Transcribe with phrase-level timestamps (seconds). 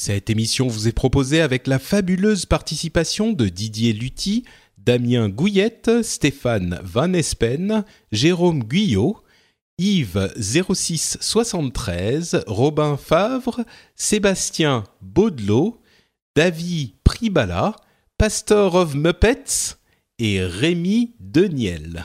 [0.00, 4.44] Cette émission vous est proposée avec la fabuleuse participation de Didier Lutti,
[4.78, 9.20] Damien Gouillette, Stéphane Van Espen, Jérôme Guyot,
[9.76, 13.64] Yves 0673, Robin Favre,
[13.96, 15.82] Sébastien Baudelot,
[16.36, 17.74] David Pribala,
[18.18, 19.78] Pastor of Muppets
[20.20, 22.04] et Rémi Deniel.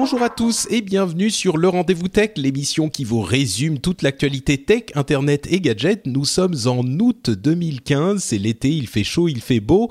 [0.00, 4.56] Bonjour à tous et bienvenue sur le Rendez-vous Tech, l'émission qui vous résume toute l'actualité
[4.56, 6.06] tech, internet et gadgets.
[6.06, 9.90] Nous sommes en août 2015, c'est l'été, il fait chaud, il fait beau.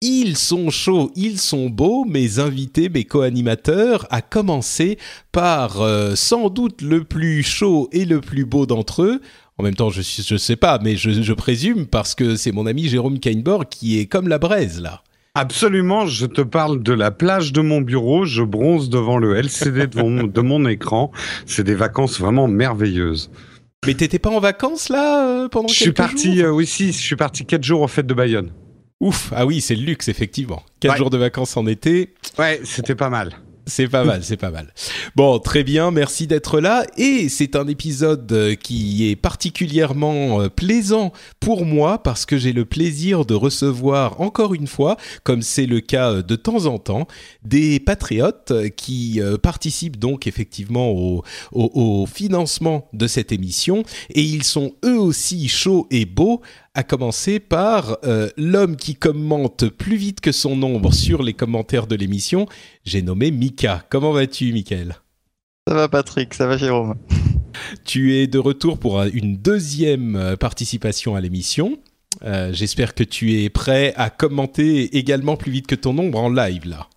[0.00, 4.98] Ils sont chauds, ils sont beaux, mes invités, mes co-animateurs, à commencer
[5.30, 9.20] par euh, sans doute le plus chaud et le plus beau d'entre eux.
[9.58, 10.00] En même temps, je
[10.34, 14.00] ne sais pas, mais je, je présume parce que c'est mon ami Jérôme Kainborg qui
[14.00, 15.04] est comme la braise là.
[15.36, 19.86] Absolument, je te parle de la plage de mon bureau, je bronze devant le LCD
[19.86, 21.12] de mon, de mon écran.
[21.44, 23.30] C'est des vacances vraiment merveilleuses.
[23.86, 26.66] Mais t'étais pas en vacances là euh, pendant Je quelques suis parti, jours euh, oui
[26.66, 28.50] si, je suis parti quatre jours aux fêtes de Bayonne.
[29.00, 30.62] Ouf, ah oui, c'est le luxe effectivement.
[30.80, 30.98] Quatre Ouais.
[30.98, 33.34] jours de vacances en été, Ouais, c'était pas mal.
[33.66, 34.72] C'est pas mal, c'est pas mal.
[35.16, 36.84] Bon, très bien, merci d'être là.
[36.96, 42.52] Et c'est un épisode euh, qui est particulièrement euh, plaisant pour moi parce que j'ai
[42.52, 46.78] le plaisir de recevoir encore une fois, comme c'est le cas euh, de temps en
[46.78, 47.08] temps,
[47.42, 50.92] des patriotes qui participent donc effectivement
[51.52, 53.82] au financement de cette émission.
[54.10, 56.40] Et ils sont eux aussi chauds et beaux
[56.76, 61.86] à commencer par euh, l'homme qui commente plus vite que son ombre sur les commentaires
[61.86, 62.46] de l'émission.
[62.84, 63.84] J'ai nommé Mika.
[63.88, 64.96] Comment vas-tu, Michael?
[65.66, 66.94] Ça va Patrick, ça va Jérôme.
[67.84, 71.78] Tu es de retour pour euh, une deuxième euh, participation à l'émission.
[72.22, 76.28] Euh, J'espère que tu es prêt à commenter également plus vite que ton ombre en
[76.28, 76.88] live là.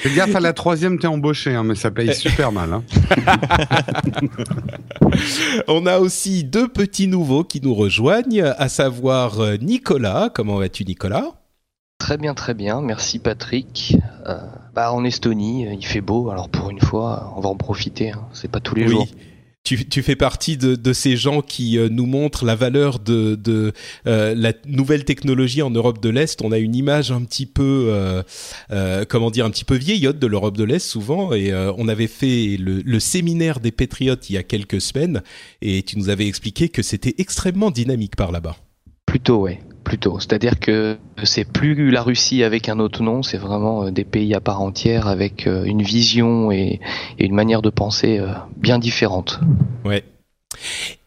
[0.00, 2.72] Fais gaffe à la troisième, t'es embauché, hein, mais ça paye super mal.
[2.72, 2.84] Hein.
[5.68, 10.30] On a aussi deux petits nouveaux qui nous rejoignent, à savoir euh, Nicolas.
[10.32, 11.32] Comment vas-tu, Nicolas?
[11.98, 12.80] Très bien, très bien.
[12.80, 13.96] Merci Patrick.
[14.28, 14.36] Euh,
[14.72, 18.12] bah, en Estonie, il fait beau, alors pour une fois, on va en profiter.
[18.12, 18.28] hein.
[18.32, 19.08] C'est pas tous les jours.
[19.64, 23.34] Tu, tu fais partie de, de ces gens qui euh, nous montrent la valeur de,
[23.34, 23.74] de
[24.06, 26.40] euh, la nouvelle technologie en Europe de l'Est.
[26.40, 28.22] On a une image un petit peu, euh,
[28.70, 31.34] euh, comment dire, un petit peu vieillotte de l'Europe de l'Est souvent.
[31.34, 35.22] Et euh, on avait fait le, le séminaire des Patriotes il y a quelques semaines,
[35.60, 38.56] et tu nous avais expliqué que c'était extrêmement dynamique par là-bas.
[39.04, 39.60] Plutôt, ouais.
[39.88, 40.20] Plutôt.
[40.20, 44.34] C'est-à-dire que c'est plus la Russie avec un autre nom, c'est vraiment euh, des pays
[44.34, 46.78] à part entière avec euh, une vision et,
[47.18, 49.40] une manière de penser euh, bien différente.
[49.86, 50.04] Ouais.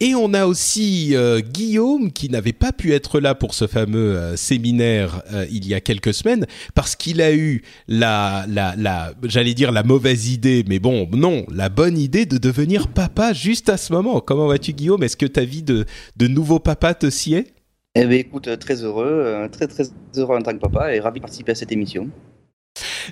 [0.00, 1.14] Et on a aussi
[1.52, 6.14] Guillaume qui n'avait pas pu être là pour ce fameux séminaire il y a quelques
[6.14, 11.06] semaines parce qu'il a eu la, la, la j'allais dire la mauvaise idée, mais bon,
[11.12, 14.20] non, la bonne idée de devenir papa juste à ce moment.
[14.20, 15.02] Comment vas-tu Guillaume?
[15.02, 15.84] Est-ce que ta vie de,
[16.16, 17.52] de nouveau papa te sied?
[17.94, 19.84] Eh bien, écoute, euh, très heureux, euh, très très
[20.16, 22.10] heureux en tant que papa et ravi de participer à cette émission.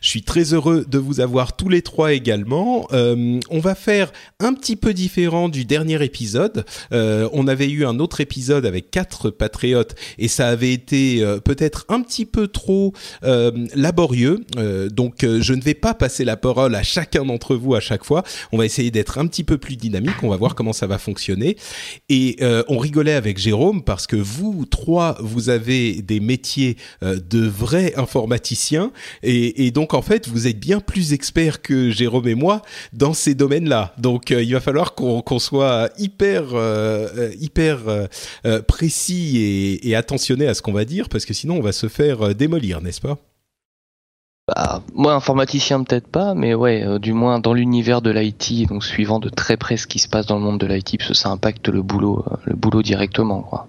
[0.02, 2.86] Je suis très heureux de vous avoir tous les trois également.
[2.92, 6.64] Euh, on va faire un petit peu différent du dernier épisode.
[6.92, 11.38] Euh, on avait eu un autre épisode avec quatre patriotes et ça avait été euh,
[11.38, 12.92] peut-être un petit peu trop
[13.74, 14.40] laborieux.
[14.90, 18.22] Donc je ne vais pas passer la parole à chacun d'entre vous à chaque fois.
[18.52, 20.22] On va essayer d'être un petit peu plus dynamique.
[20.22, 21.56] On va voir comment ça va fonctionner.
[22.08, 22.38] Et
[22.68, 28.92] on rigolait avec Jérôme parce que vous trois, vous avez des métiers de vrais informaticiens
[29.22, 32.62] et donc en fait, vous êtes bien plus experts que Jérôme et moi
[32.92, 33.94] dans ces domaines-là.
[33.98, 37.78] Donc euh, il va falloir qu'on soit hyper euh, euh, hyper
[38.66, 42.34] précis et, attentionné à ce qu'on va dire parce que sinon on va se faire
[42.34, 43.18] démolir, n'est-ce pas?
[44.48, 49.18] Bah, moi, informaticien peut-être pas, mais ouais, du moins dans l'univers de l'IT, donc suivant
[49.18, 51.28] de très près ce qui se passe dans le monde de l'IT, parce que ça
[51.30, 53.68] impacte le boulot, le boulot directement, quoi.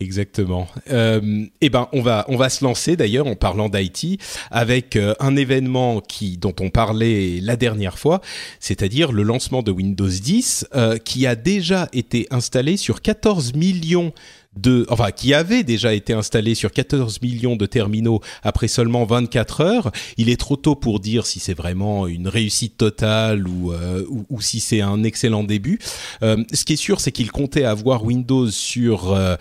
[0.00, 0.68] Exactement.
[0.90, 4.20] Euh, eh ben, on va on va se lancer d'ailleurs en parlant d'IT
[4.50, 8.20] avec euh, un événement qui dont on parlait la dernière fois,
[8.60, 14.12] c'est-à-dire le lancement de Windows 10, euh, qui a déjà été installé sur 14 millions
[14.56, 19.60] de, enfin, qui avait déjà été installé sur 14 millions de terminaux après seulement 24
[19.60, 19.92] heures.
[20.16, 24.26] Il est trop tôt pour dire si c'est vraiment une réussite totale ou, euh, ou,
[24.30, 25.78] ou si c'est un excellent début.
[26.22, 29.36] Euh, ce qui est sûr, c'est qu'il comptait avoir Windows sur euh,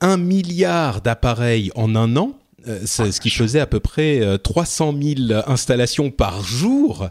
[0.00, 2.34] un milliard d'appareils en un an.
[2.84, 7.08] Ce qui faisait à peu près euh, 300 000 installations par jour.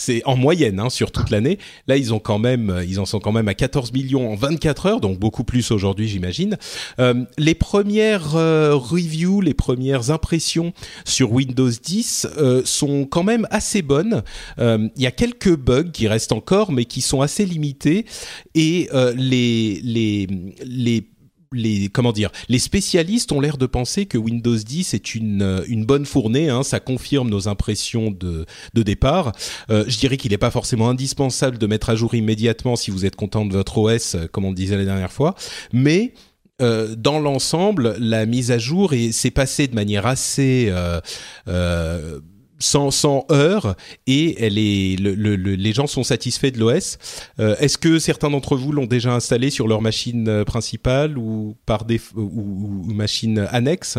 [0.00, 1.58] C'est en moyenne hein, sur toute l'année.
[1.88, 5.44] Là, ils euh, en sont quand même à 14 millions en 24 heures, donc beaucoup
[5.44, 6.56] plus aujourd'hui, j'imagine.
[6.98, 10.72] Euh, les premières euh, reviews, les premières impressions
[11.04, 14.22] sur Windows 10 euh, sont quand même assez bonnes.
[14.58, 18.06] Il y a quelques bugs qui restent encore, mais qui sont assez limités
[18.54, 20.26] et les les
[20.64, 21.04] les
[21.52, 25.64] les comment dire les spécialistes ont l'air de penser que Windows 10 est une euh,
[25.68, 29.32] une bonne fournée hein, ça confirme nos impressions de de départ.
[29.70, 33.04] Euh, je dirais qu'il n'est pas forcément indispensable de mettre à jour immédiatement si vous
[33.06, 35.34] êtes content de votre OS euh, comme on le disait la dernière fois.
[35.72, 36.14] Mais
[36.60, 41.00] euh, dans l'ensemble, la mise à jour s'est passée de manière assez euh,
[41.46, 42.18] euh,
[42.58, 43.76] sans, sans heurts
[44.06, 46.98] et le, le, les gens sont satisfaits de l'OS.
[47.38, 51.56] Euh, Est-ce que certains d'entre vous l'ont déjà installé sur leur machine euh, principale ou
[51.66, 53.98] par des ou, ou, ou machine annexe?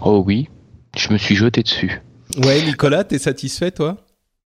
[0.00, 0.48] Oh oui,
[0.96, 2.00] je me suis jeté dessus.
[2.44, 3.96] Ouais, Nicolas, t'es satisfait toi?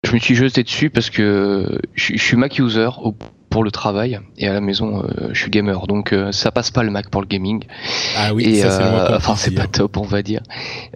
[0.05, 3.15] Je me suis jeté dessus parce que je, je suis Mac user au
[3.53, 5.87] pour le travail et à la maison euh, je suis gamer.
[5.87, 7.63] Donc euh, ça passe pas le Mac pour le gaming.
[8.17, 10.41] Ah oui et ça, c'est euh, enfin c'est pas top on va dire.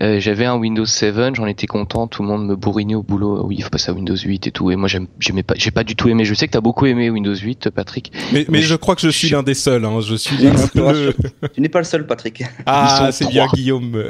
[0.02, 3.44] Euh, j'avais un Windows 7 j'en étais content tout le monde me bourrinait au boulot.
[3.46, 4.70] Oui il faut passer à Windows 8 et tout.
[4.70, 6.24] Et moi j'aimais pas j'ai pas du tout aimé.
[6.24, 8.10] Je sais que t'as beaucoup aimé Windows 8 Patrick.
[8.32, 10.00] Mais, mais je, je, crois que je suis l'un des seuls hein.
[10.00, 11.14] je suis le...
[11.52, 12.42] tu n'es pas le seul Patrick.
[12.66, 14.04] Ah c'est bien Guillaume.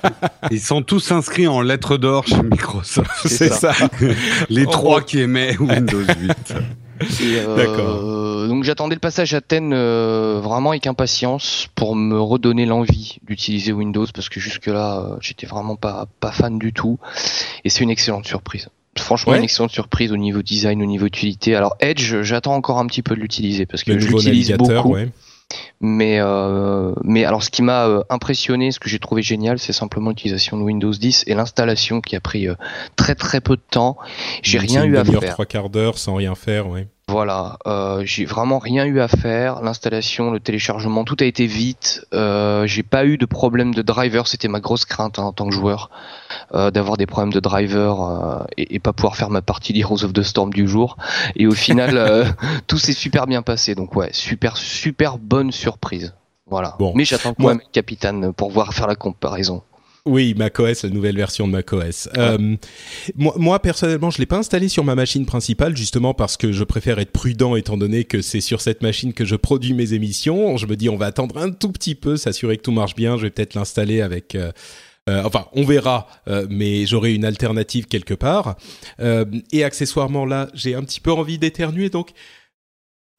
[0.50, 3.10] Ils sont tous inscrits en lettres d'or chez Microsoft.
[3.24, 3.88] C'est ça, ça.
[4.48, 6.60] les trois qui aimaient Windows 8 euh,
[6.98, 8.48] D'accord.
[8.48, 13.72] Donc j'attendais le passage à Ten euh, vraiment avec impatience pour me redonner l'envie d'utiliser
[13.72, 16.98] Windows parce que jusque là euh, j'étais vraiment pas pas fan du tout
[17.64, 18.68] et c'est une excellente surprise.
[18.98, 19.38] Franchement ouais.
[19.38, 21.54] une excellente surprise au niveau design, au niveau utilité.
[21.54, 24.94] Alors Edge, j'attends encore un petit peu de l'utiliser parce que je l'utilise beaucoup.
[24.94, 25.10] Ouais.
[25.80, 29.72] Mais euh, mais alors ce qui m'a euh, impressionné, ce que j'ai trouvé génial, c'est
[29.72, 32.54] simplement l'utilisation de Windows 10 et l'installation qui a pris euh,
[32.96, 33.96] très très peu de temps.
[34.42, 35.20] J'ai rien eu à faire.
[35.32, 36.88] Trois quarts d'heure sans rien faire, ouais.
[37.08, 39.62] Voilà, euh, j'ai vraiment rien eu à faire.
[39.62, 42.04] L'installation, le téléchargement, tout a été vite.
[42.12, 45.46] Euh, j'ai pas eu de problème de driver, c'était ma grosse crainte hein, en tant
[45.46, 45.88] que joueur,
[46.52, 50.02] euh, d'avoir des problèmes de driver euh, et, et, pas pouvoir faire ma partie d'Heroes
[50.04, 50.96] of the Storm du jour.
[51.36, 52.24] Et au final, euh,
[52.66, 53.76] tout s'est super bien passé.
[53.76, 56.12] Donc ouais, super super bonne surprise.
[56.48, 56.74] Voilà.
[56.80, 56.92] Bon.
[56.96, 59.62] Mais j'attends quand même Capitaine pour voir faire la comparaison.
[60.06, 62.06] Oui, macOS, la nouvelle version de macOS.
[62.06, 62.12] Ouais.
[62.16, 62.56] Euh,
[63.16, 66.62] moi, moi, personnellement, je l'ai pas installé sur ma machine principale, justement parce que je
[66.62, 70.56] préfère être prudent, étant donné que c'est sur cette machine que je produis mes émissions.
[70.56, 73.16] Je me dis, on va attendre un tout petit peu, s'assurer que tout marche bien.
[73.16, 74.36] Je vais peut-être l'installer avec.
[74.36, 74.52] Euh,
[75.08, 76.08] euh, enfin, on verra,
[76.48, 78.56] mais j'aurai une alternative quelque part.
[79.52, 82.10] Et accessoirement, là, j'ai un petit peu envie d'éternuer, donc.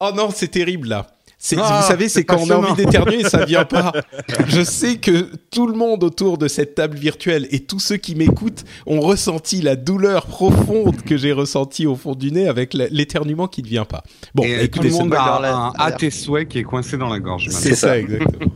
[0.00, 1.17] Oh non, c'est terrible là.
[1.56, 3.92] Ah, vous savez, c'est quand on a envie d'éternuer, ça vient pas.
[4.48, 8.16] Je sais que tout le monde autour de cette table virtuelle et tous ceux qui
[8.16, 13.46] m'écoutent ont ressenti la douleur profonde que j'ai ressentie au fond du nez avec l'éternuement
[13.46, 14.02] qui ne vient pas.
[14.34, 17.08] Bon, et écoutez, tout le monde a un à tes souhaits qui est coincé dans
[17.08, 17.48] la gorge.
[17.50, 18.50] C'est ça, exactement.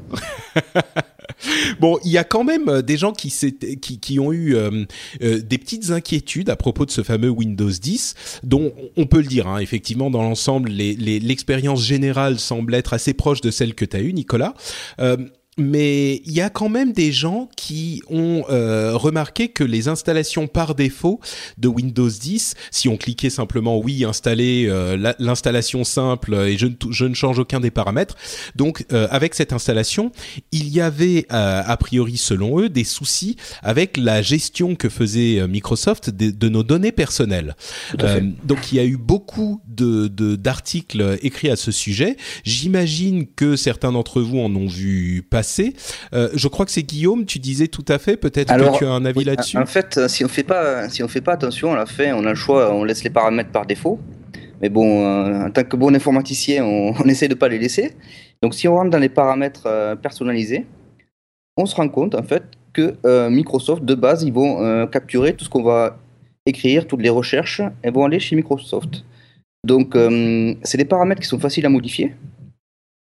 [1.80, 3.32] bon, il y a quand même des gens qui,
[3.80, 4.84] qui, qui ont eu euh,
[5.22, 9.26] euh, des petites inquiétudes à propos de ce fameux Windows 10, dont on peut le
[9.26, 13.84] dire, hein, effectivement, dans l'ensemble, l'expérience les, générale semble être assez proche de celle que
[13.84, 14.54] tu as eue, Nicolas.
[15.00, 15.16] Euh,
[15.58, 20.46] mais il y a quand même des gens qui ont euh, remarqué que les installations
[20.46, 21.20] par défaut
[21.58, 26.74] de Windows 10, si on cliquait simplement oui installer euh, l'installation simple et je ne,
[26.90, 28.16] je ne change aucun des paramètres,
[28.56, 30.10] donc euh, avec cette installation,
[30.52, 35.46] il y avait euh, a priori selon eux des soucis avec la gestion que faisait
[35.46, 37.56] Microsoft de, de nos données personnelles.
[38.44, 42.16] donc il y a eu beaucoup de d'articles écrits à ce sujet.
[42.44, 45.74] J'imagine que certains d'entre vous en ont vu passer passé.
[46.14, 48.90] Euh, je crois que c'est Guillaume, tu disais tout à fait, peut-être que tu as
[48.90, 49.58] un avis oui, là-dessus.
[49.58, 52.24] En fait, si on fait pas, si on fait pas attention à la fin, on
[52.24, 53.98] a le choix, on laisse les paramètres par défaut.
[54.60, 57.92] Mais bon, euh, en tant que bon informaticien, on, on essaie de pas les laisser.
[58.42, 60.66] Donc, si on rentre dans les paramètres euh, personnalisés,
[61.56, 65.34] on se rend compte en fait que euh, Microsoft de base, ils vont euh, capturer
[65.34, 65.98] tout ce qu'on va
[66.46, 69.04] écrire, toutes les recherches, elles vont aller chez Microsoft.
[69.64, 72.14] Donc, euh, c'est des paramètres qui sont faciles à modifier.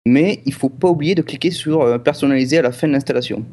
[0.06, 3.44] Mais il faut pas oublier de cliquer sur euh, personnaliser à la fin de l'installation.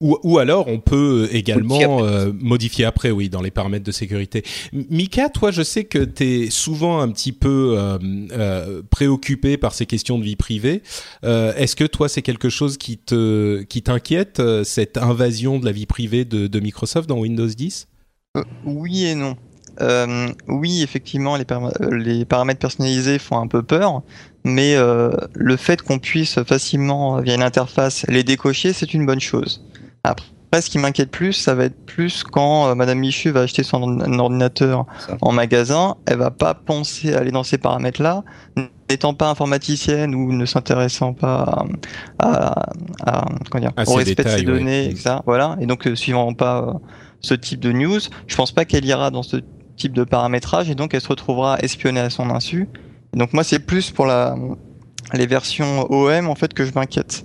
[0.00, 4.44] Ou, ou, alors on peut également euh, modifier après, oui, dans les paramètres de sécurité.
[4.72, 7.98] Mika, toi, je sais que tu es souvent un petit peu euh,
[8.30, 10.82] euh, préoccupé par ces questions de vie privée.
[11.24, 15.72] Euh, Est-ce que toi, c'est quelque chose qui te qui t'inquiète, cette invasion de la
[15.72, 17.88] vie privée de, de Microsoft dans Windows 10
[18.64, 19.36] Oui et non.
[20.48, 21.44] Oui, effectivement, les,
[21.90, 24.02] les, paramètres personnalisés font un peu peur,
[24.44, 29.62] mais le fait qu'on puisse facilement, via une interface, les décocher, c'est une bonne chose.
[30.50, 33.62] Après, ce qui m'inquiète plus, ça va être plus quand euh, Madame Michu va acheter
[33.62, 34.86] son ordinateur
[35.20, 38.24] en magasin, elle va pas penser à aller dans ces paramètres-là,
[38.88, 41.66] n'étant pas informaticienne ou ne s'intéressant pas
[42.18, 42.70] à,
[43.04, 44.90] à, comment dire, au respect de ses données, ouais.
[44.92, 45.16] etc.
[45.26, 45.58] Voilà.
[45.60, 46.72] Et donc, euh, suivant pas euh,
[47.20, 49.36] ce type de news, je pense pas qu'elle ira dans ce
[49.78, 52.68] type de paramétrage et donc elle se retrouvera espionnée à son insu.
[53.14, 54.36] Donc moi, c'est plus pour la
[55.14, 57.24] les versions OM en fait que je m'inquiète.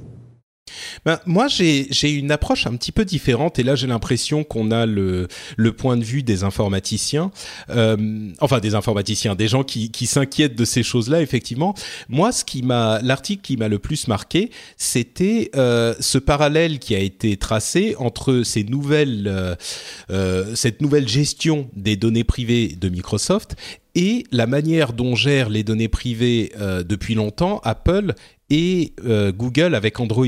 [1.06, 4.86] Ben, moi, j'ai une approche un petit peu différente et là, j'ai l'impression qu'on a
[4.86, 5.27] le,
[5.58, 7.32] le point de vue des informaticiens,
[7.70, 11.74] euh, enfin des informaticiens, des gens qui, qui s'inquiètent de ces choses-là, effectivement.
[12.10, 16.96] Moi, ce qui m'a, l'article qui m'a le plus marqué, c'était euh, ce parallèle qui
[16.96, 19.58] a été tracé entre ces nouvelles,
[20.10, 23.56] euh, cette nouvelle gestion des données privées de Microsoft
[23.96, 28.14] et la manière dont gère les données privées euh, depuis longtemps Apple
[28.50, 30.28] et euh, Google avec Android.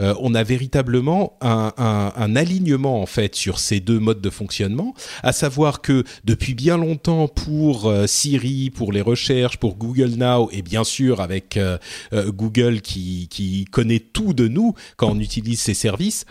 [0.00, 4.30] Euh, on a véritablement un, un, un, alignement en fait sur ces deux modes de
[4.30, 10.14] fonctionnement, à savoir que depuis bien longtemps pour euh, Siri, pour les recherches, pour Google
[10.16, 11.78] Now et bien sûr avec euh,
[12.12, 16.24] euh, Google qui, qui connaît tout de nous quand on utilise ses services,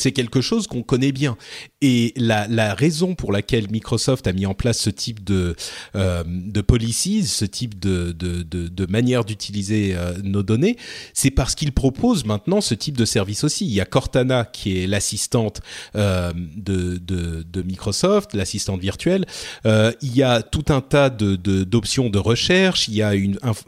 [0.00, 1.36] c'est quelque chose qu'on connaît bien.
[1.82, 5.56] Et la, raison pour laquelle Microsoft a mis en place ce type de,
[5.96, 6.24] euh,
[6.66, 10.76] policies, ce type de, de, de, manière d'utiliser euh, nos données,
[11.14, 13.66] c'est parce qu'il propose maintenant ce type de service aussi.
[13.66, 15.60] Il y a Cortana qui est l'assistante
[15.96, 19.26] euh, de, Microsoft, l'assistante virtuelle.
[19.64, 22.88] Il y a tout un tas de, d'options de, recherche.
[22.88, 23.12] Il y a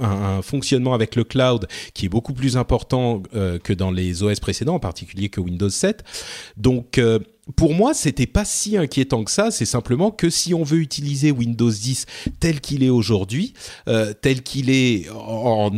[0.01, 3.23] un, fonctionnement avec le cloud qui est beaucoup plus important
[3.65, 6.05] que dans les OS précédents, en particulier que Windows 7.
[6.57, 7.19] Donc euh,
[7.57, 9.51] pour moi, c'était pas si inquiétant que ça.
[9.51, 12.07] C'est simplement que si on veut utiliser Windows 10
[12.39, 13.53] tel qu'il est aujourd'hui,
[13.89, 15.73] euh, tel qu'il est en,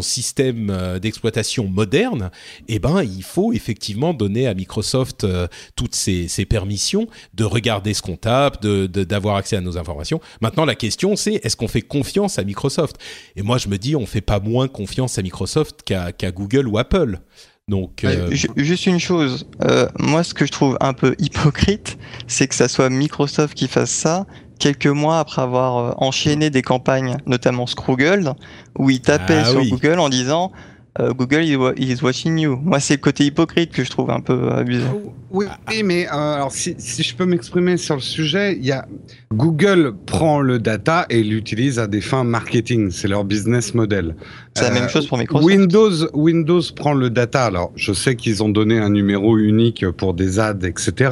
[0.00, 2.30] système euh, d'exploitation moderne,
[2.68, 5.26] eh ben, il faut effectivement donner à Microsoft
[5.74, 10.20] toutes ces, permissions de regarder ce qu'on tape, de, d'avoir accès à nos informations.
[10.40, 12.96] Maintenant, la question, c'est est-ce qu'on fait confiance à Microsoft?
[13.36, 16.78] Et moi, je me dis, on fait pas moins confiance à Microsoft qu'à Google ou
[16.78, 17.20] Apple.
[17.68, 18.28] Donc, euh...
[18.56, 22.68] juste une chose, euh, moi ce que je trouve un peu hypocrite, c'est que ça
[22.68, 24.26] soit Microsoft qui fasse ça
[24.58, 28.32] quelques mois après avoir euh, enchaîné des campagnes, notamment Scroogle,
[28.78, 29.70] où il tapait ah, sur oui.
[29.70, 30.52] Google en disant
[31.00, 31.42] euh, Google
[31.78, 32.58] is watching you.
[32.62, 34.84] Moi, c'est le côté hypocrite que je trouve un peu abusé.
[35.30, 35.46] Oui,
[35.82, 38.86] mais euh, alors si, si, je peux m'exprimer sur le sujet, il y a
[39.32, 42.90] Google prend le data et l'utilise à des fins marketing.
[42.90, 44.14] C'est leur business model.
[44.54, 45.46] C'est la même chose pour Microsoft.
[45.46, 47.44] Windows, Windows prend le data.
[47.44, 51.10] Alors, je sais qu'ils ont donné un numéro unique pour des ads, etc.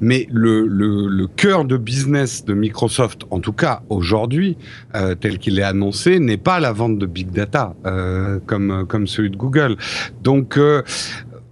[0.00, 4.56] Mais le, le, le cœur de business de Microsoft, en tout cas aujourd'hui,
[4.94, 9.06] euh, tel qu'il est annoncé, n'est pas la vente de big data euh, comme comme
[9.06, 9.76] celui de Google.
[10.22, 10.82] Donc euh,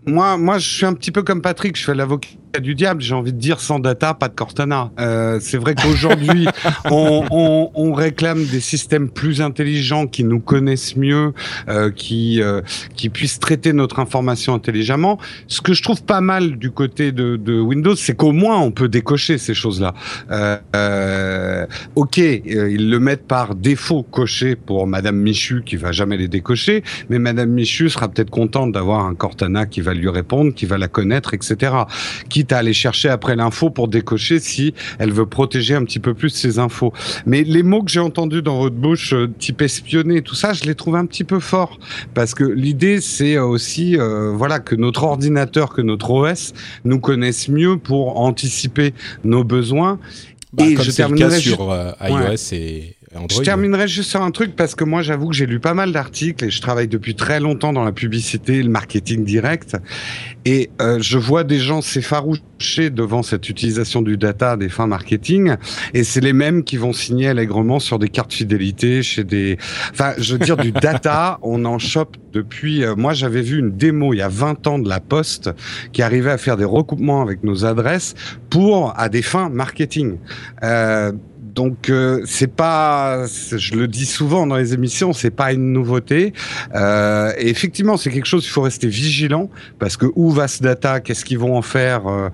[0.07, 1.77] moi, moi, je suis un petit peu comme Patrick.
[1.77, 2.29] Je fais l'avocat
[2.61, 4.91] du diable, j'ai envie de dire sans data, pas de Cortana.
[4.99, 6.47] Euh, c'est vrai qu'aujourd'hui,
[6.91, 11.33] on, on, on, réclame des systèmes plus intelligents qui nous connaissent mieux,
[11.69, 12.61] euh, qui euh,
[12.97, 15.19] qui puissent traiter notre information intelligemment.
[15.49, 18.71] Ce que je trouve pas mal du côté de, de Windows, c'est qu'au moins on
[18.71, 19.95] peut décocher ces choses-là.
[20.31, 26.17] Euh, euh, ok, ils le mettent par défaut coché pour Madame Michu qui va jamais
[26.17, 30.55] les décocher, mais Madame Michu sera peut-être contente d'avoir un Cortana qui va lui répondre,
[30.55, 31.73] qui va la connaître, etc.
[32.29, 36.15] Qui à aller chercher après l'info pour décocher si elle veut protéger un petit peu
[36.15, 36.93] plus ses infos.
[37.27, 40.65] Mais les mots que j'ai entendus dans votre bouche, euh, type espionner, tout ça, je
[40.65, 41.79] les trouve un petit peu forts
[42.15, 46.53] parce que l'idée c'est aussi, euh, voilà, que notre ordinateur, que notre OS
[46.85, 49.99] nous connaisse mieux pour anticiper nos besoins.
[50.53, 52.37] Bah, et je terminerai sur euh, iOS ouais.
[52.53, 53.29] et Android.
[53.31, 55.93] Je terminerai juste sur un truc parce que moi j'avoue que j'ai lu pas mal
[55.93, 59.77] d'articles et je travaille depuis très longtemps dans la publicité, le marketing direct
[60.45, 64.87] et euh, je vois des gens s'effaroucher devant cette utilisation du data à des fins
[64.87, 65.55] marketing
[65.93, 69.59] et c'est les mêmes qui vont signer allègrement sur des cartes fidélité chez des
[69.91, 73.71] enfin je veux dire du data, on en chope depuis euh, moi j'avais vu une
[73.71, 75.51] démo il y a 20 ans de la Poste
[75.93, 78.15] qui arrivait à faire des recoupements avec nos adresses
[78.51, 80.19] pour à des fins marketing.
[80.63, 81.13] Euh,
[81.55, 86.33] donc euh, c'est pas, je le dis souvent dans les émissions, c'est pas une nouveauté.
[86.75, 90.63] Euh, et effectivement, c'est quelque chose il faut rester vigilant parce que où va ce
[90.63, 92.07] data, qu'est-ce qu'ils vont en faire?
[92.07, 92.29] Euh,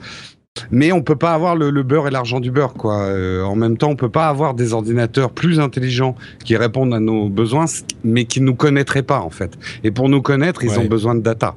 [0.70, 3.02] mais on peut pas avoir le, le beurre et l'argent du beurre, quoi.
[3.04, 6.98] Euh, en même temps, on peut pas avoir des ordinateurs plus intelligents qui répondent à
[6.98, 7.66] nos besoins,
[8.02, 9.52] mais qui nous connaîtraient pas, en fait.
[9.84, 10.78] Et pour nous connaître, ils Ouais.
[10.78, 11.54] ont besoin de data.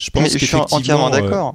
[0.00, 1.54] Je Mais pense je suis qu'effectivement, entièrement euh, d'accord.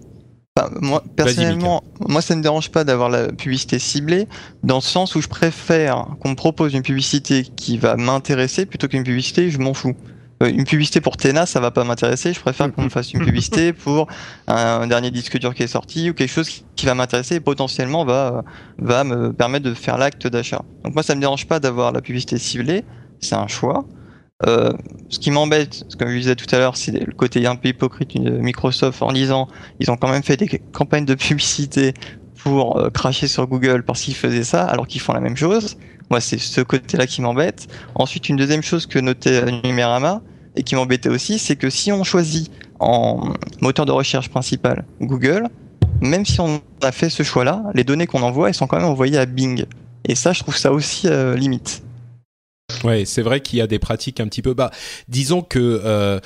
[0.66, 4.28] Enfin, moi, personnellement, moi, ça ne me dérange pas d'avoir la publicité ciblée,
[4.64, 8.88] dans le sens où je préfère qu'on me propose une publicité qui va m'intéresser plutôt
[8.88, 9.96] qu'une publicité, je m'en fous.
[10.42, 12.32] Euh, Une publicité pour Tena, ça va pas m'intéresser.
[12.32, 14.08] Je préfère qu'on me fasse une publicité pour
[14.48, 17.40] un dernier disque dur qui est sorti ou quelque chose qui- qui va m'intéresser et
[17.42, 18.44] potentiellement va,
[18.78, 20.62] va me permettre de faire l'acte d'achat.
[20.86, 22.86] Donc moi, ça me dérange pas d'avoir la publicité ciblée.
[23.20, 23.86] C'est un choix.
[24.48, 24.72] Euh,
[25.10, 28.16] ce qui m'embête, comme je disais tout à l'heure, c'est le côté un peu hypocrite
[28.16, 29.50] de Microsoft en disant
[29.82, 31.94] ils ont quand même fait des campagnes de publicité
[32.42, 35.78] pour euh, cracher sur Google parce qu'ils faisaient ça alors qu'ils font la même chose.
[36.10, 37.68] Moi, c'est ce côté-là qui m'embête.
[37.96, 40.22] Ensuite, une deuxième chose que notait euh, Numérama
[40.56, 45.50] et qui m'embêtait aussi, c'est que si on choisit en moteur de recherche principal Google,
[46.00, 48.88] même si on a fait ce choix-là, les données qu'on envoie, elles sont quand même
[48.88, 49.66] envoyées à Bing.
[50.06, 51.84] Et ça, je trouve ça aussi limite.
[52.84, 54.54] Ouais, c'est vrai qu'il y a des pratiques un petit peu.
[54.54, 54.72] Bah,
[55.08, 56.20] disons que euh,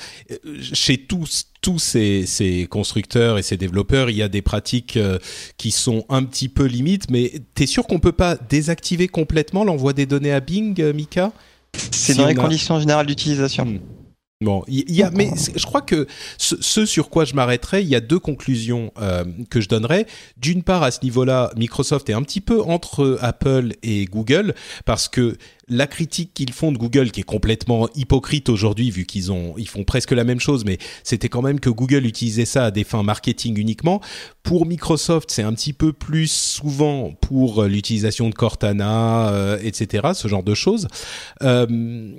[0.72, 5.18] chez tous tous ces, ces constructeurs et ces développeurs, il y a des pratiques euh,
[5.56, 7.08] qui sont un petit peu limites.
[7.10, 11.32] Mais t'es sûr qu'on peut pas désactiver complètement l'envoi des données à Bing, euh, Mika?
[11.72, 13.64] C'est Si dans les a- conditions générales d'utilisation.
[13.64, 13.78] Hmm.
[14.40, 16.06] Bon, il y, a, mais je crois que
[16.38, 20.06] ce, sur quoi je m'arrêterai, il y a deux conclusions euh, que je donnerai.
[20.36, 25.08] D'une part, à ce niveau-là, Microsoft est un petit peu entre Apple et Google parce
[25.08, 25.38] que
[25.68, 29.68] la critique qu'ils font de Google, qui est complètement hypocrite aujourd'hui vu qu'ils ont, ils
[29.68, 32.84] font presque la même chose, mais c'était quand même que Google utilisait ça à des
[32.84, 34.00] fins marketing uniquement.
[34.42, 40.28] Pour Microsoft, c'est un petit peu plus souvent pour l'utilisation de Cortana, euh, etc., ce
[40.28, 40.88] genre de choses.
[41.42, 42.10] Euh,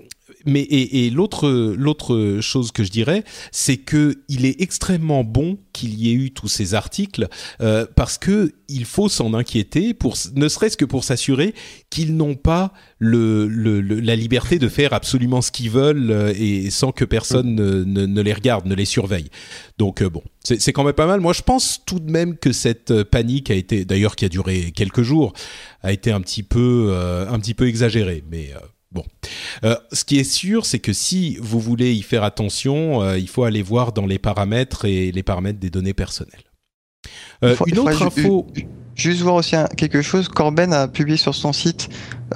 [0.46, 5.58] mais et, et l'autre l'autre chose que je dirais, c'est que il est extrêmement bon
[5.74, 7.28] qu'il y ait eu tous ces articles
[7.62, 11.54] euh, parce que il faut s'en inquiéter pour ne serait-ce que pour s'assurer
[11.92, 16.34] qu'ils n'ont pas le, le- le- la liberté de faire absolument ce qu'ils veulent euh,
[16.36, 19.30] et sans que personne ne, ne- les regarde, ne les surveille.
[19.78, 21.20] Donc euh, bon, c'est c'est quand même pas mal.
[21.22, 24.30] Moi, je pense tout de même que cette euh, panique a été, d'ailleurs, qui a
[24.30, 25.34] duré quelques jours,
[25.84, 28.50] a été un petit peu euh, un petit peu exagérée, mais.
[28.96, 29.04] Bon,
[29.66, 33.28] Euh, ce qui est sûr, c'est que si vous voulez y faire attention, euh, il
[33.28, 36.44] faut aller voir dans les paramètres et les paramètres des données personnelles.
[37.44, 38.48] Euh, faut- une autre info.
[38.96, 40.30] Juste voir aussi un- quelque chose.
[40.30, 41.90] Corben a publié sur son site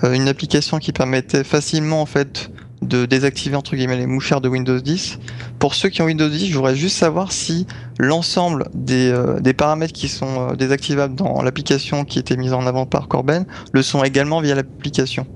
[0.04, 4.80] une application qui permettait facilement en fait de désactiver entre guillemets les mouchards de Windows
[4.80, 5.19] 10.
[5.58, 7.65] Pour ceux qui ont Windows 10, je voudrais juste savoir si
[7.98, 12.65] l'ensemble des, euh, des paramètres qui sont euh, désactivables dans l'application qui était mise en
[12.67, 15.28] avant par Corben le sont également via l'application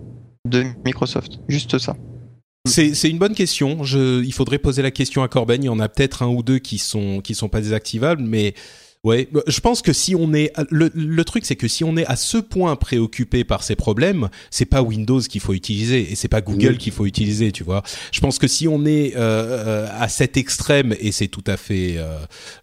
[0.46, 1.40] de Microsoft.
[1.48, 1.96] Juste ça.
[2.66, 3.84] C'est une bonne question.
[3.84, 5.62] Il faudrait poser la question à Corben.
[5.62, 8.54] Il y en a peut-être un ou deux qui sont qui sont pas désactivables, mais
[9.04, 12.06] ouais, je pense que si on est le, le truc, c'est que si on est
[12.06, 16.28] à ce point préoccupé par ces problèmes, c'est pas Windows qu'il faut utiliser et c'est
[16.28, 16.78] pas Google Oui.
[16.78, 17.84] qu'il faut utiliser, tu vois.
[18.12, 21.58] Je pense que si on est euh, euh, à cet extrême et c'est tout à
[21.58, 22.18] fait euh,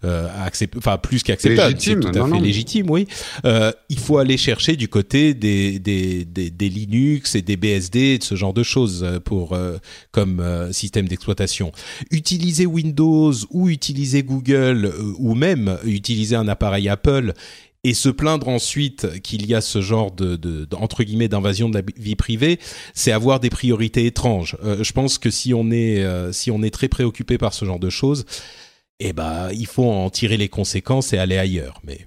[0.04, 2.40] euh, accept- enfin plus qu'acceptable, c'est tout à non, fait non.
[2.40, 3.06] légitime, oui.
[3.44, 8.18] Euh, il faut aller chercher du côté des, des, des, des Linux et des BSD,
[8.18, 9.56] de ce genre de choses pour
[10.10, 11.72] comme système d'exploitation.
[12.10, 17.34] Utiliser Windows ou utiliser Google ou même utiliser un appareil Apple
[17.82, 21.84] et se plaindre ensuite qu'il y a ce genre de, entre guillemets d'invasion de la
[21.96, 22.58] vie privée,
[22.94, 24.56] c'est avoir des priorités étranges.
[24.64, 27.64] Euh, je pense que si on est euh, si on est très préoccupé par ce
[27.64, 28.26] genre de choses,
[28.98, 31.80] eh ben il faut en tirer les conséquences et aller ailleurs.
[31.84, 32.06] Mais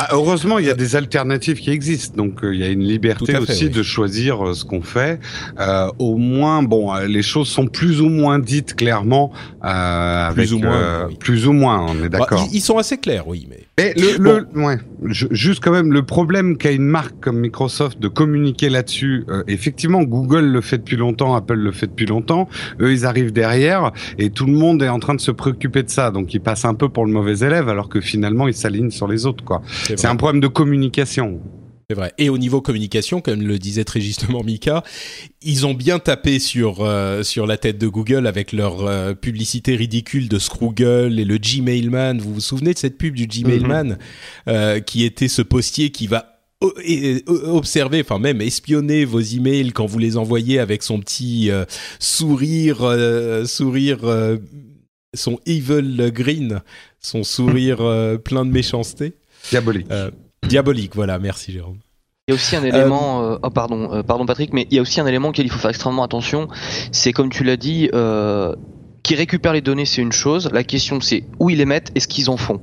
[0.00, 2.82] Bah, heureusement, il y a des alternatives qui existent, donc euh, il y a une
[2.84, 3.70] liberté fait, aussi oui.
[3.70, 5.20] de choisir euh, ce qu'on fait.
[5.58, 9.30] Euh, au moins, bon, les choses sont plus ou moins dites clairement.
[9.62, 11.16] Euh, Plus avec, ou moins, euh, oui.
[11.20, 12.48] Plus ou moins, on est Bah, d'accord.
[12.50, 14.18] ils, ils sont assez clairs, oui, mais Et le,
[14.54, 18.68] le- ouais, je- juste quand même, le problème qu'a une marque comme Microsoft de communiquer
[18.68, 22.48] là-dessus, euh, effectivement, Google le fait depuis longtemps, Apple le fait depuis longtemps,
[22.80, 25.90] eux ils arrivent derrière et tout le monde est en train de se préoccuper de
[25.90, 28.90] ça, donc ils passent un peu pour le mauvais élève alors que finalement ils s'alignent
[28.90, 29.62] sur les autres, quoi.
[29.96, 31.40] c'est un problème de communication.
[31.90, 32.12] C'est vrai.
[32.18, 34.84] Et au niveau communication, comme le disait très justement Mika,
[35.42, 39.74] ils ont bien tapé sur euh, sur la tête de Google avec leur euh, publicité
[39.74, 42.18] ridicule de Scroogle et le Gmailman.
[42.18, 43.98] Vous vous souvenez de cette pub du Gmailman
[44.46, 46.36] euh, qui était ce postier qui va
[47.26, 51.64] observer, enfin même espionner vos emails quand vous les envoyez avec son petit euh,
[51.98, 54.36] sourire, euh, sourire, euh,
[55.12, 56.60] son evil green,
[57.00, 57.78] son sourire
[58.22, 59.14] plein de méchanceté.
[59.50, 59.88] Diabolique.
[60.50, 61.78] Euh, diabolique, voilà, merci Jérôme.
[62.28, 64.78] Il y a aussi un élément, euh, oh pardon, euh, pardon Patrick, mais il y
[64.78, 66.48] a aussi un élément auquel il faut faire extrêmement attention.
[66.92, 68.54] C'est comme tu l'as dit, euh,
[69.02, 70.50] qui récupère les données, c'est une chose.
[70.52, 72.60] La question, c'est où ils les mettent et ce qu'ils en font.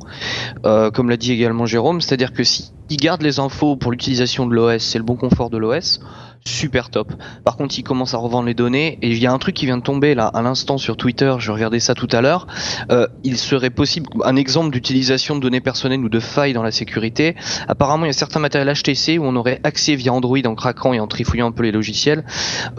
[0.66, 4.54] Euh, comme l'a dit également Jérôme, c'est-à-dire que s'ils gardent les infos pour l'utilisation de
[4.54, 6.00] l'OS, c'est le bon confort de l'OS
[6.46, 7.14] super top.
[7.44, 9.66] Par contre, ils commencent à revendre les données et il y a un truc qui
[9.66, 11.36] vient de tomber là à l'instant sur Twitter.
[11.40, 12.48] Je regardais ça tout à l'heure.
[12.92, 16.72] Euh, il serait possible un exemple d'utilisation de données personnelles ou de failles dans la
[16.72, 17.36] sécurité.
[17.68, 20.94] Apparemment, il y a certains matériels HTC où on aurait accès via Android en craquant
[20.94, 22.26] et en trifouillant un peu les logiciels,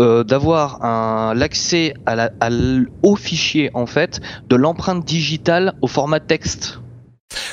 [0.00, 2.48] euh, d'avoir un l'accès à la, à
[3.02, 6.80] au fichier en fait de l'empreinte digitale au format texte.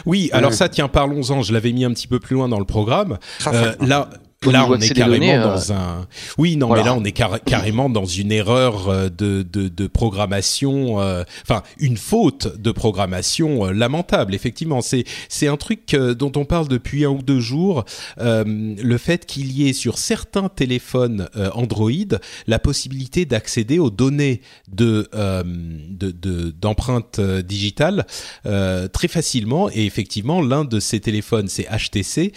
[0.05, 1.41] Oui, alors ça, tiens, parlons-en.
[1.41, 3.17] Je l'avais mis un petit peu plus loin dans le programme.
[3.47, 4.09] Euh, là,
[4.51, 6.07] là, on est carrément données, euh, dans un.
[6.37, 6.83] Oui, non, voilà.
[6.83, 10.99] mais là, on est car- carrément dans une erreur euh, de de, de programmation.
[11.01, 14.33] euh, Enfin, une faute de programmation euh, lamentable.
[14.35, 17.85] Effectivement, c'est un truc dont on parle depuis un ou deux jours.
[18.17, 21.91] le fait qu'il y ait sur certains téléphones Android
[22.47, 25.43] la possibilité d'accéder aux données de euh,
[25.89, 28.05] de de- d'empreintes digitales
[28.93, 29.69] très facilement.
[29.71, 32.31] Et effectivement, l'un de ces téléphones, c'est HTC,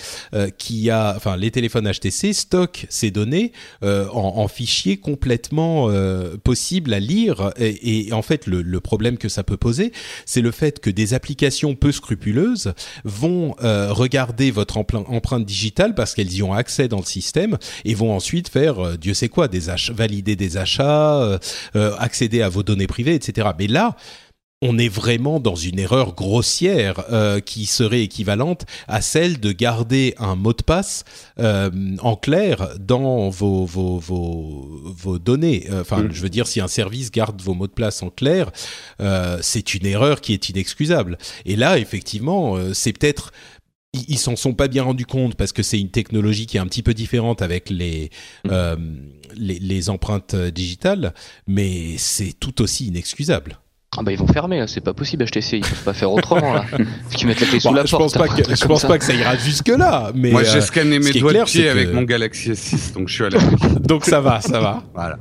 [0.58, 1.97] qui a, enfin, les téléphones HTC
[2.32, 7.52] stockent ces données euh, en, fichiers complètement euh, possibles à lire.
[7.58, 9.92] Et, en fait, le, problème que ça peut poser,
[10.24, 12.72] c'est le fait que des applications peu scrupuleuses
[13.04, 17.94] vont euh, regarder votre empreinte digitale parce qu'elles y ont accès dans le système et
[17.94, 21.38] vont ensuite faire, Dieu sait quoi, des valider des achats,
[21.74, 23.48] accéder à vos données privées, etc.
[23.58, 23.96] Mais là,
[24.60, 30.14] on est vraiment dans une erreur grossière euh, qui serait équivalente à celle de garder
[30.18, 31.04] un mot de passe
[31.38, 35.66] euh, en clair dans vos, vos, vos, vos données.
[35.70, 36.12] Euh, Enfin, Mm.
[36.12, 38.50] je veux dire, si un service garde vos mots de passe en clair,
[39.00, 41.18] euh, c'est une erreur qui est inexcusable.
[41.44, 43.32] Et là, effectivement, euh, c'est peut-être
[43.94, 46.66] ils s'en sont pas bien rendus compte parce que c'est une technologie qui est un
[46.66, 48.10] petit peu différente avec les
[48.50, 48.76] euh,
[49.34, 51.14] les, les empreintes digitales,
[51.46, 53.58] mais c'est tout aussi inexcusable.
[53.98, 56.52] Ah bah ils vont fermer là, c'est pas possible HTC, ils peuvent pas faire autrement
[56.54, 56.64] là.
[56.70, 58.02] Faut qu'ils mettent la clé sous Bon, la je porte.
[58.02, 58.88] pense pas que je pense ça.
[58.88, 61.50] pas que ça ira jusque là, mais Moi, euh, j'ai scanné mes doigts clair, de
[61.50, 63.56] pied avec que- mon Galaxy S6, donc je suis à l'abri.
[63.80, 64.82] donc ça va, ça va.
[64.94, 65.18] voilà.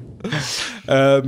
[0.90, 1.22] Euh,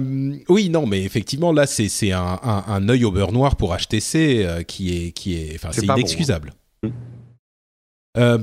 [0.49, 3.75] oui, non, mais effectivement, là, c'est c'est un, un, un œil au beurre noir pour
[3.75, 6.53] HTC euh, qui est qui est, enfin, C'est bon, inexcusable.
[6.85, 6.89] hein.
[8.17, 8.37] Euh,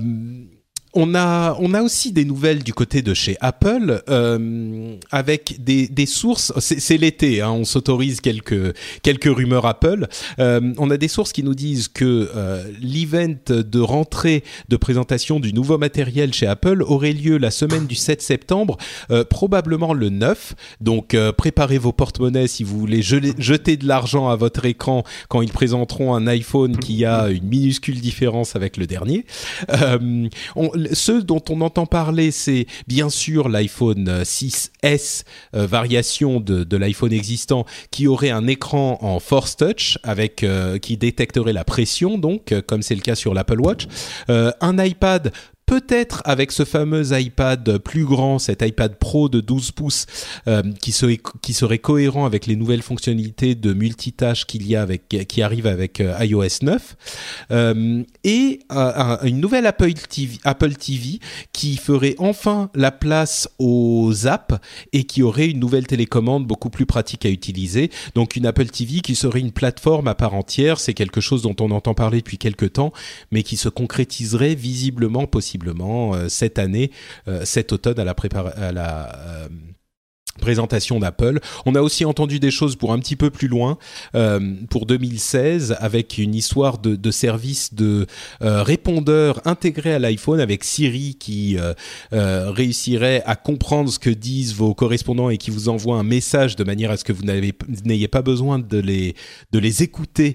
[0.97, 5.89] on a, on a aussi des nouvelles du côté de chez Apple euh, avec des,
[5.89, 6.53] des sources.
[6.59, 10.09] C'est l'été, hein, on s'autorise quelques quelques rumeurs Apple.
[10.39, 15.39] Euh, on a des sources qui nous disent que euh, l'event de rentrée de présentation
[15.39, 18.79] du nouveau matériel chez Apple aurait lieu la semaine du 7 septembre,
[19.11, 20.55] euh, probablement le 9.
[20.81, 25.43] Donc euh, préparez vos porte-monnaies si vous voulez jeter, de l'argent à votre écran quand
[25.43, 29.27] ils présenteront un iPhone qui a une minuscule différence avec le dernier.
[29.71, 30.29] Euh,
[30.95, 37.65] ceux dont on entend parler, c'est bien sûr l'iPhone 6S, euh, variation de, l'iPhone existant,
[37.91, 42.63] qui aurait un écran en Force Touch avec euh, qui détecterait la pression, donc euh,
[42.63, 43.87] comme c'est le cas sur l'Apple Watch,
[44.29, 45.33] Euh, un iPad.
[45.67, 50.07] Peut-être avec ce fameux iPad plus grand, cet iPad Pro de 12 pouces,
[50.47, 54.83] euh, qui, serait, qui serait cohérent avec les nouvelles fonctionnalités de multitâche qu'il y a
[54.83, 56.97] avec, qui arrivent avec euh, iOS 9.
[57.51, 61.19] Euh, et un- une nouvelle Apple TV, Apple TV
[61.53, 64.55] qui ferait enfin la place aux apps
[64.93, 67.91] et qui aurait une nouvelle télécommande beaucoup plus pratique à utiliser.
[68.15, 70.79] Donc une Apple TV qui serait une plateforme à part entière.
[70.79, 72.93] C'est quelque chose dont on entend parler depuis quelques temps,
[73.33, 76.91] mais qui se concrétiserait visiblement, possiblement euh, cette année,
[77.29, 78.15] euh, cet automne à la,
[79.17, 79.49] euh,
[80.39, 81.41] présentation d'Apple.
[81.65, 83.79] On a aussi entendu des choses pour un petit peu plus loin,
[84.69, 88.07] pour 2016, avec une histoire de, service de
[88.43, 91.57] euh, répondeur intégré à l'iPhone avec Siri qui
[92.13, 96.65] réussirait à comprendre ce que disent vos correspondants et qui vous envoie un message de
[96.65, 100.35] manière à ce que vous n'ayez pas besoin de les écouter.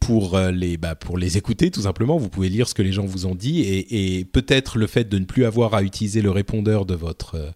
[0.00, 2.16] Pour euh, les bah, pour les écouter tout simplement.
[2.18, 5.18] Vous pouvez lire ce que les gens vous ont dit et, peut-être le fait de
[5.18, 7.50] ne plus avoir à utiliser le répondeur de votre euh,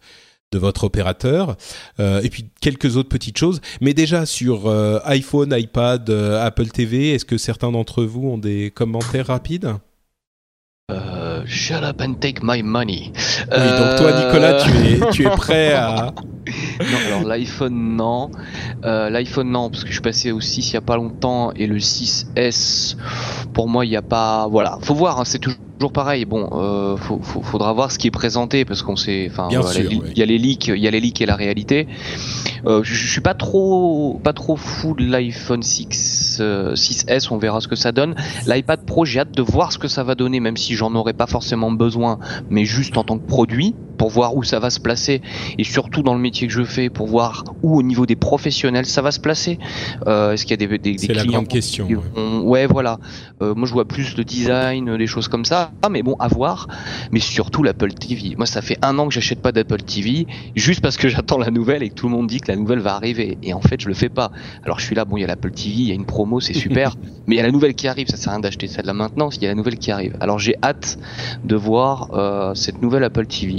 [0.53, 1.57] de votre opérateur
[1.99, 3.61] Euh, et puis quelques autres petites choses.
[3.81, 4.69] Mais déjà sur
[5.05, 9.75] iPhone iPad Apple TV est-ce que certains d'entre vous ont des commentaires rapides?
[11.47, 13.13] Shut up and take my money.
[13.51, 16.13] oui donc toi Euh, Nicolas tu es tu es prêt à
[16.81, 18.31] Non, alors l'iPhone non.
[18.85, 21.53] Euh, L'iPhone non, parce que je suis passé au 6 il y a pas longtemps
[21.53, 22.97] et le 6S,
[23.53, 24.49] pour moi il n'y a pas.
[24.51, 25.59] Voilà, faut voir, hein, c'est toujours
[25.93, 26.25] pareil.
[26.25, 29.29] Bon, euh, faut, faut- faudra voir ce qui est présenté parce qu'on sait.
[29.31, 30.13] Enfin, voilà, il oui.
[30.17, 31.87] y a les leaks, il y a les leaks et la réalité.
[32.67, 37.29] Euh, je, je suis pas trop, pas trop fou de l'iPhone 6, euh, 6S.
[37.31, 38.15] On verra ce que ça donne.
[38.47, 41.13] L'iPad Pro, j'ai hâte de voir ce que ça va donner, même si j'en aurais
[41.13, 42.19] pas forcément besoin,
[42.51, 45.23] mais juste en tant que produit pour voir où ça va se placer
[45.59, 48.85] et surtout dans le métier que je fais pour voir où au niveau des professionnels
[48.85, 49.61] ça va se placer.
[50.09, 51.87] Euh, Est-ce qu'il y a des, des, la clients grande question.
[51.87, 52.67] qui ouais.
[52.67, 52.99] voilà.
[53.43, 55.71] Euh, moi, je vois plus le design, des choses comme ça.
[55.83, 56.67] Ah, mais bon, à voir.
[57.13, 58.35] Mais surtout l'Apple TV.
[58.37, 61.53] Moi, ça fait un an que j'achète pas d'Apple TV, juste parce que j'attends la
[61.53, 63.39] nouvelle et que tout le monde dit que la nouvelle va arriver.
[63.45, 64.33] Et en fait, je le fais pas.
[64.65, 65.05] Alors, je suis là.
[65.05, 66.97] Bon, il y a l'Apple TV, il y a une promo, c'est super.
[67.29, 68.09] mais il y a la nouvelle qui arrive.
[68.09, 69.31] Ça sert à rien d'acheter celle-là maintenant.
[69.31, 70.17] Il y a la nouvelle qui arrive.
[70.21, 70.99] Alors, j'ai hâte
[71.45, 73.55] de voir euh, cette nouvelle Apple TV.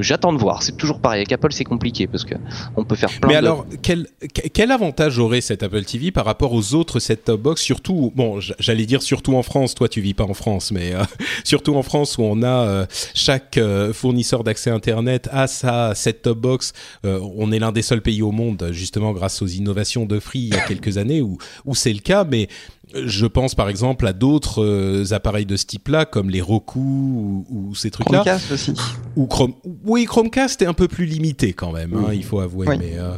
[0.00, 0.62] J'attends de voir.
[0.62, 1.20] C'est toujours pareil.
[1.20, 2.34] Avec Apple, c'est compliqué parce que
[2.76, 4.06] on peut faire plein Mais de alors, quel,
[4.52, 8.86] quel avantage aurait cette Apple TV par rapport aux autres set-top box Surtout, bon, j'allais
[8.86, 9.74] dire surtout en France.
[9.74, 11.02] Toi, tu vis pas en France, mais euh,
[11.44, 16.38] surtout en France où on a euh, chaque euh, fournisseur d'accès Internet a sa set-top
[16.38, 16.72] box.
[17.04, 20.54] On est l'un des seuls pays au monde, justement, grâce aux innovations de Free il
[20.54, 22.24] y a quelques années, où, où c'est le cas.
[22.24, 22.48] Mais
[22.94, 27.46] je pense par exemple à d'autres euh, appareils de ce type-là, comme les Roku ou,
[27.48, 28.20] ou ces trucs-là.
[28.20, 28.74] Chromecast aussi.
[29.16, 29.54] Ou Chrome.
[29.84, 32.66] Oui, Chromecast est un peu plus limité quand même, hein, il faut avouer.
[32.68, 32.76] Oui.
[32.78, 33.16] Mais, euh,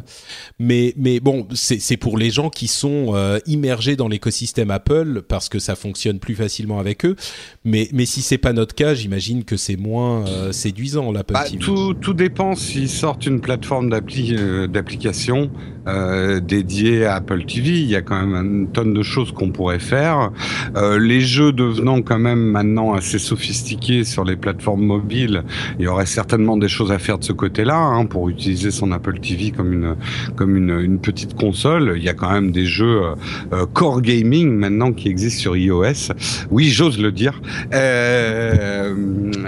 [0.59, 5.49] mais, mais bon, c'est pour les gens qui sont euh, immergés dans l'écosystème Apple parce
[5.49, 7.17] que ça fonctionne plus facilement avec eux.
[7.65, 11.45] Mais, mais si c'est pas notre cas, j'imagine que c'est moins euh, séduisant l'Apple Bah,
[11.45, 11.59] TV.
[11.59, 15.51] tout, tout dépend s'ils sortent une plateforme d'appli, euh, d'application
[15.87, 17.71] euh, dédiée à Apple TV.
[17.81, 20.31] Il y a quand même une tonne de choses qu'on faire.
[20.77, 25.45] Euh, les jeux devenant quand même maintenant assez sophistiqués sur les plateformes mobiles,
[25.79, 28.93] il y aurait certainement des choses à faire de ce côté-là hein, pour utiliser son
[28.93, 29.97] Apple TV comme une
[30.37, 31.95] comme une, petite console.
[31.97, 33.15] Il y a quand même des jeux euh,
[33.53, 36.13] euh, core gaming maintenant qui existent sur iOS.
[36.51, 37.41] Oui, j'ose le dire.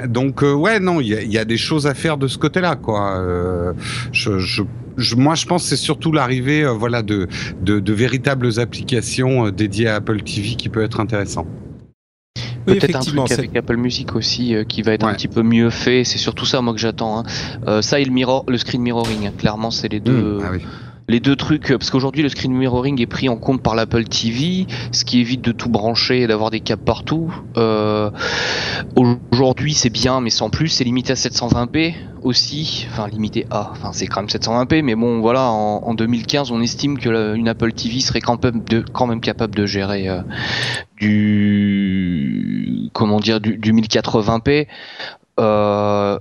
[0.08, 3.74] Donc ouais, non, il y a, des choses à faire de ce côté-là, quoi.
[4.12, 4.62] Je,
[4.96, 7.28] je- moi, je pense que c'est surtout l'arrivée, euh, voilà, de,
[7.62, 11.46] de, de véritables applications euh, dédiées à Apple TV qui peut être intéressant.
[12.66, 15.42] Oui, Peut-être un truc avec Apple Music aussi euh, qui va être un petit peu
[15.42, 16.02] mieux fait.
[16.04, 17.18] C'est surtout ça moi que j'attends.
[17.18, 17.24] hein.
[17.68, 19.26] Euh, ça et le mirror, le screen mirroring.
[19.26, 19.32] hein.
[19.36, 20.60] Clairement, c'est les deux, Ah oui.
[21.08, 21.68] Les deux trucs.
[21.68, 25.42] Parce qu'aujourd'hui, le screen mirroring est pris en compte par l'Apple TV, ce qui évite
[25.42, 27.34] de tout brancher et d'avoir des câbles partout.
[27.56, 28.10] Euh,
[29.30, 30.68] aujourd'hui, c'est bien, mais sans plus.
[30.68, 32.86] C'est limité à 720p aussi.
[32.90, 33.70] Enfin, limité à.
[33.72, 35.50] Enfin, c'est quand même 720p, mais bon, voilà.
[35.50, 39.20] En, en 2015, on estime que une Apple TV serait quand même, de, quand même
[39.20, 40.22] capable de gérer euh,
[40.96, 44.66] du comment dire du, du 1080p.
[45.40, 46.18] Euh,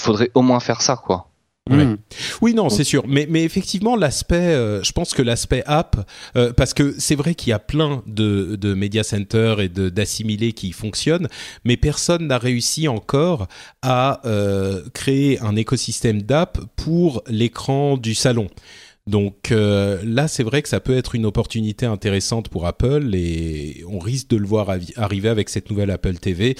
[0.00, 1.31] faudrait au moins faire ça, quoi.
[1.70, 1.84] Ouais.
[1.84, 1.98] Mm.
[2.40, 3.04] Oui, non, c'est sûr.
[3.06, 7.34] Mais, mais effectivement, l'aspect, euh, je pense que l'aspect app, euh, parce que c'est vrai
[7.36, 11.28] qu'il y a plein de, de media centers et d'assimilés qui fonctionnent,
[11.64, 13.46] mais personne n'a réussi encore
[13.80, 18.48] à euh, créer un écosystème d'app pour l'écran du salon.
[19.08, 23.82] Donc euh, là, c'est vrai que ça peut être une opportunité intéressante pour Apple et
[23.88, 26.54] on risque de le voir arriver avec cette nouvelle Apple TV.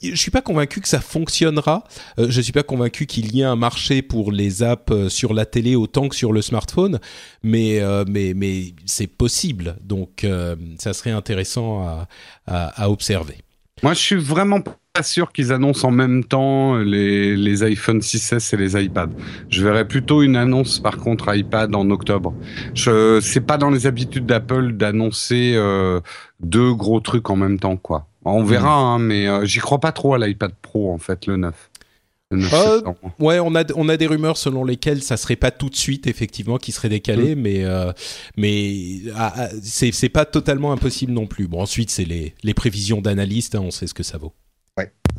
[0.00, 1.82] Je suis pas convaincu que ça fonctionnera.
[2.20, 5.34] Euh, je suis pas convaincu qu'il y ait un marché pour les apps euh, sur
[5.34, 7.00] la télé autant que sur le smartphone,
[7.42, 9.76] mais euh, mais mais c'est possible.
[9.82, 12.06] Donc euh, ça serait intéressant à,
[12.46, 13.38] à observer.
[13.82, 14.60] Moi, je suis vraiment
[14.98, 19.10] pas sûr qu'ils annoncent en même temps les, les iPhone 6S et les iPads.
[19.48, 22.34] Je verrais plutôt une annonce, par contre, iPad en octobre.
[22.74, 26.00] Je, c'est pas dans les habitudes d'Apple d'annoncer euh,
[26.40, 28.08] deux gros trucs en même temps, quoi.
[28.24, 31.36] On verra, hein, mais euh, j'y crois pas trop à l'iPad Pro, en fait, le
[31.36, 31.54] 9.
[32.32, 32.82] Le 9 Euh.
[33.20, 36.06] Ouais, on a on a des rumeurs selon lesquelles ça serait pas tout de suite
[36.08, 37.90] effectivement qui serait décalé, mais euh,
[38.36, 41.46] mais ah, ah, c'est c'est pas totalement impossible non plus.
[41.48, 44.34] Bon ensuite c'est les les prévisions d'analystes, hein, on sait ce que ça vaut.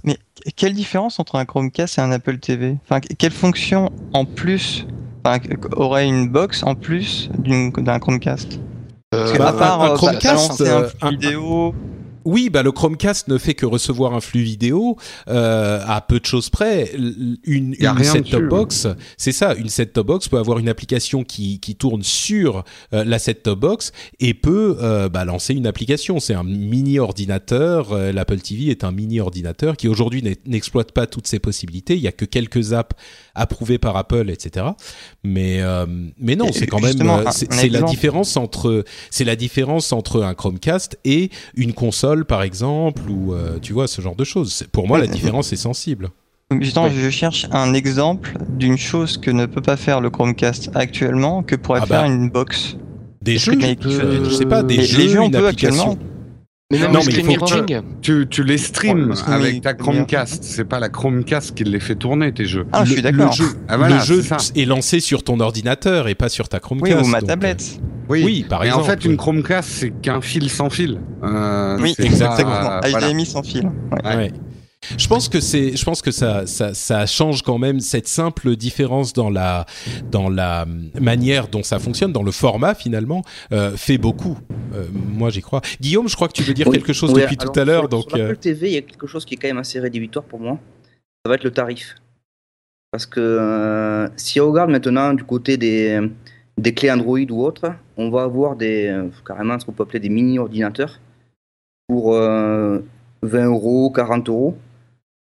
[0.03, 0.17] Mais
[0.55, 4.85] quelle différence entre un Chromecast et un Apple TV Enfin, quelle fonction en plus
[5.25, 5.39] enfin,
[5.75, 8.59] aurait une box en plus d'un Chromecast?
[9.11, 11.73] Parce que Bah, à part un- un euh, Chromecast, euh, un- vidéo,
[12.25, 16.25] Oui, bah le Chromecast ne fait que recevoir un flux vidéo euh, à peu de
[16.25, 16.91] choses près.
[16.95, 19.53] Une, une set-top box, c'est ça.
[19.55, 23.91] Une set-top box peut avoir une application qui, qui tourne sur euh, la set-top box
[24.19, 26.19] et peut euh, bah, lancer une application.
[26.19, 27.93] C'est un mini ordinateur.
[27.93, 31.95] euh, L'Apple TV est un mini ordinateur qui aujourd'hui n'exploite pas toutes ses possibilités.
[31.95, 32.95] Il y a que quelques apps
[33.35, 34.65] approuvées par Apple, etc.
[35.23, 35.85] Mais euh,
[36.19, 40.21] mais non, c'est quand même euh, un- c'est la différence entre c'est la différence entre
[40.23, 44.63] un Chromecast et une console par exemple ou euh, tu vois ce genre de choses.
[44.71, 46.09] Pour moi la différence est sensible.
[46.61, 51.43] Justement, je cherche un exemple d'une chose que ne peut pas faire le Chromecast actuellement,
[51.43, 52.07] que pourrait Ah faire bah.
[52.07, 52.75] une box.
[53.21, 55.91] Des jeux, que- je sais pas, des Les- jeux, les jeux, on une peut application.
[55.91, 56.09] actuellement.
[56.71, 57.81] Mais même Non, le mais il screen faut que- mirroring.
[58.03, 59.73] Tu, tu les streams avec oui, ta.
[59.73, 60.43] Chromecast.
[60.43, 62.67] C'est pas la Chromecast qui les fait tourner tes jeux.
[62.71, 63.31] Ah, je suis d'accord.
[63.31, 64.21] Le jeu, Ah, voilà, le jeu
[64.55, 67.03] est lancé sur ton ordinateur et pas sur ta Oui, Chromecast.
[67.03, 67.79] ou ma donc, tablette.
[68.07, 69.09] Oui, par Mais exemple, en fait, oui.
[69.09, 70.99] une Chromecast, c'est qu'un fil sans fil.
[71.23, 72.51] Euh, Oui, exactement.
[72.51, 73.07] pas- voilà.
[73.07, 73.65] HDMI sans fil.
[73.65, 73.99] Ouais.
[74.05, 74.31] euh, ouais.
[74.97, 78.55] Je pense que c'est, je pense que ça, ça, ça change quand même cette simple
[78.55, 79.65] différence dans la,
[80.09, 80.65] dans la
[80.99, 84.37] manière dont ça fonctionne, dans le format finalement, euh, fait beaucoup.
[84.73, 85.61] Euh, moi, j'y crois.
[85.81, 87.65] Guillaume, je crois que tu veux dire Oui, quelque chose oui, depuis alors, tout à
[87.65, 88.09] l'heure, donc.
[88.09, 90.25] Sur l'Apple euh, TV, il y a quelque chose qui est quand même assez rédhibitoire
[90.25, 90.57] pour moi.
[91.25, 91.95] Ça va être le tarif.
[92.91, 95.99] Parce que euh, si on regarde maintenant du côté des,
[96.57, 100.09] des clés Android ou autres, on va avoir des, carrément ce qu'on peut appeler des
[100.09, 100.99] mini-ordinateurs
[101.87, 102.79] pour euh,
[103.23, 104.57] 20 euros, 40 euros.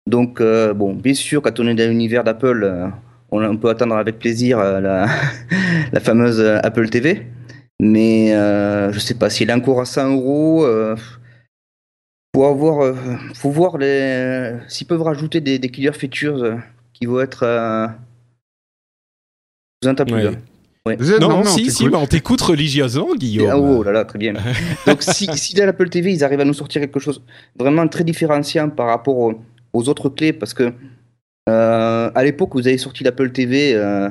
[0.06, 2.88] Donc, euh, bon, bien sûr, quand on est dans l'univers d'Apple, euh,
[3.30, 5.06] on, on peut attendre avec plaisir euh, la,
[5.92, 7.26] la fameuse Apple TV.
[7.80, 10.64] Mais euh, je sais pas, s'il est encore à 100 euros,
[12.34, 12.94] faut avoir, euh,
[13.34, 16.56] faut voir les, s'ils peuvent rajouter des, des killer features euh,
[16.92, 17.42] qui vont être.
[17.44, 17.86] Euh...
[19.82, 19.88] Je
[20.30, 20.36] vous.
[20.86, 20.96] Ouais.
[20.98, 23.48] Vous êtes- Non, non, non, si, si, mais on t'écoute religieusement, Guillaume.
[23.50, 24.34] Ah, oh là là, très bien.
[24.86, 27.22] Donc si, si dans l'Apple TV, ils arrivent à nous sortir quelque chose
[27.58, 29.40] vraiment très différenciant par rapport aux,
[29.74, 30.72] aux autres clés, parce que
[31.48, 34.08] euh, à l'époque où vous avez sorti l'Apple TV, euh,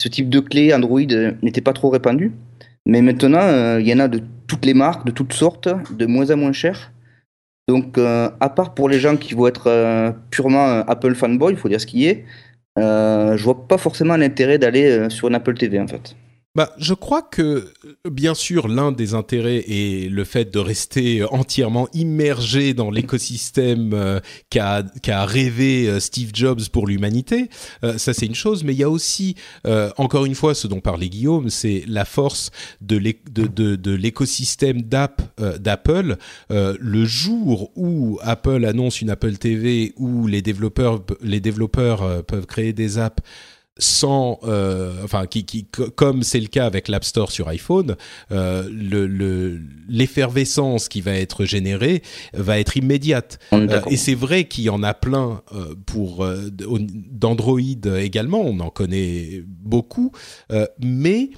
[0.00, 2.32] ce type de clé Android euh, n'était pas trop répandu.
[2.86, 6.30] Mais maintenant, il y en a de toutes les marques, de toutes sortes, de moins
[6.30, 6.90] en moins cher.
[7.68, 11.82] Donc, à part pour les gens qui vont être purement Apple fanboy, il faut dire
[11.82, 12.24] ce qui est,
[12.78, 16.16] je vois pas forcément l'intérêt d'aller sur une Apple TV en fait.
[16.58, 17.68] Bah, je crois que,
[18.10, 24.18] bien sûr, l'un des intérêts est le fait de rester entièrement immergé dans l'écosystème euh,
[24.50, 24.82] qu'a
[25.24, 27.48] rêvé euh, Steve Jobs pour l'humanité.
[27.84, 29.36] Euh, ça, c'est une chose, mais il y a aussi,
[29.68, 33.76] euh, encore une fois, ce dont parlait Guillaume, c'est la force de l'é- de- de-
[33.76, 36.16] de l'écosystème d'app euh, d'Apple.
[36.50, 41.04] Euh, le jour où Apple annonce une Apple TV où les développeurs,
[42.02, 43.22] euh, peuvent créer des apps
[43.78, 47.96] sans, euh, enfin, qui, qui, co- comme c'est le cas avec l'App Store sur iPhone,
[48.32, 52.02] euh, le- le- l'effervescence qui va être générée
[52.34, 53.38] va être immédiate.
[53.52, 57.60] Euh, et c'est vrai qu'il y en a plein euh, pour d'Android
[57.98, 60.12] également, on en connaît beaucoup,
[60.80, 61.30] mais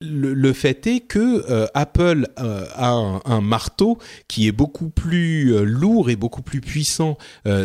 [0.00, 4.88] le, le fait est que euh, Apple euh, a un, un marteau qui est beaucoup
[4.90, 7.16] plus euh, lourd et beaucoup plus puissant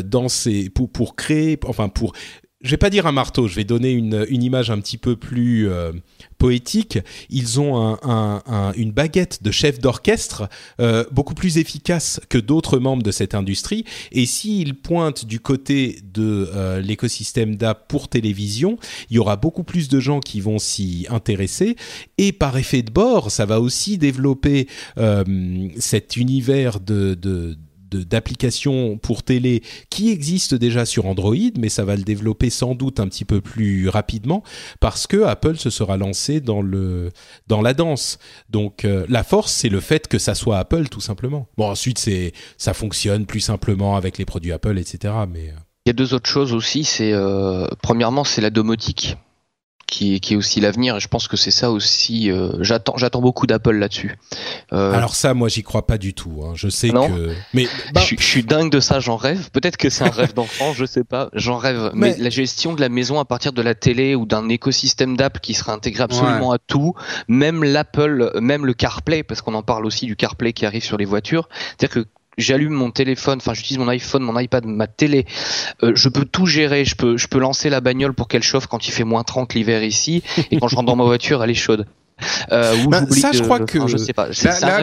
[0.06, 2.14] dans ses pour pour créer enfin pour
[2.62, 5.70] je vais pas dire un marteau, je vais donner une, image un petit peu plus
[5.70, 5.92] euh,
[6.40, 6.98] poétique.
[7.30, 12.38] Ils ont un- un- un- une baguette de chef d'orchestre euh, beaucoup plus efficace que
[12.40, 13.86] d'autres membres de cette industrie.
[14.12, 18.80] Et s'ils pointent du côté de euh, l'écosystème d'app pour télévision,
[19.12, 21.76] il y aura beaucoup plus de gens qui vont s'y intéresser.
[22.18, 24.68] Et par effet de bord, ça va aussi développer
[25.78, 27.14] cet univers de-
[27.92, 33.00] d'applications pour télé qui existe déjà sur Android, mais ça va le développer sans doute
[33.00, 34.44] un petit peu plus rapidement
[34.80, 37.12] parce que Apple se sera lancé dans le
[37.48, 38.20] dans la danse.
[38.50, 41.48] Donc euh, la force, c'est le fait que ça soit Apple tout simplement.
[41.58, 45.14] Bon ensuite c'est ça fonctionne plus simplement avec les produits Apple, etc.
[45.32, 46.84] Mais euh, Il y a deux autres choses aussi.
[46.84, 49.18] C'est euh, premièrement, c'est la domotique
[49.88, 50.98] qui est, qui est aussi l'avenir.
[50.98, 52.30] Et je pense que c'est ça aussi.
[52.30, 54.16] euh, j'attends, j'attends beaucoup d'Apple là-dessus.
[54.74, 56.44] Euh, alors ça, moi j'y crois pas du tout.
[56.46, 56.52] hein.
[56.56, 57.08] Je sais Non.
[57.10, 59.50] que mais bah, je, suis- je suis dingue de ça, j'en rêve.
[59.52, 61.30] Peut-être que c'est un rêve d'enfant, je sais pas.
[61.34, 61.92] J'en rêve.
[61.94, 62.16] Mais...
[62.18, 65.40] Mais- la gestion de la maison à partir de la télé ou d'un écosystème d'app
[65.40, 66.94] qui sera intégré absolument à tout,
[67.28, 70.98] même l'Apple, même le CarPlay, parce qu'on en parle aussi du CarPlay qui arrive sur
[70.98, 71.48] les voitures.
[71.78, 75.26] C'est-à-dire que J'allume mon téléphone, enfin j'utilise mon iPhone, mon iPad, ma télé.
[75.84, 76.86] Euh, je peux tout gérer.
[76.86, 79.54] Je peux, je peux lancer la bagnole pour qu'elle chauffe quand il fait moins 30
[79.56, 81.88] l'hiver ici, et quand je rentre dans ma voiture, elle est chaude.
[82.52, 84.30] Euh, ou Bah, ça, je crois que- enfin, je sais pas.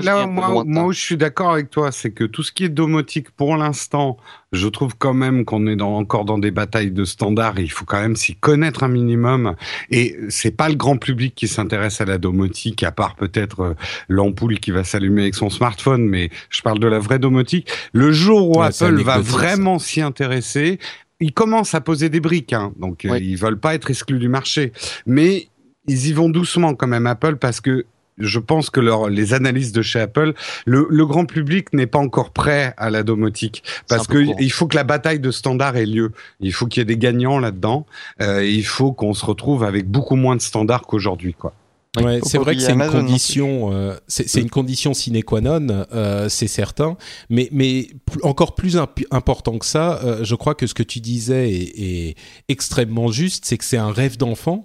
[0.01, 3.31] Là, moi, où je suis d'accord avec toi, c'est que tout ce qui est domotique,
[3.31, 4.17] pour l'instant,
[4.53, 7.59] je trouve quand même qu'on est dans, encore dans des batailles de standards.
[7.59, 9.55] Il faut quand même s'y connaître un minimum.
[9.91, 13.75] Et c'est pas le grand public qui s'intéresse à la domotique, à part peut-être euh,
[14.09, 16.07] l'ampoule qui va s'allumer avec son smartphone.
[16.07, 17.69] Mais je parle de la vraie domotique.
[17.93, 20.79] Le jour où Ouais, Apple va vraiment s'y intéresser,
[21.21, 23.19] ils commencent à poser des briques, hein, donc euh, Oui.
[23.23, 24.73] ils veulent pas être exclus du marché.
[25.07, 25.49] Mais
[25.87, 29.73] ils y vont doucement quand même Apple parce que je pense que leur, les analyses
[29.73, 30.35] de chez Apple,
[30.67, 34.37] le, le grand public n'est pas encore prêt à la domotique parce que court.
[34.39, 36.13] il faut que la bataille de standards ait lieu.
[36.39, 37.87] Il faut qu'il y ait des gagnants là-dedans.
[38.21, 41.55] Euh, il faut qu'on se retrouve avec beaucoup moins de standards qu'aujourd'hui, quoi.
[42.03, 45.41] Ouais, c'est vrai que c'est une non condition, euh, c'est c'est une condition sine qua
[45.41, 46.97] non, euh, c'est certain.
[47.31, 47.87] Mais, mais
[48.23, 51.73] encore plus imp- important que ça, euh, je crois que ce que tu disais est,
[51.77, 52.15] est
[52.49, 54.65] extrêmement juste, c'est que c'est un rêve d'enfant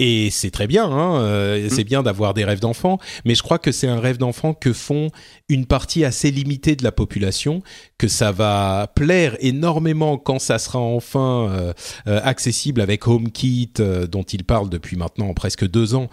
[0.00, 3.60] Et c'est très bien, hein, euh, c'est bien d'avoir des rêves d'enfant, mais je crois
[3.60, 5.10] que c'est un rêve d'enfant que font
[5.48, 7.62] une partie assez limitée de la population,
[7.96, 11.72] que ça va plaire énormément quand ça sera enfin euh,
[12.08, 13.74] euh, accessible avec HomeKit,
[14.10, 16.08] dont il parle depuis maintenant presque deux ans.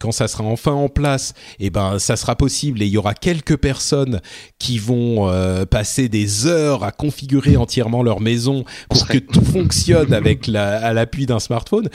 [0.00, 2.98] quand ça sera enfin en place, et eh ben ça sera possible et il y
[2.98, 4.20] aura quelques personnes
[4.58, 5.30] qui vont
[5.70, 10.92] passer des heures à configurer entièrement leur maison pour que tout fonctionne avec la, à
[10.92, 11.88] l'appui d'un smartphone.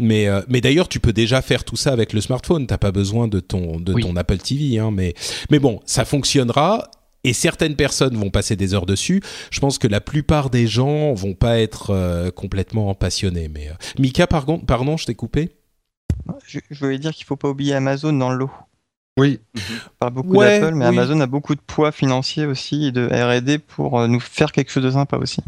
[0.00, 2.66] Mais, euh, mais d'ailleurs, tu peux déjà faire tout ça avec le smartphone.
[2.66, 4.78] T'as pas besoin de ton, de ton Apple TV.
[4.78, 5.14] Hein, mais,
[5.50, 6.90] mais bon, ça fonctionnera.
[7.22, 9.20] Et certaines personnes vont passer des heures dessus.
[9.50, 13.48] Je pense que la plupart des gens vont pas être euh, complètement passionnés.
[13.48, 15.50] Mais euh, Mika, pardon, pardon, je t'ai coupé.
[16.46, 18.50] Je, voulais dire qu'il faut pas oublier Amazon dans l'eau.
[19.18, 19.40] Oui.
[19.54, 19.60] On
[19.98, 24.08] parle beaucoup d'Apple, mais Amazon a beaucoup de poids financier aussi et de R&D pour
[24.08, 25.42] nous faire quelque chose de sympa aussi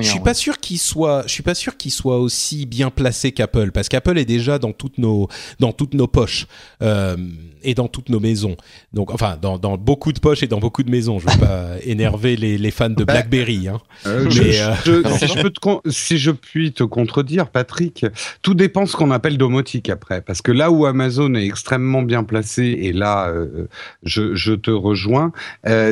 [0.00, 3.32] je suis pas sûr qu'il soit, je suis pas sûr qu'il soit aussi bien placé
[3.32, 5.28] qu'Apple, parce qu'Apple est déjà dans toutes nos,
[5.60, 6.46] dans toutes nos poches
[6.82, 7.16] euh,
[7.62, 8.56] et dans toutes nos maisons.
[8.92, 11.18] Donc, enfin, dans, dans, beaucoup de poches et dans beaucoup de maisons.
[11.18, 13.68] Je veux pas énerver les, les, fans de BlackBerry.
[13.68, 13.80] Hein.
[14.06, 18.06] Euh, Mais, euh, si, je peux te, si je puis te contredire, Patrick,
[18.42, 22.22] tout dépend ce qu'on appelle domotique après, parce que là où Amazon est extrêmement bien
[22.22, 23.68] placé, et là, euh,
[24.04, 25.32] je, je, te rejoins,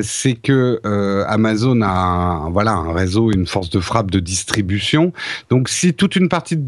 [0.03, 0.80] c'est que
[1.26, 5.12] Amazon a, un, voilà, un réseau, une force de frappe de distribution.
[5.51, 6.64] Donc si toute une partie de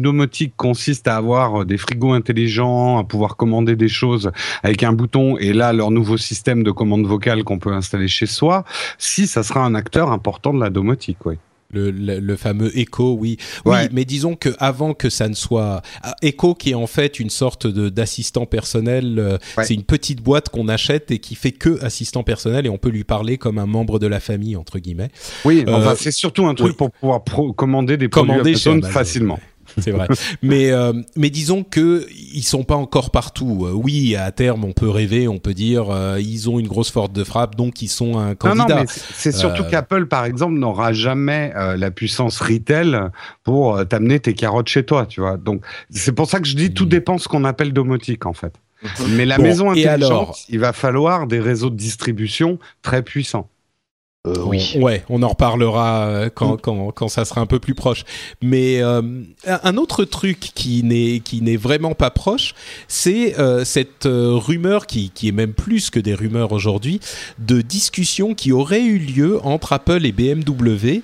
[0.00, 4.30] domotique consiste à avoir des frigos intelligents, à pouvoir commander des choses
[4.62, 8.26] avec un bouton et là leur nouveau système de commande vocale qu'on peut installer chez
[8.26, 8.64] soi,
[8.98, 11.36] si ça sera un acteur important de la domotique, oui.
[11.72, 13.36] Le, le, fameux Echo, oui.
[13.64, 15.82] Oui, mais disons que avant que ça ne soit
[16.22, 20.48] Echo, qui est en fait une sorte de d'assistant personnel, euh, c'est une petite boîte
[20.48, 23.66] qu'on achète et qui fait que assistant personnel et on peut lui parler comme un
[23.66, 25.10] membre de la famille entre guillemets.
[25.44, 27.22] Oui, enfin euh, c'est surtout un truc pour pouvoir
[27.56, 28.56] commander des produits
[28.90, 29.38] facilement
[29.78, 30.06] c'est vrai.
[30.42, 33.66] mais euh, mais disons que ils sont pas encore partout.
[33.66, 36.90] Euh, oui, à terme, on peut rêver, on peut dire euh, ils ont une grosse
[36.90, 38.64] force de frappe, donc ils sont un candidat.
[38.64, 42.98] Non, non, mais c'est surtout qu'Apple, par exemple, n'aura jamais la puissance retail
[43.44, 45.36] pour t'amener tes carottes chez toi, tu vois.
[45.36, 46.88] Donc c'est pour ça que je dis tout hmm.
[46.88, 48.54] dépend ce qu'on appelle domotique en fait.
[49.10, 53.48] Mais la maison intelligente, il va falloir des réseaux de distribution très puissants.
[54.26, 54.74] Euh, oui.
[54.76, 56.60] ouais, on en reparlera euh, quand, mm.
[56.60, 58.04] quand, quand, ça sera un peu plus proche.
[58.42, 59.00] Mais euh,
[59.46, 62.54] un autre truc qui n'est qui n'est vraiment pas proche,
[62.86, 67.00] c'est cette rumeur qui, qui est même plus que des rumeurs aujourd'hui
[67.38, 71.00] de discussions qui auraient eu lieu entre Apple et BMW,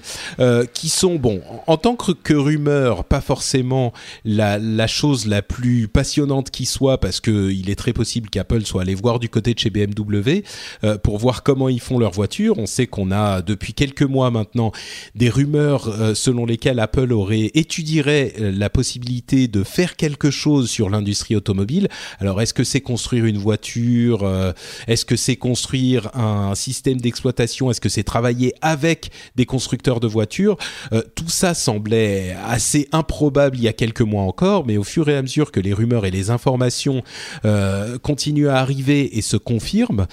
[0.74, 3.92] qui sont bon en tant que, que rumeur, pas forcément
[4.24, 8.64] la, la chose la plus passionnante qui soit, parce que il est très possible qu'Apple
[8.64, 10.42] soit allé voir du côté de chez BMW
[11.02, 12.58] pour voir comment ils font leur voiture.
[12.58, 14.72] On sait qu'on on a depuis quelques mois maintenant
[15.14, 20.68] des rumeurs euh, selon lesquelles Apple aurait étudierait euh, la possibilité de faire quelque chose
[20.68, 21.88] sur l'industrie automobile.
[22.18, 24.52] Alors est-ce que c'est construire une voiture euh,
[24.88, 30.06] Est-ce que c'est construire un système d'exploitation Est-ce que c'est travailler avec des constructeurs de
[30.06, 30.56] voitures?
[31.14, 35.16] Tout ça semblait assez improbable il y a quelques mois encore, mais au fur et
[35.16, 37.02] à mesure que les rumeurs et les informations
[38.02, 40.06] continuent à arriver et se confirment,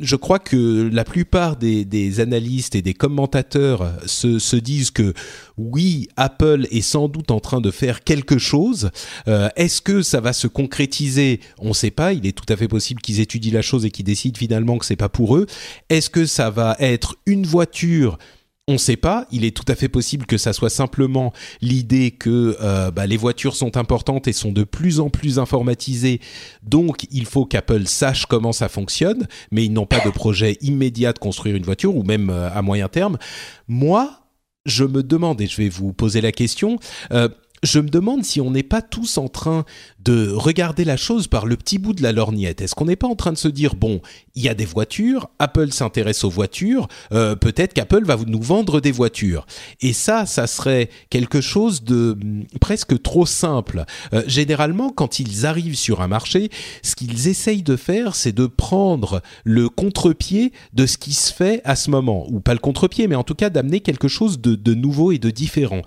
[0.00, 5.14] je crois que la plupart des, des analystes et des commentateurs se, se disent que
[5.56, 8.90] oui, Apple est sans doute en train de faire quelque chose.
[9.28, 11.40] Euh, est-ce que ça va se concrétiser?
[11.58, 12.12] On ne sait pas.
[12.12, 14.84] Il est tout à fait possible qu'ils étudient la chose et qu'ils décident finalement que
[14.84, 15.46] c'est pas pour eux.
[15.88, 18.18] Est-ce que ça va être une voiture
[18.68, 19.26] on ne sait pas.
[19.30, 23.16] Il est tout à fait possible que ça soit simplement l'idée que euh, bah, les
[23.16, 26.20] voitures sont importantes et sont de plus en plus informatisées.
[26.64, 31.12] Donc, il faut qu'Apple sache comment ça fonctionne, mais ils n'ont pas de projet immédiat
[31.12, 33.18] de construire une voiture ou même euh, à moyen terme.
[33.68, 34.22] Moi,
[34.64, 36.80] je me demande, et je vais vous poser la question,
[37.12, 37.28] euh,
[37.62, 39.64] je me demande si on n'est pas tous en train
[40.06, 42.62] de regarder la chose par le petit bout de la lorgnette.
[42.62, 44.00] Est-ce qu'on n'est pas en train de se dire, bon,
[44.36, 48.80] il y a des voitures, Apple s'intéresse aux voitures, euh, peut-être qu'Apple va nous vendre
[48.80, 49.46] des voitures.
[49.80, 53.84] Et ça, ça serait quelque chose de mm, presque trop simple.
[54.12, 56.50] Euh, généralement, quand ils arrivent sur un marché,
[56.82, 61.62] ce qu'ils essayent de faire, c'est de prendre le contre-pied de ce qui se fait
[61.64, 62.28] à ce moment.
[62.30, 65.18] Ou pas le contre-pied, mais en tout cas d'amener quelque chose de, de nouveau et
[65.18, 65.82] de différent.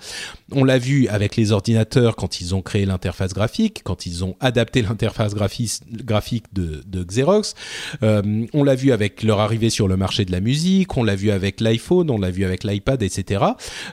[0.51, 4.35] On l'a vu avec les ordinateurs quand ils ont créé l'interface graphique, quand ils ont
[4.39, 7.55] adapté l'interface graphique de, Xerox.
[8.03, 11.15] Euh, on l'a vu avec leur arrivée sur le marché de la musique, on l'a
[11.15, 13.43] vu avec l'iPhone, on l'a vu avec l'iPad, etc.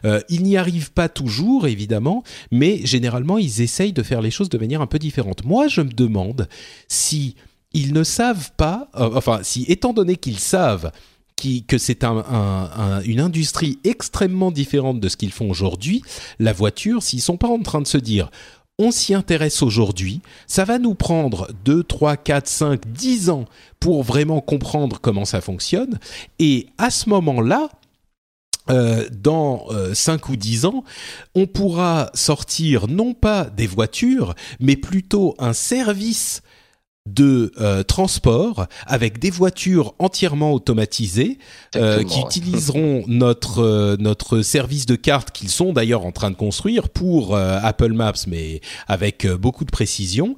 [0.04, 4.48] Euh, ils n'y arrivent pas toujours, évidemment, mais généralement, ils essayent de faire les choses
[4.48, 5.44] de manière un peu différente.
[5.44, 6.48] Moi, je me demande
[6.88, 7.36] si
[7.72, 10.90] ils ne savent pas, euh, enfin, si étant donné qu'ils savent
[11.68, 16.02] que c'est une industrie extrêmement différente de ce qu'ils font aujourd'hui,
[16.38, 18.30] la voiture, s'ils sont pas en train de se dire
[18.78, 20.20] on s'y intéresse aujourd'hui.
[20.46, 23.44] Ça va nous prendre 2, 3, 4, 5, 10 ans
[23.80, 25.98] pour vraiment comprendre comment ça fonctionne.
[26.38, 27.68] Et à ce moment-là,
[28.68, 30.84] euh, dans euh, 5 ou 10 ans,
[31.34, 36.42] on pourra sortir non pas des voitures, mais plutôt un service
[37.06, 41.38] de euh, transport avec des voitures entièrement automatisées
[41.76, 42.24] euh, qui ouais.
[42.24, 47.36] utiliseront notre euh, notre service de carte qu'ils sont d'ailleurs en train de construire pour
[47.36, 50.36] Apple Maps mais avec beaucoup de précision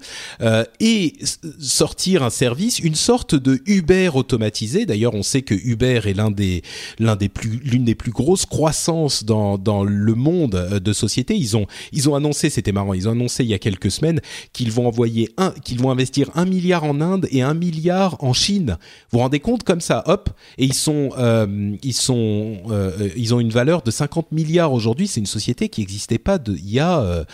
[0.81, 1.15] et
[1.61, 6.31] sortir un service une sorte de Uber automatisé d'ailleurs on sait que Uber est l'un
[6.31, 6.63] des
[6.99, 11.57] l'un des plus l'une des plus grosses croissances dans dans le monde de société ils
[11.57, 14.21] ont ils ont annoncé c'était marrant ils ont annoncé il y a quelques semaines
[14.53, 18.33] qu'ils vont envoyer un, qu'ils vont investir un milliard en Inde et un milliard en
[18.33, 18.77] Chine.
[19.11, 23.35] Vous vous rendez compte comme ça, hop, et ils sont, euh, ils sont, euh, ils
[23.35, 25.07] ont une valeur de 50 milliards aujourd'hui.
[25.09, 27.25] C'est une société qui n'existait pas de, il y a, euh,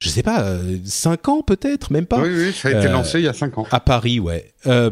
[0.00, 2.20] je sais pas, euh, 5 ans peut-être, même pas.
[2.20, 3.66] Oui, oui, ça a été Euh, lancé il y a 5 ans.
[3.70, 4.52] À Paris, ouais.
[4.66, 4.90] Euh,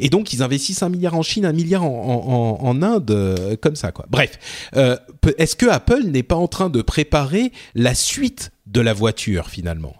[0.00, 3.10] Et donc ils investissent un milliard en Chine, un milliard en, en, en- en Inde,
[3.10, 4.06] euh, comme ça, quoi.
[4.08, 4.38] Bref,
[4.76, 4.96] euh,
[5.38, 9.94] est-ce que Apple n'est pas en train de préparer la suite de la voiture finalement?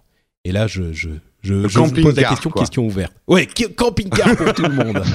[0.47, 1.09] Et là, je je
[1.45, 2.63] je, je vous pose la question, quoi.
[2.63, 3.13] question ouverte.
[3.29, 5.03] Ouais, camping-car pour tout le monde.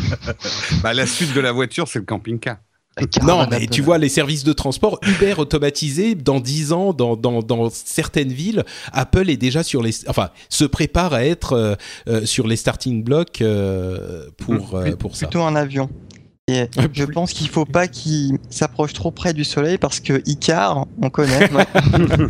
[0.83, 2.57] Bah, la suite de la voiture, c'est le camping-car.
[3.23, 7.41] Non, mais tu vois les services de transport Uber automatisés dans 10 ans dans, dans,
[7.41, 11.75] dans certaines villes, Apple est déjà sur les enfin se prépare à être euh,
[12.07, 15.27] euh, sur les starting blocks euh, pour euh, pour ça.
[15.27, 15.89] Plutôt un avion.
[16.49, 20.85] Et je pense qu'il faut pas qu'il s'approche trop près du soleil parce que Icar,
[21.01, 21.49] on connaît.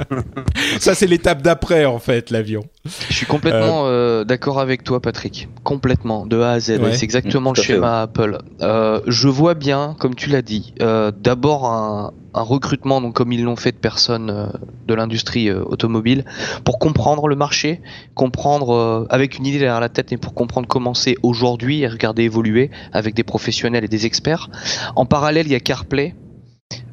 [0.80, 2.64] Ça c'est l'étape d'après en fait l'avion.
[3.10, 5.48] Je suis complètement euh, d'accord avec toi, Patrick.
[5.64, 6.80] Complètement, de A à Z.
[6.80, 6.94] Ouais.
[6.94, 8.40] C'est exactement le schéma Apple.
[8.62, 13.32] Euh, je vois bien, comme tu l'as dit, euh, d'abord un, un recrutement, donc comme
[13.32, 14.48] ils l'ont fait de personnes euh,
[14.88, 16.26] de l'industrie euh, automobile,
[16.64, 17.82] pour comprendre le marché,
[18.16, 21.88] comprendre euh, avec une idée derrière la tête, mais pour comprendre comment c'est aujourd'hui et
[21.88, 24.50] regarder évoluer avec des professionnels et des experts.
[24.96, 26.16] En parallèle, il y a CarPlay.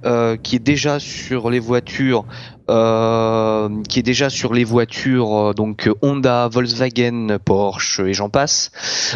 [0.04, 2.24] Euh, qui est déjà sur les voitures
[2.68, 8.70] euh, qui est déjà sur les voitures euh, donc Honda, Volkswagen, Porsche et j'en passe.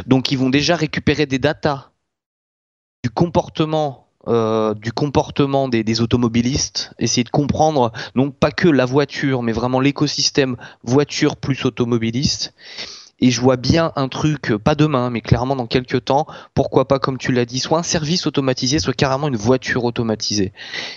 [0.06, 1.90] Donc ils vont déjà récupérer des datas
[3.02, 8.84] du comportement euh, du comportement des, des automobilistes, essayer de comprendre non pas que la
[8.84, 12.52] voiture, mais vraiment l'écosystème voiture plus automobiliste.
[13.20, 16.88] Et je vois bien un truc, euh, pas demain, mais clairement dans quelques temps, pourquoi
[16.88, 20.52] pas, comme tu l'as dit, soit un service automatisé, soit carrément une voiture automatisée.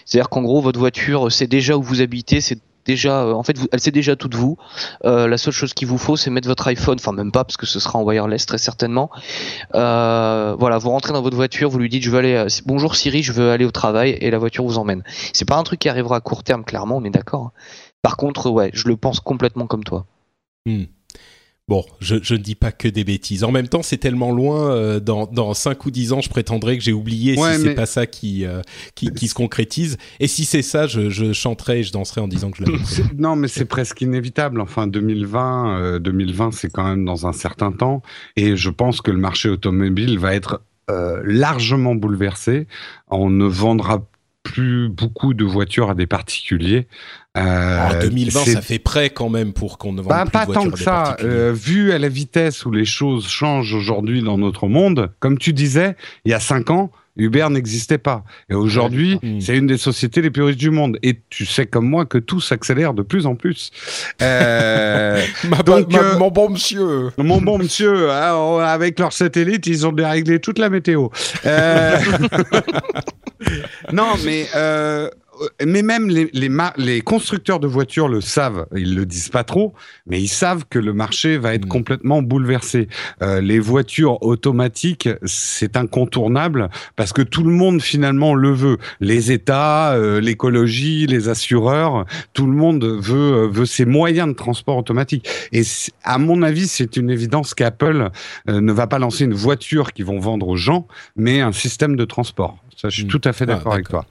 [0.05, 3.57] C'est-à-dire qu'en gros, votre voiture sait déjà où vous habitez, c'est déjà, euh, en fait,
[3.71, 4.57] elle sait déjà tout de vous.
[5.05, 7.57] Euh, la seule chose qu'il vous faut, c'est mettre votre iPhone, enfin même pas, parce
[7.57, 9.09] que ce sera en wireless très certainement.
[9.75, 12.95] Euh, voilà, vous rentrez dans votre voiture, vous lui dites, je veux aller, euh, bonjour
[12.95, 15.03] Siri, je veux aller au travail, et la voiture vous emmène.
[15.33, 17.51] C'est pas un truc qui arrivera à court terme, clairement, on est d'accord.
[18.01, 20.05] Par contre, ouais, je le pense complètement comme toi.
[20.65, 20.83] Hmm.
[21.69, 23.45] Bon, je, je ne dis pas que des bêtises.
[23.45, 24.71] En même temps, c'est tellement loin.
[24.71, 27.67] euh, dans, dans 5 ou 10 ans, je prétendrai que j'ai oublié Ouais, si c'est
[27.69, 28.61] mais- pas ça qui, euh,
[28.95, 29.97] qui, qui se concrétise.
[30.19, 32.83] Et si c'est ça, je, je chanterai et je danserai en disant que je l'avais.
[32.83, 34.59] C'est- Non, mais c'est presque inévitable.
[34.59, 38.01] Enfin, 2020, euh, 2020, c'est quand même dans un certain temps,
[38.35, 40.61] et je pense que le marché automobile va être
[40.91, 42.67] euh, largement bouleversé.
[43.09, 44.05] On ne vendra
[44.43, 46.87] plus beaucoup de voitures à des particuliers.
[47.37, 50.31] Euh, En 2020, c'est- ça fait près quand même pour qu'on ne vende Bah, plus
[50.31, 51.17] pas de voitures tant que ça.
[51.21, 55.53] Euh, vu à la vitesse où les choses changent aujourd'hui dans notre monde, comme tu
[55.53, 58.23] disais, il y a cinq ans, Uber n'existait pas.
[58.49, 59.39] Et aujourd'hui, Mm.
[59.41, 60.97] c'est une des sociétés les plus riches du monde.
[61.03, 63.71] Et tu sais comme moi que tout s'accélère de plus en plus.
[64.21, 67.09] Euh, Ma- donc, ma- euh, mon bon monsieur.
[67.17, 71.09] mon bon monsieur, hein, avec leur satellite, ils ont déréglé toute la météo.
[71.45, 71.97] Euh,
[73.91, 75.09] non, mais euh,
[75.65, 78.65] mais même les, les, ma- les constructeurs de voitures le savent.
[78.75, 79.73] Ils le disent pas trop,
[80.07, 81.69] mais ils savent que le marché va être Mm.
[81.69, 82.87] complètement bouleversé.
[83.21, 88.77] Euh, les voitures automatiques, c'est incontournable parce que tout le monde finalement le veut.
[88.99, 94.33] Les États, euh, l'écologie, les assureurs, tout le monde veut euh, veut ces moyens de
[94.33, 95.27] transport automatique.
[95.51, 95.61] Et
[96.03, 98.09] à mon avis, c'est une évidence qu'Apple
[98.49, 101.95] euh, ne va pas lancer une voiture qu'ils vont vendre aux gens, mais un système
[101.95, 102.57] de transport.
[102.75, 103.07] Ça, je suis Mm.
[103.07, 104.05] tout à fait Ah, d'accord avec toi.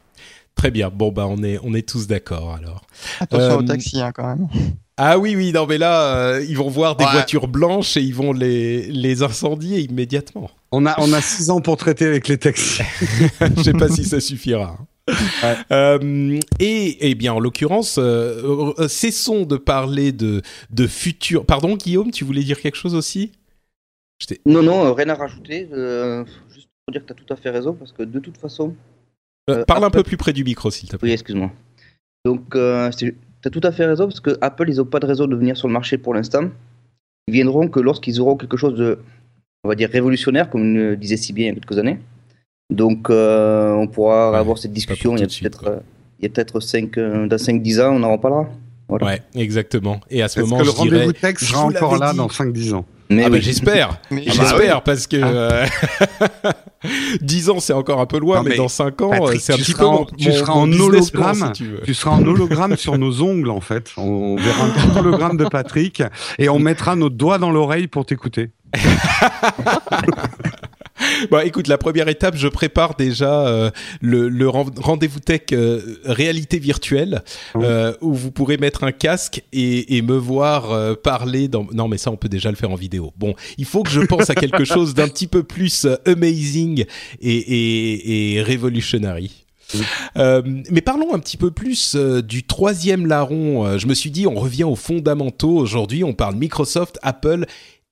[0.55, 0.90] Très bien.
[0.90, 2.82] Bon, bah, on est, on est tous d'accord alors.
[3.20, 4.48] Attention Euh, au taxi hein, quand même.
[4.96, 7.11] Ah oui, oui, non, mais là, euh, ils vont voir des Ouais.
[7.12, 10.50] voitures blanches et ils vont les, les incendier immédiatement.
[10.70, 12.82] On a, on a six ans pour traiter avec les taxis.
[13.57, 14.78] Je sais pas si ça suffira.
[15.72, 21.44] Euh, et, eh bien, en l'occurrence, euh, cessons de parler de, de futur.
[21.46, 23.32] Pardon, Guillaume, tu voulais dire quelque chose aussi?
[24.46, 25.68] Non, non, euh, rien à rajouter.
[25.72, 26.24] euh,
[26.55, 28.74] juste pour dire que tu as tout à fait raison, parce que de toute façon.
[29.51, 31.12] Euh, Euh, Parle un peu plus près du micro, s'il te Oui, plaît.
[31.12, 31.51] excuse-moi.
[32.24, 35.07] Donc, euh, tu as tout à fait raison, parce que Apple, ils n'ont pas de
[35.07, 36.45] raison de venir sur le marché pour l'instant.
[37.26, 38.99] Ils viendront que lorsqu'ils auront quelque chose de,
[39.64, 41.99] on va dire, révolutionnaire, comme le disait si bien il y a quelques années.
[42.70, 45.70] Donc, euh, on pourra Ouais, avoir cette discussion il y a peut-être quoi.
[45.72, 45.80] euh,
[46.20, 48.49] il y a peut-être 5, dans 5-10 ans, on en reparlera.
[48.88, 49.07] Voilà.
[49.07, 50.01] Ouais, exactement.
[50.11, 52.16] Et à ce moment, que le je dirais, rendez-vous tech sera encore là dit.
[52.18, 52.84] dans 5-10 ans?
[53.11, 53.42] Mais Ah bah, oui.
[53.42, 53.98] j'espère.
[54.11, 55.26] Mais Ah bah J'espère parce que Ah.
[55.26, 55.66] euh,
[57.20, 59.53] 10 ans c'est encore un peu loin, Non, mais, mais dans 5 ans Patrick, c'est
[59.53, 61.55] un tu petit seras peu en- mon, tu mon- seras mon en business plan, hologramme.
[61.55, 61.80] si tu veux.
[61.84, 63.90] Tu seras en hologramme sur nos ongles en fait.
[63.96, 66.03] On verra un petit hologramme de Patrick
[66.38, 68.50] et on mettra notre doigt dans l'oreille pour t'écouter.
[71.30, 75.80] Bon, écoute, la première étape, je prépare déjà euh, le, le ren- rendez-vous tech euh,
[76.05, 77.22] réalité virtuelle,
[77.55, 77.64] Oui.
[77.66, 81.48] euh, où vous pourrez mettre un casque et, et me voir parler.
[81.48, 81.66] Dans...
[81.72, 83.12] Non, mais ça, on peut déjà le faire en vidéo.
[83.16, 86.84] Bon, il faut que je pense à quelque chose d'un petit peu plus amazing
[87.20, 88.42] et, et.
[90.18, 93.64] Euh, mais parlons un petit peu plus euh, du troisième larron.
[93.66, 95.57] Euh, je me suis dit, on revient aux fondamentaux.
[95.57, 97.46] Aujourd'hui, on parle Microsoft, Apple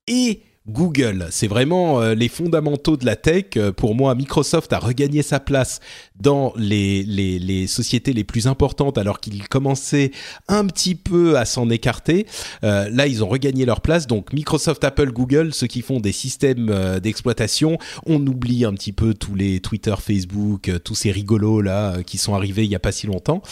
[0.06, 1.28] et Google.
[1.30, 3.46] C'est vraiment euh, les fondamentaux de la tech.
[3.56, 5.80] Euh, pour moi, Microsoft a regagné sa place
[6.20, 10.10] dans les, les, sociétés les plus importantes alors qu'il commençait
[10.48, 12.26] un petit peu à s'en écarter.
[12.62, 14.06] Euh, là, ils ont regagné leur place.
[14.06, 19.14] Donc, Microsoft, Apple, Google, ceux qui font des systèmes d'exploitation, on oublie un petit peu
[19.14, 22.92] tous les Twitter, Facebook, tous ces rigolos là qui sont arrivés il y a pas
[22.92, 23.42] si longtemps.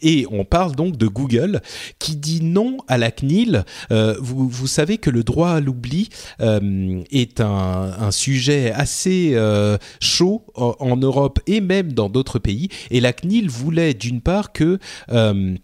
[0.00, 1.60] Et on parle donc de Google
[1.98, 3.64] qui dit non à la CNIL.
[3.90, 5.91] Vous, vous savez que le droit à l'oubli
[6.40, 12.68] euh, est un, sujet assez euh, chaud en, en Europe et même dans d'autres pays.
[12.90, 14.78] Et la CNIL voulait d'une part que
[15.10, 15.56] euh,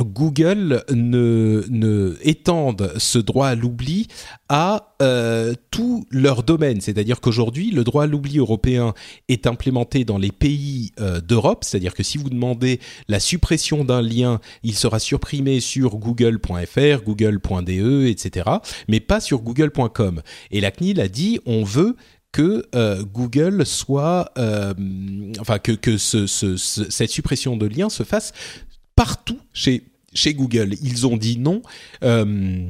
[0.00, 4.08] Google ne, ne étende ce droit à l'oubli
[4.48, 6.80] à euh, tous leurs domaines.
[6.80, 8.94] C'est-à-dire qu'aujourd'hui, le droit à l'oubli européen
[9.28, 11.64] est implémenté dans les pays euh, d'Europe.
[11.64, 18.06] C'est-à-dire que si vous demandez la suppression d'un lien, il sera supprimé sur google.fr, google.de,
[18.06, 18.50] etc.
[18.88, 20.22] Mais pas sur google.com.
[20.50, 21.96] Et la CNIL a dit, on veut
[22.32, 24.74] que euh, Google soit, euh,
[25.40, 28.32] enfin que, que ce, ce- ce- cette suppression de liens se fasse
[28.96, 29.82] partout chez,
[30.34, 30.74] Google.
[30.82, 31.62] Ils ont dit non.
[32.02, 32.68] euh,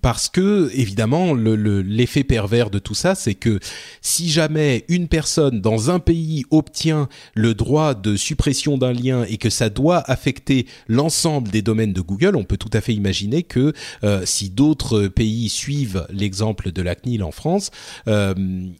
[0.00, 3.58] parce que, évidemment, le- le- l'effet pervers de tout ça, c'est que
[4.00, 9.36] si jamais une personne dans un pays obtient le droit de suppression d'un lien et
[9.36, 13.42] que ça doit affecter l'ensemble des domaines de Google, on peut tout à fait imaginer
[13.42, 13.72] que
[14.04, 17.70] euh, si d'autres pays suivent l'exemple de la CNIL en France,
[18.08, 18.34] euh,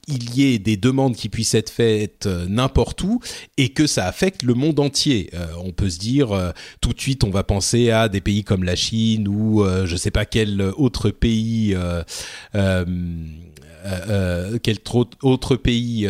[0.08, 3.20] il y ait des demandes qui puissent être faites euh, n'importe où
[3.56, 5.30] et que ça affecte le monde entier.
[5.64, 8.76] On peut se dire tout de suite, on va penser à des pays comme la
[8.76, 12.02] Chine ou je sais pas quel autre pays, euh,
[12.54, 12.84] euh,
[13.86, 14.78] euh, quel
[15.22, 16.08] autre pays.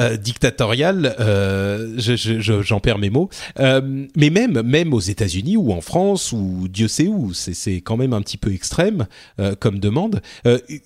[0.00, 3.28] Euh, euh, dictatorial, euh, je- je- je- j'en perds mes mots.
[3.60, 7.96] Euh, mais même, même aux États-Unis ou en France ou Dieu sait où, c'est quand
[7.96, 9.06] même un petit peu extrême
[9.38, 10.22] euh, comme demande.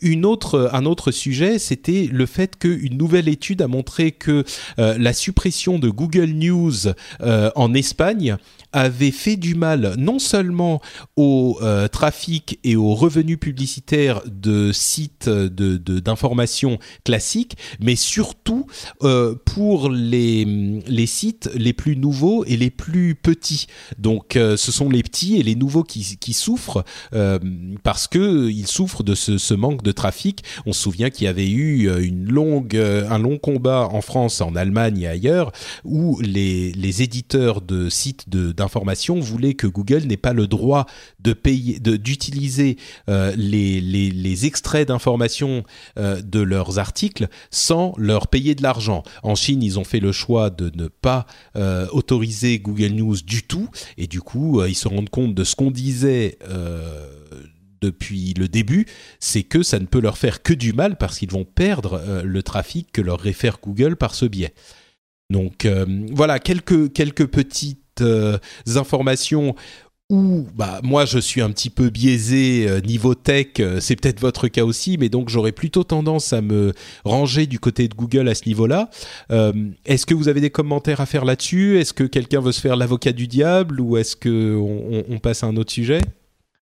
[0.03, 4.45] Une autre, un autre sujet, c'était le fait qu'une nouvelle étude a montré que
[4.77, 6.73] la suppression de Google News
[7.21, 8.37] en Espagne
[8.73, 10.81] avait fait du mal non seulement
[11.17, 11.59] au
[11.93, 18.67] trafic et aux revenus publicitaires de sites de de- d'information classiques, mais surtout
[19.03, 20.45] euh, pour les,
[20.87, 23.67] les sites les plus nouveaux et les plus petits.
[23.99, 27.39] Donc euh, ce sont les petits et les nouveaux qui, qui souffrent euh,
[27.83, 30.43] parce que ils souffrent de ce, ce manque de trafic.
[30.67, 34.01] On se souvient qu'il y avait eu euh, une longue, euh, un long combat en
[34.01, 35.53] France, en Allemagne et ailleurs
[35.85, 40.87] où les, les éditeurs de sites d'information voulaient que Google n'ait pas le droit
[41.27, 42.77] de payer, de- d'utiliser
[43.09, 45.65] euh, les, les, extraits d'informations
[45.99, 49.03] euh, de leurs articles sans leur payer de l'argent.
[49.25, 53.43] En Chine, ils ont fait le choix de ne pas euh, autoriser Google News du
[53.43, 53.69] tout,
[53.99, 56.39] et du coup, ils se rendent compte de ce qu'on disait.
[57.83, 58.87] depuis le début,
[59.21, 62.43] c'est que ça ne peut leur faire que du mal parce qu'ils vont perdre le
[62.43, 64.55] trafic que leur réfère Google par ce biais.
[65.31, 65.69] Donc
[66.13, 68.03] voilà quelques quelques petites
[68.75, 69.55] informations
[70.09, 74.21] où bah moi je suis un petit peu biaisé euh, niveau tech, euh, c'est peut-être
[74.21, 76.73] votre cas aussi, mais donc j'aurais plutôt tendance à me
[77.05, 78.89] ranger du côté de Google à ce niveau-là.
[79.33, 79.53] Euh,
[79.85, 81.79] est-ce que vous avez des commentaires à faire là-dessus?
[81.81, 85.19] Est-ce que quelqu'un veut se faire l'avocat du diable ou est-ce que on, on- on
[85.19, 86.01] passe à un autre sujet?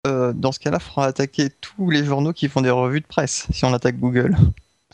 [0.08, 3.08] Euh, dans ce cas-là, il faudra attaquer tous les journaux qui font des revues de
[3.08, 4.36] presse si on attaque Google.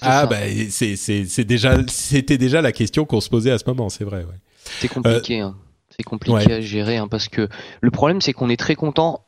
[0.02, 0.26] Ah ça.
[0.26, 0.38] bah
[0.70, 4.04] c'est c'est c'est déjà c'était déjà la question qu'on se posait à ce moment, c'est
[4.04, 4.20] vrai.
[4.24, 4.40] Ouais.
[4.82, 5.40] C'est compliqué.
[5.40, 5.56] hein.
[5.98, 6.54] C'est compliqué Ouais.
[6.54, 7.48] à gérer hein, parce que
[7.82, 9.26] le problème c'est qu'on est très content.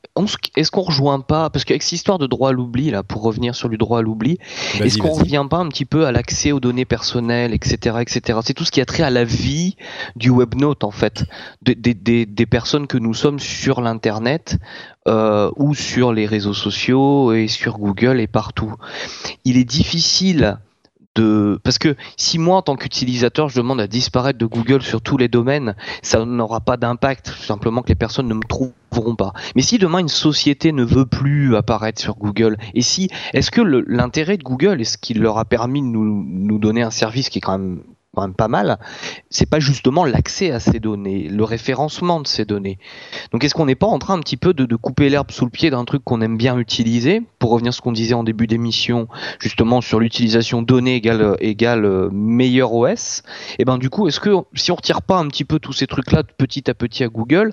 [0.55, 3.53] est-ce qu'on rejoint pas parce qu'avec cette histoire de droit à l'oubli là, pour revenir
[3.53, 4.39] sur le droit à l'oubli,
[4.81, 8.39] est-ce qu'on revient pas un petit peu à l'accès aux données personnelles, etc., etc.
[8.43, 9.75] C'est tout ce qui a trait à la vie
[10.15, 11.25] du webnote en fait,
[11.61, 14.57] des, des, des personnes que nous sommes sur l'internet
[15.07, 18.73] euh, ou sur les réseaux sociaux et sur Google et partout.
[19.43, 20.57] Il est difficile
[21.15, 25.01] de parce que si moi en tant qu'utilisateur je demande à disparaître de Google sur
[25.01, 29.33] tous les domaines, ça n'aura pas d'impact, simplement que les personnes ne me trouveront pas.
[29.55, 33.61] Mais si demain une société ne veut plus apparaître sur Google, et si est-ce que
[33.61, 37.29] l'intérêt de Google est ce qui leur a permis de nous, nous donner un service
[37.29, 37.81] qui est quand même
[38.15, 38.79] quand même pas mal,
[39.29, 42.79] c'est pas justement l'accès à ces données, le référencement de ces données.
[43.31, 45.51] Donc est-ce qu'on n'est pas en train un petit peu de, couper l'herbe sous le
[45.51, 48.47] pied d'un truc qu'on aime bien utiliser, pour revenir à ce qu'on disait en début
[48.47, 49.07] d'émission,
[49.39, 54.19] justement sur l'utilisation données égale, égale euh, meilleur OS, et eh ben du coup, est-ce
[54.19, 57.07] que si on retire pas un petit peu tous ces trucs-là petit à petit à
[57.07, 57.51] Google,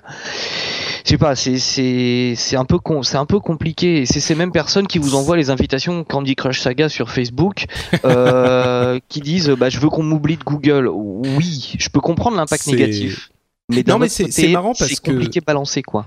[1.03, 4.05] je sais pas, c'est c'est c'est un peu con, c'est un peu compliqué.
[4.05, 7.65] C'est ces mêmes personnes qui vous envoient les invitations Candy Crush Saga sur Facebook,
[8.05, 10.87] euh, qui disent bah je veux qu'on m'oublie de Google.
[10.87, 13.31] Oui, je peux comprendre l'impact négatif.
[13.69, 16.05] Mais non mais c'est marrant parce que c'est compliqué balancer quoi.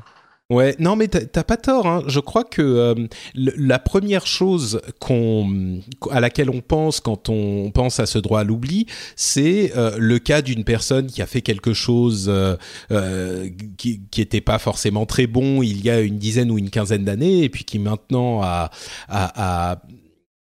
[0.49, 1.89] Ouais, non, mais t'as pas tort.
[1.89, 2.05] Hein.
[2.07, 2.95] Je crois que euh,
[3.35, 8.45] la première chose qu'on, à laquelle on pense quand on pense à ce droit à
[8.45, 8.87] l'oubli,
[9.17, 14.41] c'est euh, le cas d'une personne qui a fait quelque chose euh, qui, qui était
[14.41, 17.65] pas forcément très bon il y a une dizaine ou une quinzaine d'années, et puis
[17.65, 18.71] qui maintenant a,
[19.09, 19.83] a, a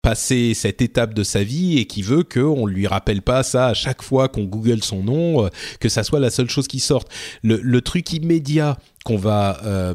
[0.07, 3.75] passé cette étape de sa vie et qui veut qu'on lui rappelle pas ça à
[3.75, 5.51] chaque fois qu'on google son nom,
[5.81, 7.09] que ça soit la seule chose qui sorte.
[7.43, 9.95] Le, le truc immédiat qu'on va euh,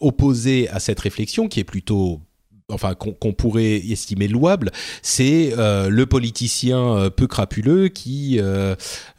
[0.00, 2.20] opposer à cette réflexion, qui est plutôt
[2.72, 4.70] enfin qu'on pourrait estimer louable,
[5.02, 8.40] c'est euh, le politicien euh, peu crapuleux qui,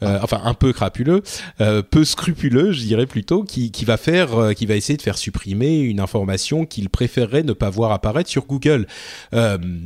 [0.02, 1.22] enfin un peu crapuleux,
[1.58, 5.78] peu scrupuleux, je dirais plutôt, qui, qui va faire, qui va essayer de faire supprimer
[5.78, 8.86] une information qu'il préférerait ne pas voir apparaître sur Google,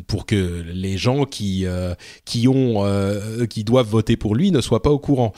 [0.06, 1.66] pour que les gens qui
[2.24, 2.84] qui ont,
[3.48, 5.32] qui doivent voter pour lui ne soient pas au courant.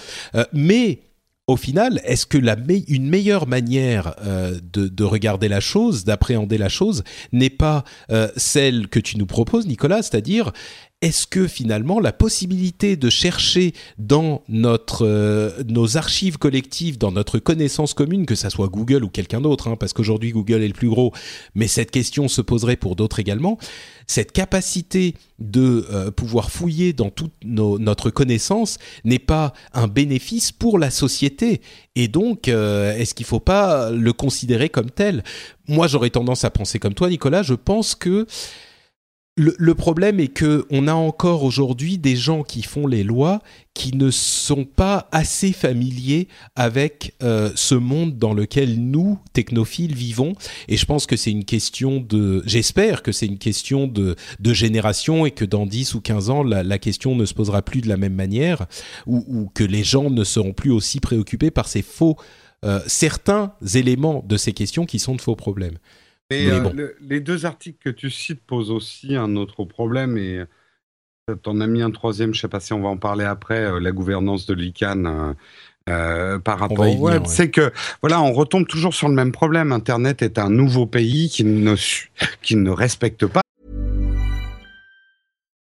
[0.52, 1.00] mais
[1.48, 2.56] au final, est-ce que la
[2.88, 8.88] une meilleure manière euh, de, regarder la chose, d'appréhender la chose, n'est pas euh, celle
[8.88, 10.52] que tu nous proposes, Nicolas, c'est-à-dire
[11.02, 17.40] est-ce que finalement la possibilité de chercher dans notre euh, nos archives collectives, dans notre
[17.40, 20.74] connaissance commune, que ça soit Google ou quelqu'un d'autre, hein, parce qu'aujourd'hui Google est le
[20.74, 21.12] plus gros,
[21.54, 23.58] mais cette question se poserait pour d'autres également,
[24.06, 30.78] cette capacité de euh, pouvoir fouiller dans toute notre connaissance n'est pas un bénéfice pour
[30.78, 31.60] la société.
[31.96, 35.24] Et donc, euh, est-ce qu'il ne faut pas le considérer comme tel?
[35.66, 37.42] Moi, j'aurais tendance à penser comme toi, Nicolas.
[37.42, 38.26] Je pense que
[39.36, 43.40] le, problème est que on a encore aujourd'hui des gens qui font les lois
[43.72, 50.34] qui ne sont pas assez familiers avec euh, ce monde dans lequel nous technophiles vivons
[50.68, 55.24] et je pense que c'est une question de j'espère que c'est une question de, génération
[55.24, 57.96] et que dans 10 ou 15 ans la, question ne se posera plus de la
[57.96, 58.66] même manière
[59.06, 62.16] ou, que les gens ne seront plus aussi préoccupés par ces faux
[62.66, 65.78] euh, certains éléments de ces questions qui sont de faux problèmes.
[66.32, 71.48] Euh, les deux articles que tu cites posent aussi un autre problème et euh, tu
[71.48, 73.60] en as mis un troisième, je ne sais pas si on va en parler après,
[73.60, 75.34] euh, la gouvernance de l'ICANN.
[75.86, 79.72] par rapport au web, c'est que voilà, on retombe toujours sur le même problème.
[79.72, 81.74] Internet est un nouveau pays qui ne
[82.40, 83.41] qui ne respecte pas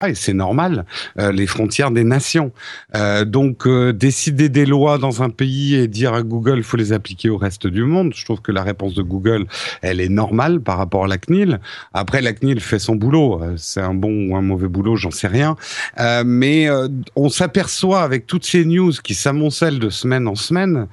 [0.00, 0.86] Ah, et c'est normal,
[1.20, 2.52] euh, les frontières des nations.
[2.96, 6.92] Euh, donc, euh, décider des lois dans un pays et dire à Google, faut les
[6.92, 9.46] appliquer au reste du monde, je trouve que la réponse de Google,
[9.82, 11.60] elle est normale par rapport à la CNIL.
[11.92, 13.40] Après, la CNIL fait son boulot.
[13.40, 15.54] Euh, c'est un bon ou un mauvais boulot, j'en sais rien.
[16.00, 20.88] Euh, mais euh, on s'aperçoit avec toutes ces news qui s'amoncellent de semaine en semaine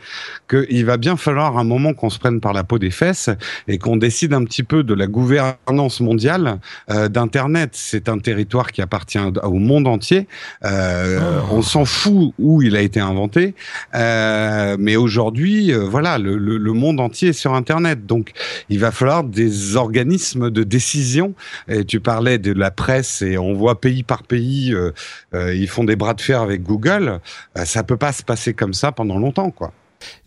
[0.47, 3.31] qu'il va bien falloir un moment qu'on se prenne par la peau des fesses
[3.67, 7.71] et qu'on décide un petit peu de la gouvernance mondiale d'Internet.
[7.73, 10.27] C'est un territoire qui appartient au monde entier.
[10.65, 11.55] Euh, Oh.
[11.57, 13.55] On s'en fout où il a été inventé,
[13.95, 18.05] euh, mais aujourd'hui, euh, voilà, le, le- le monde entier est sur Internet.
[18.05, 18.31] Donc,
[18.69, 21.33] il va falloir des organismes de décision.
[21.69, 24.73] Et tu parlais de la presse et on voit pays par pays,
[25.33, 27.19] ils font des bras de fer avec Google.
[27.63, 29.71] Ça peut pas se passer comme ça pendant longtemps, quoi.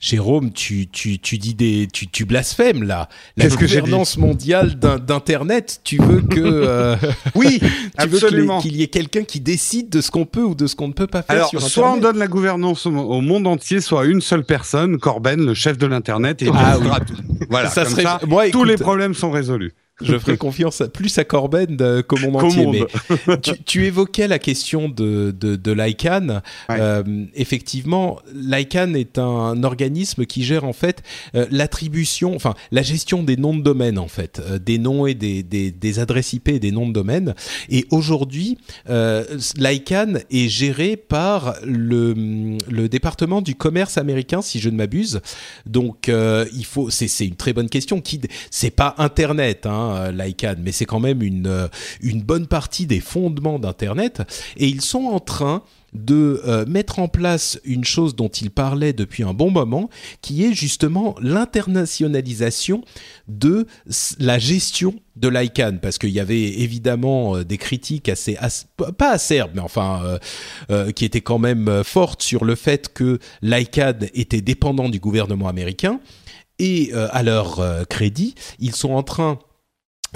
[0.01, 3.09] Jérôme, tu, tu, tu dis des, tu, tu blasphèmes là.
[3.37, 6.97] La Qu'est-ce que j'ai gouvernance mondiale d'in- d'internet, tu veux que, euh,
[7.35, 8.61] Oui, tu veux qu'il y ait- absolument.
[8.61, 10.93] qu'il y ait quelqu'un qui décide de ce qu'on peut ou de ce qu'on ne
[10.93, 14.05] peut pas faire Alors, sur soit on donne la gouvernance au, au monde entier, soit
[14.07, 17.15] une seule personne, Corben, le chef de l'internet, et Ah décidera tout.
[17.51, 19.73] Voilà, Ça comme serait- ça, moi, tous les problèmes sont résolus.
[20.03, 22.65] Je ferai confiance à- plus à Corben euh, qu'au monde entier.
[22.67, 22.87] monde.
[23.29, 26.43] Mais tu, tu évoquais la question de, de, de l'ICANN.
[26.69, 26.77] Ouais.
[26.81, 27.03] Euh,
[27.35, 31.03] effectivement, l'ICANN est un organisme qui gère en fait
[31.37, 35.15] euh, l'attribution, enfin la gestion des noms de domaine en fait, euh, des noms et
[35.15, 37.35] des, des, des adresses IP et des noms de domaine.
[37.71, 38.59] Et aujourd'hui,
[38.91, 39.25] euh,
[39.57, 42.15] l'ICANN est géré par le,
[42.69, 45.21] le département du commerce américain, si je ne m'abuse.
[45.67, 48.01] Donc, euh, il faut, c'est c'est une très bonne question.
[48.01, 48.21] Qui,
[48.51, 51.69] c'est pas Internet, hein, l'ICANN, mais c'est quand même une euh,
[52.01, 54.23] une bonne partie des fondements d'Internet.
[54.57, 55.63] Et ils sont en train
[55.93, 59.89] de euh, mettre en place une chose dont il parlait depuis un bon moment,
[60.23, 62.83] qui est justement l'internationalisation
[63.29, 63.67] de
[64.19, 68.67] la gestion de l'ICANN, parce qu'il y avait évidemment euh, des critiques assez, as-
[68.99, 70.19] pas acerbes, mais enfin, euh,
[70.71, 74.99] euh, qui étaient quand même euh, fortes sur le fait que l'ICANN était dépendant du
[74.99, 76.01] gouvernement américain.
[76.59, 79.39] Et euh, à leur euh, crédit, ils sont en train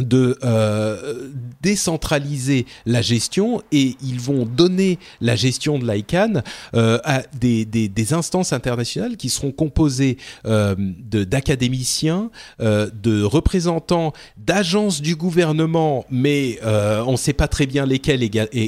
[0.03, 1.29] de euh,
[1.63, 6.43] décentraliser la gestion et ils vont donner la gestion de l'ICANN
[6.75, 12.31] euh, à des, des, des instances internationales qui seront composées euh, de- d'académiciens,
[12.61, 18.23] euh, de représentants d'agences du gouvernement, mais euh, on ne sait pas très bien lesquelles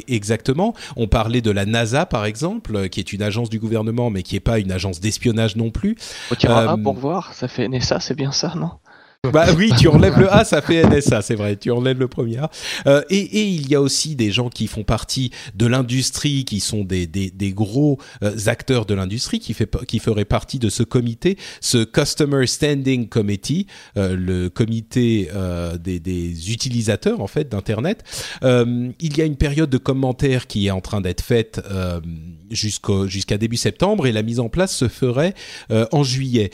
[0.08, 0.74] exactement.
[0.96, 4.22] On parlait de la NASA par exemple, euh, qui est une agence du gouvernement, mais
[4.22, 5.96] qui n'est pas une agence d'espionnage non plus.
[6.38, 8.70] Tirer un pour voir, ça fait NSA, c'est bien ça, non?
[9.30, 11.54] Bah oui, tu enlèves le A, ça fait NSA, c'est vrai.
[11.56, 12.50] Tu enlèves le premier A.
[12.86, 16.58] Euh, et, et il y a aussi des gens qui font partie de l'industrie, qui
[16.58, 20.70] sont des, des, des gros euh, acteurs de l'industrie, qui, fait, qui feraient partie de
[20.70, 23.66] ce comité, ce Customer Standing Committee,
[23.98, 28.02] euh, le comité euh, des, des utilisateurs en fait d'Internet.
[28.42, 31.60] Euh, il y a une période de commentaires qui est en train d'être faite
[32.50, 35.34] jusqu'à début septembre et la mise en place se ferait
[35.70, 36.50] euh, en juillet.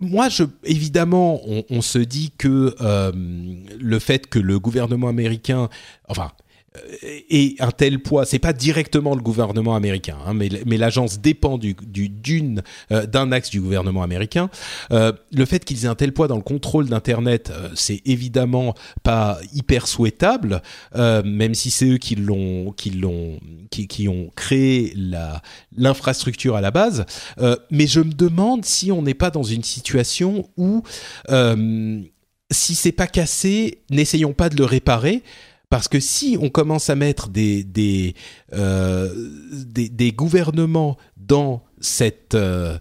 [0.00, 3.12] Moi, je, évidemment, on, on se dit que euh,
[3.78, 5.68] le fait que le gouvernement américain,
[6.08, 6.32] enfin,
[6.76, 10.48] euh, ait un tel poids, c'est pas directement le gouvernement américain, hein, mais,
[10.78, 14.50] l'agence dépend euh, d'un axe du gouvernement américain.
[14.92, 18.74] Euh, le fait qu'ils aient un tel poids dans le contrôle d'internet, euh, c'est évidemment
[19.02, 20.62] pas hyper souhaitable,
[20.94, 22.72] même si c'est eux qui l'ont,
[23.70, 24.94] qui ont créé
[25.76, 27.04] l'infrastructure à la base.
[27.70, 30.84] Mais je me demande si on n'est pas dans une situation où
[32.50, 35.22] si c'est pas cassé, n'essayons pas de le réparer.
[35.70, 38.14] Parce que si on commence à mettre des, des,
[38.52, 39.08] euh,
[40.16, 42.76] gouvernements dans cette euh,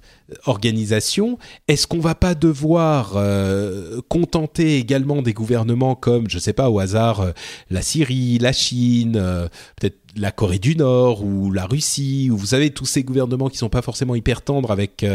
[0.45, 1.37] organisation,
[1.67, 6.79] est-ce qu'on va pas devoir euh, contenter également des gouvernements comme, je sais pas, au
[6.79, 7.31] hasard,
[7.69, 9.13] la Syrie, la Chine,
[9.75, 13.59] peut-être la Corée du Nord ou la Russie, ou vous savez, tous ces gouvernements qui
[13.59, 15.05] sont pas forcément hyper tendres avec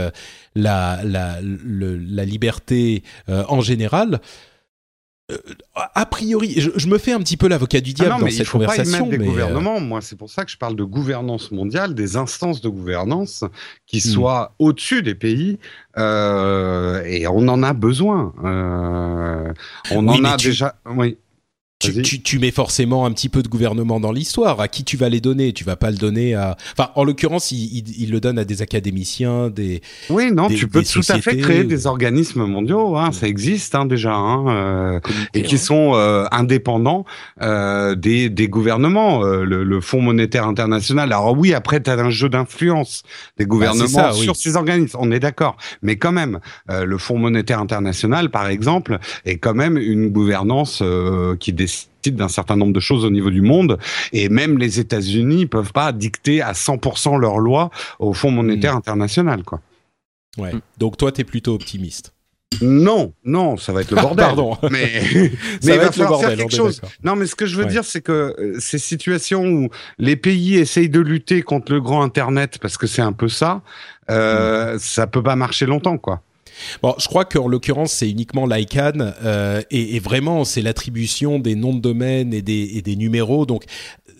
[0.54, 4.20] la, la, la liberté en général.
[5.32, 5.38] Euh,
[5.94, 8.24] a priori, je, je me fais un petit peu l'avocat du Ah diable non, dans
[8.26, 9.80] mais il cette faut pas conversation, mettre des mais euh, gouvernements.
[9.80, 13.42] Moi, c'est pour ça que je parle de gouvernance mondiale, des instances de gouvernance
[13.86, 14.12] qui Hmm.
[14.12, 15.58] soient au-dessus des pays.
[15.96, 18.34] euh, et on en a besoin.
[18.44, 19.52] Euh,
[19.92, 20.74] on Oui, en mais a tu- déjà.
[20.84, 21.16] Oui.
[21.92, 24.60] Tu, tu, tu mets forcément un petit peu de gouvernement dans l'histoire.
[24.60, 26.56] À qui tu vas les donner Tu vas pas le donner à.
[26.76, 29.80] Enfin, en l'occurrence, il, il, il le donne à des académiciens, des.
[30.10, 32.96] Oui, non, des- tu peux tout à fait créer ou- des organismes mondiaux.
[32.96, 34.12] Hein, ça existe hein, déjà.
[34.14, 35.00] Hein, euh,
[35.34, 37.04] et qui sont euh, indépendants
[37.42, 39.24] euh, des, des gouvernements.
[39.24, 41.12] Euh, le, le Fonds monétaire international.
[41.12, 43.02] Alors oui, après, tu as un jeu d'influence
[43.38, 44.22] des gouvernements ça, oui.
[44.22, 44.96] sur ces organismes.
[45.00, 45.56] On est d'accord.
[45.82, 50.80] Mais quand même, euh, le Fonds monétaire international, par exemple, est quand même une gouvernance
[50.82, 53.78] euh, qui décide décide d'un certain nombre de choses au niveau du monde.
[54.12, 59.42] Et même les États-Unis peuvent pas dicter à 100% leurs lois au Fonds monétaire international,
[59.44, 59.60] quoi.
[60.36, 60.52] Ouais.
[60.78, 62.12] Donc toi, tu es plutôt optimiste.
[62.62, 64.24] Non, non, ça va être le bordel.
[64.26, 64.56] Pardon.
[64.70, 65.28] Mais, Ça
[65.64, 66.80] mais va va être le bordel, quelque chose.
[67.02, 67.70] Non, mais ce que je veux Ouais.
[67.70, 72.02] dire, c'est que euh, ces situations où les pays essayent de lutter contre le grand
[72.02, 73.62] Internet, parce que c'est un peu ça,
[74.10, 76.22] euh, ça peut pas marcher longtemps, quoi.
[76.82, 81.54] Bon, je crois qu'en l'occurrence, c'est uniquement l'ICANN euh, et, et vraiment, c'est l'attribution des
[81.54, 83.46] noms de domaine et des, et des numéros.
[83.46, 83.64] Donc,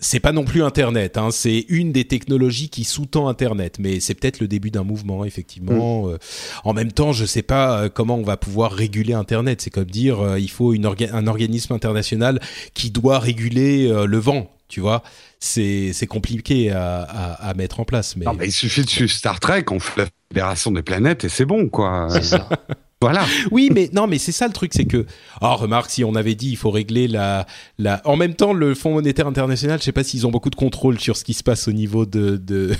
[0.01, 1.17] c'est pas non plus Internet.
[1.17, 5.25] Hein, c'est une des technologies qui sous-tend Internet, mais c'est peut-être le début d'un mouvement,
[5.25, 6.09] effectivement.
[6.09, 6.17] Euh,
[6.63, 9.61] en même temps, je sais pas euh, comment on va pouvoir réguler Internet.
[9.61, 12.39] C'est comme dire, euh, il faut une orga- un organisme international
[12.73, 14.51] qui doit réguler le vent.
[14.67, 15.03] Tu vois,
[15.39, 18.15] c'est compliqué à, à, à mettre en place.
[18.15, 21.23] Mais Non, mais il suffit de suivre Star Trek, on fait la Fédération des planètes
[21.23, 22.07] et c'est bon, quoi.
[22.11, 22.49] C'est ça.
[23.01, 23.25] Voilà.
[23.51, 25.05] Oui, mais non, mais c'est ça le truc, c'est que,
[25.41, 27.45] oh, remarque, si on avait dit, il faut régler la,
[27.77, 28.01] la.
[28.05, 30.97] En même temps, le Fonds monétaire international, je sais pas s'ils ont beaucoup de contrôle
[30.99, 32.71] sur ce qui se passe au niveau de de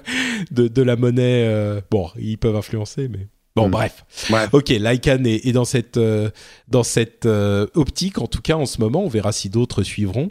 [0.50, 1.46] de, de la monnaie.
[1.48, 3.70] euh, Bon, ils peuvent influencer, mais bon, Mm.
[3.70, 4.04] bref.
[4.30, 4.44] Ouais.
[4.52, 6.30] Ok, l'ICANN est, est dans cette euh,
[6.68, 9.02] dans cette euh, optique, en tout cas en ce moment.
[9.02, 10.30] On verra si d'autres suivront.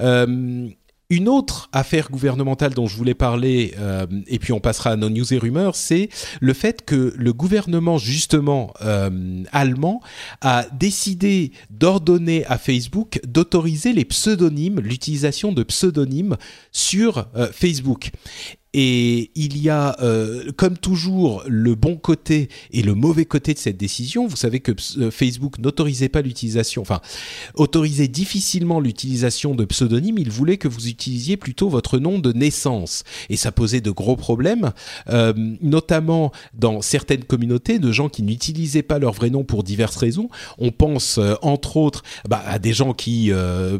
[0.00, 0.68] Euh,
[1.10, 5.10] une autre affaire gouvernementale dont je voulais parler, euh, et puis on passera à nos
[5.10, 6.08] news et rumeurs, c'est
[6.40, 10.00] le fait que le gouvernement justement euh, allemand
[10.40, 16.36] a décidé d'ordonner à Facebook d'autoriser les pseudonymes, l'utilisation de pseudonymes
[16.72, 18.10] sur euh, Facebook.
[18.72, 23.58] Et il y a, euh, comme toujours, le bon côté et le mauvais côté de
[23.58, 24.28] cette décision.
[24.28, 27.00] Vous savez que euh, Facebook n'autorisait pas l'utilisation, enfin,
[27.54, 30.18] autorisait difficilement l'utilisation de pseudonymes.
[30.18, 33.02] Il voulait que vous utilisiez plutôt votre nom de naissance.
[33.28, 34.70] Et ça posait de gros problèmes,
[35.08, 39.96] euh, notamment dans certaines communautés de gens qui n'utilisaient pas leur vrai nom pour diverses
[39.96, 40.28] raisons.
[40.58, 43.32] On pense, entre autres, bah, à des gens qui,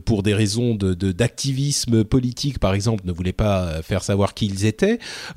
[0.04, 4.79] pour des raisons d'activisme politique, par exemple, ne voulaient pas faire savoir qui ils étaient.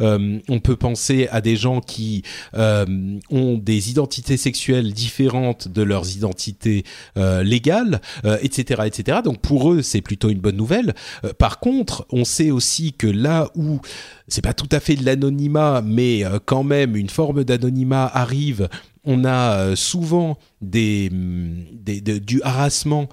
[0.01, 2.23] Euh, on peut penser à des gens qui
[2.55, 2.85] euh,
[3.29, 6.83] ont des identités sexuelles différentes de leurs identités
[7.17, 8.01] euh, légales,
[8.41, 9.19] etc., etc.
[9.23, 10.93] Donc pour eux, c'est plutôt une bonne nouvelle.
[11.37, 13.79] Par contre, on sait aussi que là où
[14.27, 18.69] c'est pas tout à fait de l'anonymat, mais quand même une forme d'anonymat arrive.
[19.05, 21.09] On a souvent de-
[22.19, 23.09] du harassement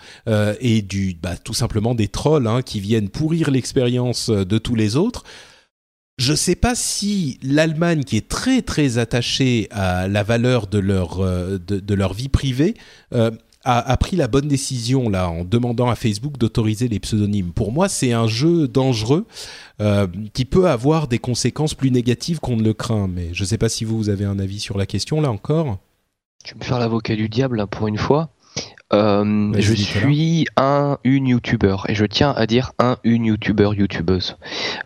[0.61, 4.97] et du bah, tout simplement des trolls hein, qui viennent pourrir l'expérience de tous les
[4.97, 5.25] autres.
[6.21, 10.79] Je ne sais pas si l'Allemagne, qui est très très attachée à la valeur de
[10.79, 11.59] leur, euh,
[12.15, 12.75] vie privée,
[13.15, 13.31] euh,
[13.65, 17.53] a, pris la bonne décision là en demandant à Facebook d'autoriser les pseudonymes.
[17.53, 19.25] Pour moi, c'est un jeu dangereux
[19.81, 23.09] euh, qui peut avoir des conséquences plus négatives qu'on ne le craint.
[23.09, 25.79] Mais je ne sais pas si vous, avez un avis sur la question là encore.
[26.45, 28.29] Vais me faire l'avocat du diable pour une fois.
[28.93, 34.37] Euh, je suis un une youtubeur et je tiens à dire un une youtubeur youtubeuse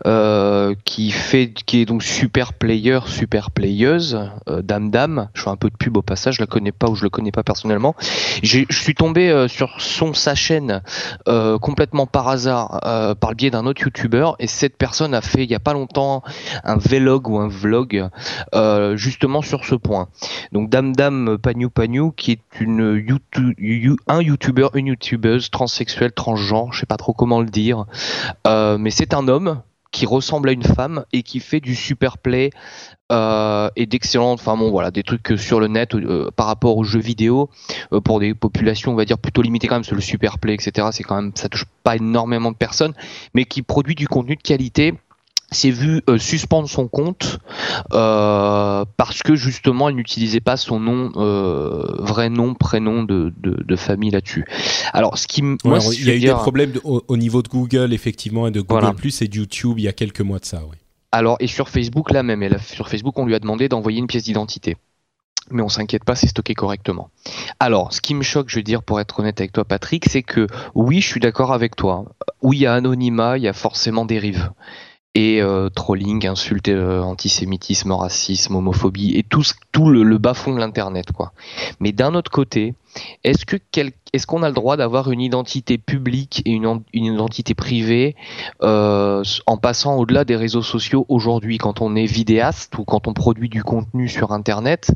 [0.05, 5.29] euh, qui fait qui est donc super player super playeuse euh, dame dame.
[5.33, 7.09] Je fais un peu de pub au passage je la connais pas ou je le
[7.09, 7.95] connais pas personnellement.
[8.43, 10.83] Je suis tombé euh, sur son sa chaîne
[11.27, 15.21] euh, complètement par hasard euh, par le biais d'un autre youtubeur et cette personne a
[15.21, 16.21] fait il y a pas longtemps
[16.63, 18.07] un vlog ou un vlog
[18.53, 20.09] euh, justement sur ce point.
[20.51, 26.11] Donc Dame Dame Pagnou Pagnou qui est une YouTube, you- un youtubeur, une youtubeuse transsexuelle,
[26.11, 27.85] transgenre, je sais pas trop comment le dire,
[28.47, 29.61] Euh, mais c'est un homme
[29.95, 32.49] qui ressemble à une femme et qui fait du super play
[33.13, 36.75] euh, et d'excellentes, enfin bon voilà, des trucs euh, sur le net euh, par rapport
[36.75, 37.49] aux jeux vidéo
[38.03, 40.89] pour des populations on va dire plutôt limitées quand même, que le super play etc.
[40.91, 42.93] C'est quand même ça touche pas énormément de personnes,
[43.33, 44.95] mais qui produit du contenu de qualité
[45.51, 47.39] s'est vu euh, suspendre son compte
[47.93, 53.61] euh, parce que justement elle n'utilisait pas son nom euh, vrai nom prénom de, de,
[53.63, 54.45] de famille là-dessus.
[54.93, 57.03] Alors ce qui moi Ouais, je il y a eu dire- des problèmes de- au,
[57.07, 58.93] au niveau de Google effectivement et de Google Voilà.
[58.93, 60.57] Plus et de YouTube il y a quelques mois de ça.
[60.57, 60.77] Ouais.
[61.11, 63.99] Alors, et sur Facebook, là même, elle a- sur Facebook, on lui a demandé d'envoyer
[63.99, 64.75] une pièce d'identité.
[65.51, 67.09] Mais on s'inquiète pas, c'est stocké correctement.
[67.59, 70.23] Alors, ce qui me choque, je veux dire, pour être honnête avec toi, Patrick, c'est
[70.23, 72.03] que oui, je suis d'accord avec toi.
[72.41, 74.49] Oui, il y a anonymat, il y a forcément dérive.
[75.17, 80.59] Et euh, trolling, insultes, euh, antisémitisme, racisme, homophobie, et tout, tout le, le bas-fond de
[80.59, 81.31] l'Internet, quoi.
[81.79, 82.73] Mais d'un autre côté,
[83.23, 88.15] est-ce qu'on a le droit d'avoir une identité publique et une, en- une identité privée
[88.61, 91.57] euh, en passant au-delà des réseaux sociaux aujourd'hui?
[91.57, 94.91] Quand on est vidéaste ou quand on produit du contenu sur internet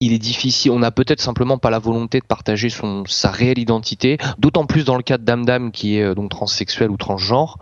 [0.00, 2.68] il est difficile on n'a peut-être simplement pas la volonté de partager
[3.06, 6.30] sa réelle identité d'autant plus dans le cas de Dame Dame qui est euh, donc
[6.30, 7.58] transsexuel ou transgenre.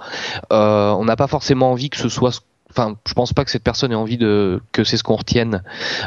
[0.52, 3.64] Euh, on n'a pas forcément envie que ce soit Enfin, je pense pas que cette
[3.64, 5.64] personne ait envie de que c'est ce qu'on retienne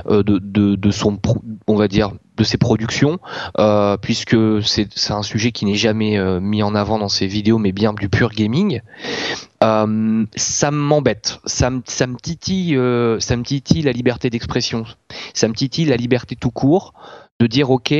[0.07, 1.19] de, son
[1.67, 3.20] on va dire de ses productions,
[3.60, 7.58] euh, puisque c'est un sujet qui n'est jamais euh, mis en avant dans ses vidéos,
[7.58, 8.82] mais bien du pur gaming.
[9.64, 14.84] Euh, ça m'embête, ça me, ça me titille, euh, ça me titille la liberté d'expression,
[15.34, 16.94] ça me titille la liberté tout court
[17.40, 17.94] de dire ok,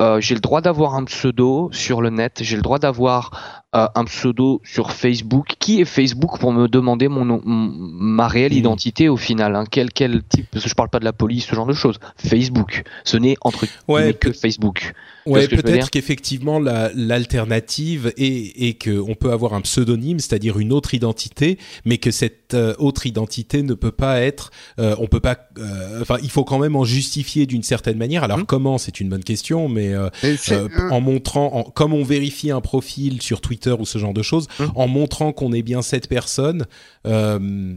[0.00, 3.86] euh, j'ai le droit d'avoir un pseudo sur le net, j'ai le droit d'avoir euh,
[3.94, 5.54] un pseudo sur Facebook.
[5.58, 8.58] Qui est Facebook pour me demander mon, nom- ma réelle Mhm.
[8.58, 9.64] identité au final hein?
[9.70, 10.46] Quel, quel type?
[10.50, 11.98] Parce que je parle pas de la police, ce genre de choses.
[12.16, 14.92] Facebook, ce n'est entre Ouais, que Facebook.
[15.26, 20.94] Ouais, peut-être qu'effectivement la- l'alternative est, est qu'on peut avoir un pseudonyme, c'est-à-dire une autre
[20.94, 24.50] identité, mais que cette euh, autre identité ne peut pas être,
[24.80, 28.24] euh, on peut pas, euh, enfin, il faut quand même en justifier d'une certaine manière.
[28.24, 28.46] Alors Mhm.
[28.46, 32.60] comment, c'est une bonne question, mais euh, euh, en montrant, en- comme on vérifie un
[32.60, 34.70] profil sur Twitter ou ce genre de choses, Mhm.
[34.74, 36.66] en montrant qu'on est bien cette personne.
[37.06, 37.74] euh,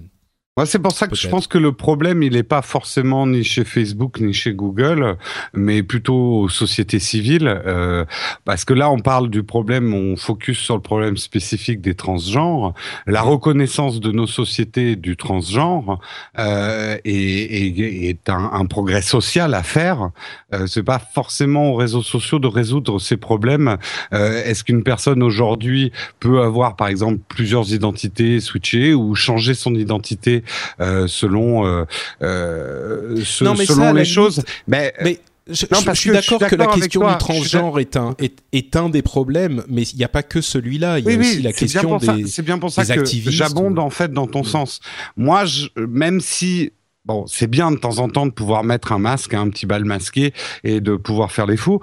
[0.55, 3.43] Moi, c'est pour ça que je pense que le problème, il n'est pas forcément ni
[3.43, 5.17] chez Facebook ni chez Google,
[5.55, 8.05] mais plutôt aux sociétés civiles, euh,
[8.45, 12.75] parce que là, on parle du problème, on focus sur le problème spécifique des transgenres,
[13.07, 15.99] la reconnaissance de nos sociétés du transgenre
[16.37, 20.11] euh, est, est- est un, un progrès social à faire.
[20.53, 23.77] Euh, c'est pas forcément aux réseaux sociaux de résoudre ces problèmes.
[24.13, 29.73] Euh, Est-ce qu'une personne aujourd'hui peut avoir, par exemple, plusieurs identités switchées ou changer son
[29.73, 30.42] identité
[30.79, 31.85] euh, selon euh,
[32.21, 34.43] euh, ce- Non, mais selon ça, les limite, choses.
[34.67, 37.97] Mais, Mais je, non, je- parce je suis d'accord que la question du transgenre est
[37.97, 40.99] un, est, est un des problèmes, mais il n'y a pas que celui-là.
[40.99, 42.27] Il y a oui, aussi la c'est bien question pour des.
[42.27, 44.79] C'est bien pour ça que j'abonde ou- en fait dans ton sens.
[45.17, 46.71] Moi, je, même si
[47.05, 49.83] bon, c'est bien de temps en temps de pouvoir mettre un masque, un petit bal
[49.83, 50.33] masqué
[50.63, 51.79] et de pouvoir faire les fous.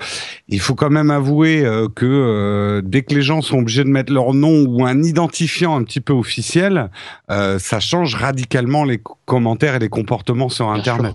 [0.48, 3.90] Il faut quand même avouer euh, que euh, dès que les gens sont obligés de
[3.90, 6.90] mettre leur nom ou un identifiant un petit peu officiel,
[7.30, 11.14] euh, ça change radicalement les co- commentaires et les comportements sur Internet.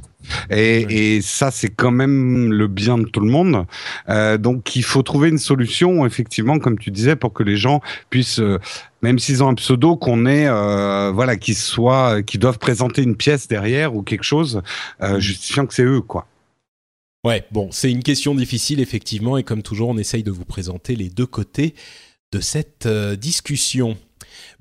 [0.49, 3.65] Et, ça, c'est quand même le bien de tout le monde.
[4.39, 7.79] Donc, il faut trouver une solution, effectivement, comme tu disais, pour que les gens
[8.09, 8.41] puissent,
[9.05, 13.15] même s'ils ont un pseudo, qu'on ait, euh, voilà, qu'ils soient, qu'ils doivent présenter une
[13.15, 14.63] pièce derrière ou quelque chose
[15.01, 16.27] euh, justifiant que c'est eux, quoi.
[17.23, 20.95] Ouais, bon, c'est une question difficile effectivement, et comme toujours, on essaye de vous présenter
[20.95, 21.75] les deux côtés
[22.31, 23.95] de cette euh, discussion.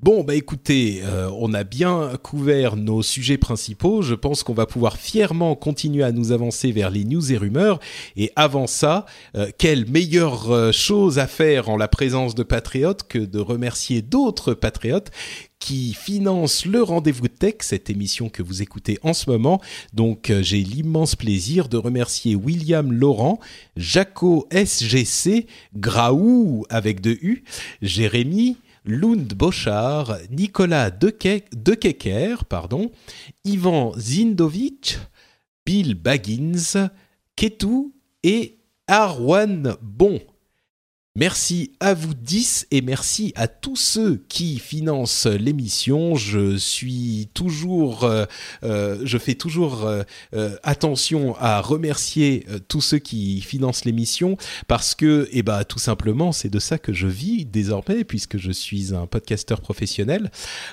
[0.05, 4.03] Bon, bah écoutez, euh, on a bien couvert nos sujets principaux.
[4.03, 7.79] Je pense qu'on va pouvoir fièrement continuer à nous avancer vers les news et rumeurs.
[8.15, 13.07] Et avant ça, euh, quelle meilleure euh, chose à faire en la présence de patriotes
[13.07, 15.09] que de remercier d'autres patriotes
[15.57, 19.59] qui financent le rendez-vous tech, cette émission que vous écoutez en ce moment.
[19.95, 23.39] Donc j'ai l'immense plaisir de remercier William Laurent,
[23.75, 27.43] Jaco SGC, Graou avec deux U,
[27.81, 32.91] Jérémy, Lund Bochard, Nicolas Deke- Dekeker, pardon,
[33.43, 34.99] Ivan Zindovic,
[35.65, 36.89] Bill Baggins,
[37.35, 38.57] Ketou et
[38.87, 40.19] Arwan Bon.
[41.17, 46.15] Merci à vous 10 et merci à tous ceux qui financent l'émission.
[46.15, 48.25] Je suis toujours, euh,
[48.65, 50.03] euh, je fais toujours euh,
[50.33, 54.35] euh, attention à remercier euh, tous ceux qui financent l'émission
[54.67, 58.51] parce que, eh ben, tout simplement, c'est de ça que je vis désormais puisque je
[58.51, 60.31] suis un podcasteur professionnel.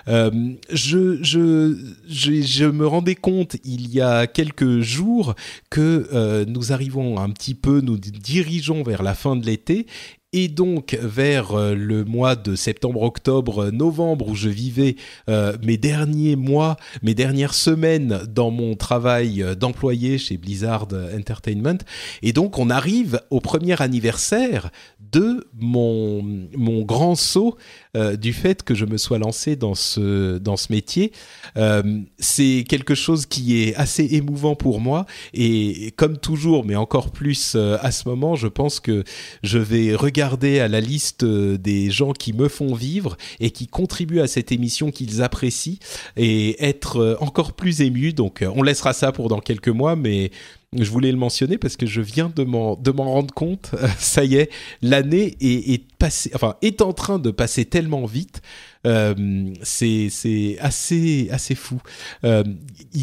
[0.08, 1.78] Je, je,
[2.08, 5.36] je, je me rendais compte il y a quelques jours
[5.70, 9.86] que nous arrivons un petit peu, nous dirigeons vers la fin de l'été
[10.32, 14.96] et donc vers euh, le mois de septembre, octobre, novembre où je vivais
[15.28, 21.78] euh, mes derniers mois, mes dernières semaines dans mon travail euh, d'employé chez Blizzard Entertainment.
[22.22, 24.70] Et donc on arrive au premier anniversaire
[25.12, 26.22] de mon,
[26.56, 27.56] mon grand saut
[27.94, 31.12] euh, du fait que je me sois lancé dans ce, dans ce métier.
[31.58, 35.04] Euh, c'est quelque chose qui est assez émouvant pour moi
[35.34, 39.04] et, comme toujours, mais encore plus euh, à ce moment, je pense que
[39.42, 43.66] je vais regarder à la liste euh, des gens qui me font vivre et qui
[43.66, 45.78] contribuent à cette émission qu'ils apprécient
[46.16, 48.12] et être euh, encore plus ému.
[48.12, 50.30] Donc euh, on laissera ça pour dans quelques mois, mais
[50.78, 53.72] je voulais le mentionner parce que je viens de m'en rendre compte.
[53.98, 54.50] ça y est,
[54.80, 58.40] l'année est, est passée, enfin est en train de passer tellement vite.
[58.86, 61.80] Euh, c'est assez assez fou.
[62.24, 62.42] Euh,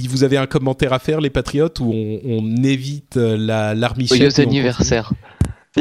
[0.10, 4.30] vous avez un commentaire à faire, les patriotes, où on, on évite la l'armichette Joyeux
[4.30, 4.48] continue?
[4.48, 5.14] anniversaire.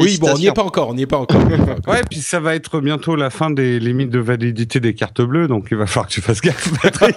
[0.01, 1.41] Oui, bon, on n'y est pas encore, on n'y est pas encore.
[1.87, 5.47] Ouais, puis ça va être bientôt la fin des limites de validité des cartes bleues,
[5.47, 7.15] donc il va falloir que tu fasses gaffe, Patrick.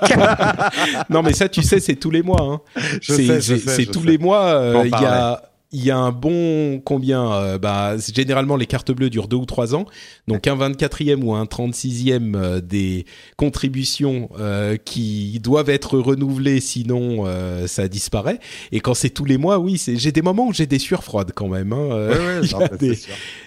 [1.11, 2.41] non, mais ça, tu sais, c'est tous les mois.
[2.43, 2.61] Hein.
[3.01, 4.07] Je C'est- tous sais.
[4.07, 4.45] les mois.
[4.47, 5.43] euh, Il y a
[5.73, 9.47] il y a un bon combien euh, bah, Généralement, les cartes bleues durent deux ou
[9.47, 9.87] trois ans.
[10.29, 17.25] Donc, un 24e ou un 36e euh, des contributions euh, qui doivent être renouvelées, sinon
[17.67, 18.39] ça disparaît.
[18.71, 21.33] Et quand c'est tous les mois, oui, j'ai des moments où j'ai des sueurs froides
[21.35, 21.73] quand même.
[21.73, 21.89] Hein.
[21.89, 22.97] Ouais,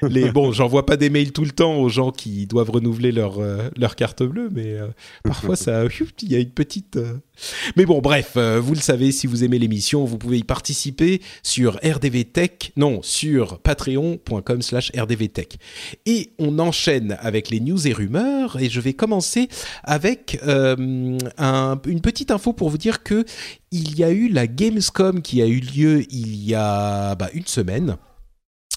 [0.10, 3.40] les, bon, j'envoie pas des mails tout le temps aux gens qui doivent renouveler leur,
[3.78, 4.78] leur carte bleue, mais
[5.24, 5.84] parfois, ça,
[6.22, 6.98] il y a une petite
[7.76, 11.78] mais bon, bref, vous le savez, si vous aimez l'émission, vous pouvez y participer sur
[11.84, 12.15] RDV
[12.78, 15.58] Non, sur patreon.com slash rdvtech.
[16.06, 19.50] Et on enchaîne avec les news et rumeurs, et je vais commencer
[19.84, 23.26] avec euh, une petite info pour vous dire que
[23.72, 27.46] il y a eu la Gamescom qui a eu lieu il y a bah, une
[27.46, 27.98] semaine.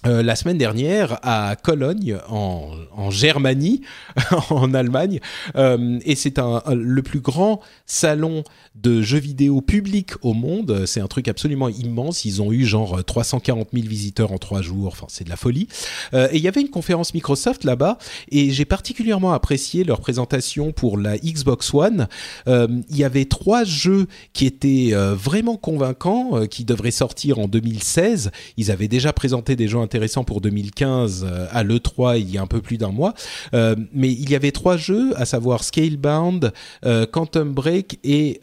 [0.09, 3.83] Euh, la semaine dernière à Cologne, en, en Germanie,
[4.51, 5.21] en Allemagne,
[5.57, 8.43] euh, et c'est un, le plus grand salon
[8.75, 10.85] de jeux vidéo public au monde.
[10.87, 12.25] C'est un truc absolument immense.
[12.25, 14.89] Ils ont eu genre 340 000 visiteurs en trois jours.
[14.93, 15.69] Enfin, c'est de la folie.
[16.15, 17.99] Euh, et il y avait une conférence Microsoft là-bas,
[18.31, 22.09] et j'ai particulièrement apprécié leur présentation pour la Xbox One.
[22.47, 28.31] Il y avait trois jeux qui étaient vraiment convaincants, qui devraient sortir en 2016.
[28.57, 32.43] Ils avaient déjà présenté des jeux intéressant pour 2015 euh, à l'E3 il y a
[32.43, 33.15] un peu plus d'un mois.
[33.53, 36.53] Euh, mais il y avait trois jeux, à savoir Scalebound,
[36.85, 38.39] euh, Quantum Break et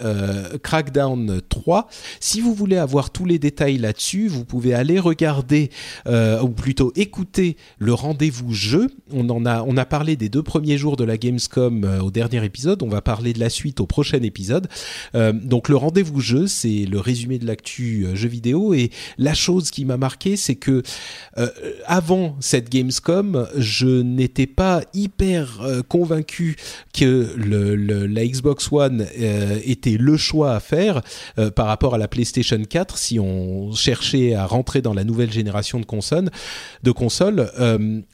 [0.63, 1.87] Crackdown 3.
[2.19, 5.69] Si vous voulez avoir tous les détails là-dessus, vous pouvez aller regarder
[6.07, 8.87] ou plutôt écouter le rendez-vous jeu.
[9.13, 12.43] On en a, on a parlé des deux premiers jours de la Gamescom au dernier
[12.43, 12.83] épisode.
[12.83, 14.67] On va parler de la suite au prochain épisode.
[15.13, 19.85] donc le rendez-vous jeu, c'est le résumé de l'actu jeu vidéo et la chose qui
[19.85, 20.83] m'a marqué, c'est que
[21.37, 21.49] euh,
[21.85, 26.55] avant cette Gamescom, je n'étais pas hyper euh, convaincu
[26.93, 31.01] que la Xbox One euh, était le choix à faire
[31.55, 35.79] par rapport à la PlayStation 4 si on cherchait à rentrer dans la nouvelle génération
[35.79, 37.51] de consoles.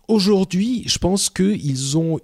[0.08, 2.20] Aujourd'hui, je pense qu'ils ont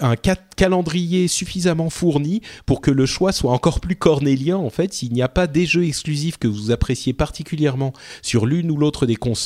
[0.00, 0.16] un
[0.56, 4.56] calendrier suffisamment fourni pour que le choix soit encore plus cornélien.
[4.56, 7.92] En fait, s'il n'y a pas des jeux exclusifs que vous appréciez particulièrement
[8.22, 9.41] sur l'une ou l'autre des consoles,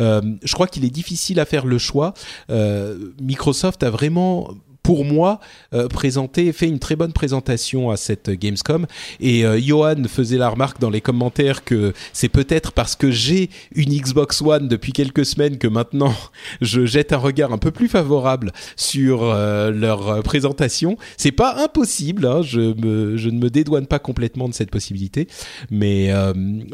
[0.00, 2.14] euh, je crois qu'il est difficile à faire le choix.
[2.50, 4.50] Euh, Microsoft a vraiment
[4.86, 5.40] pour moi,
[5.74, 8.86] euh, présenté, fait une très bonne présentation à cette Gamescom.
[9.18, 13.90] Et Johan faisait la remarque dans les commentaires que c'est peut-être parce que j'ai une
[13.90, 16.14] Xbox One depuis quelques semaines que maintenant
[16.60, 20.96] je jette un regard un peu plus favorable sur leur présentation.
[21.16, 25.26] C'est pas impossible, hein, je, me, je ne me dédouane pas complètement de cette possibilité,
[25.68, 26.12] mais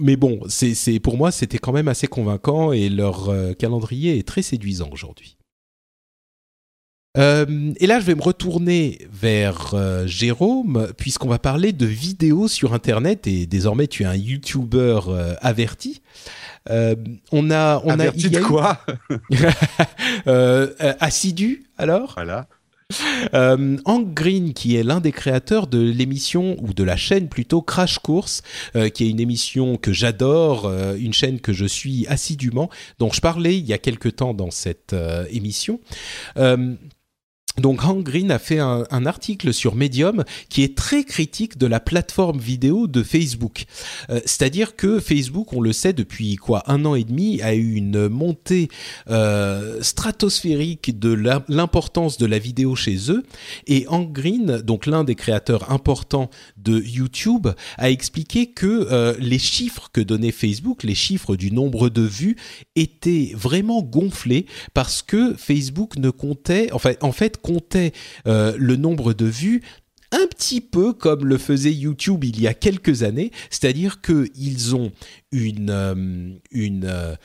[0.02, 4.42] mais bon, c'est pour moi c'était quand même assez convaincant et leur calendrier est très
[4.42, 5.36] séduisant aujourd'hui.
[7.18, 12.48] Euh, et là, je vais me retourner vers euh, Jérôme, puisqu'on va parler de vidéos
[12.48, 16.00] sur Internet, et désormais tu es un YouTuber euh, averti.
[16.70, 18.84] on a, on averti de quoi
[21.00, 22.12] Assidu, alors?
[22.14, 22.46] Voilà.
[23.32, 27.98] Hank Green, qui est l'un des créateurs de l'émission, ou de la chaîne plutôt, Crash
[27.98, 28.42] Course,
[28.94, 32.68] qui est une émission que j'adore, une chaîne que je suis assidûment,
[32.98, 34.94] dont je parlais il y a quelque temps dans cette
[35.30, 35.80] émission.
[37.58, 41.80] Donc Hank Green a fait un, article sur Medium qui est très critique de la
[41.80, 43.64] plateforme vidéo de Facebook.
[44.10, 47.74] Euh, c'est-à-dire que Facebook, on le sait depuis quoi un an et demi, a eu
[47.74, 48.68] une montée
[49.10, 51.12] euh, stratosphérique de
[51.48, 53.24] l'importance de la vidéo chez eux.
[53.66, 59.40] Et Hank Green, donc l'un des créateurs importants de YouTube, a expliqué que euh, les
[59.40, 62.36] chiffres que donnait Facebook, les chiffres du nombre de vues,
[62.76, 66.78] étaient vraiment gonflés parce que Facebook ne comptait, en
[67.12, 67.92] fait comptait
[68.26, 69.62] euh, le nombre de vues
[70.12, 74.92] un petit peu comme le faisait YouTube il y a quelques années, c'est-à-dire qu'ils ont
[75.32, 77.16] une, euh, une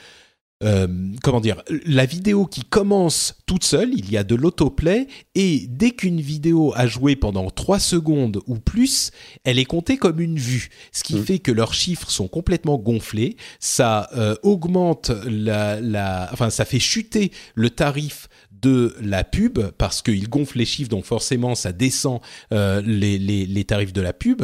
[0.64, 0.88] euh,
[1.22, 5.92] comment dire, la vidéo qui commence toute seule, il y a de l'autoplay, et dès
[5.92, 9.12] qu'une vidéo a joué pendant 3 secondes ou plus,
[9.44, 11.24] elle est comptée comme une vue, ce qui mmh.
[11.26, 14.10] fait que leurs chiffres sont complètement gonflés, ça
[14.44, 18.30] augmente la, la, enfin ça fait chuter le tarif
[18.62, 22.20] de la pub parce qu'il gonfle les chiffres, donc forcément ça descend
[22.52, 24.44] euh, les, les, tarifs de la pub.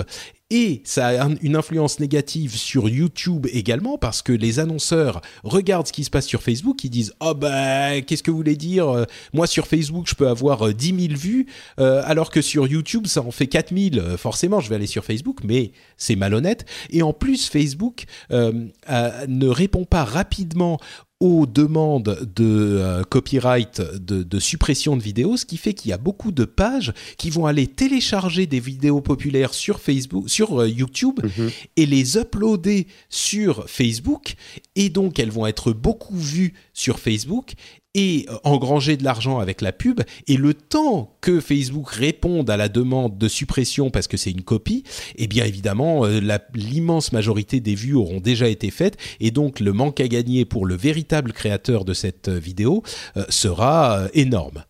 [0.50, 5.94] Et ça a une influence négative sur YouTube également parce que les annonceurs regardent ce
[5.94, 9.06] qui se passe sur Facebook, ils disent oh bah qu'est-ce que vous voulez dire euh,
[9.34, 13.22] Moi sur Facebook je peux avoir 10 euh, 000 vues alors que sur YouTube ça
[13.22, 14.18] en fait 4 000.
[14.18, 16.66] Forcément je vais aller sur Facebook, mais c'est malhonnête.
[16.92, 20.80] Et en plus Facebook ne répond pas rapidement
[21.24, 25.94] aux demandes de euh, copyright, de, de, suppression de vidéos, ce qui fait qu'il y
[25.94, 30.68] a beaucoup de pages qui vont aller télécharger des vidéos populaires sur Facebook, sur euh,
[30.68, 31.50] YouTube Mhm.
[31.78, 34.36] et les uploader sur Facebook,
[34.76, 37.54] et donc elles vont être beaucoup vues sur Facebook
[37.94, 40.02] et euh, engranger de l'argent avec la pub.
[40.28, 44.42] Et le temps que Facebook réponde à la demande de suppression parce que c'est une
[44.42, 44.84] copie,
[45.16, 46.20] eh bien évidemment, euh,
[46.54, 48.98] l'immense majorité des vues auront déjà été faites.
[49.20, 52.84] Et donc le manque à gagner pour le véritable créateur de cette euh, vidéo
[53.30, 54.64] sera énorme.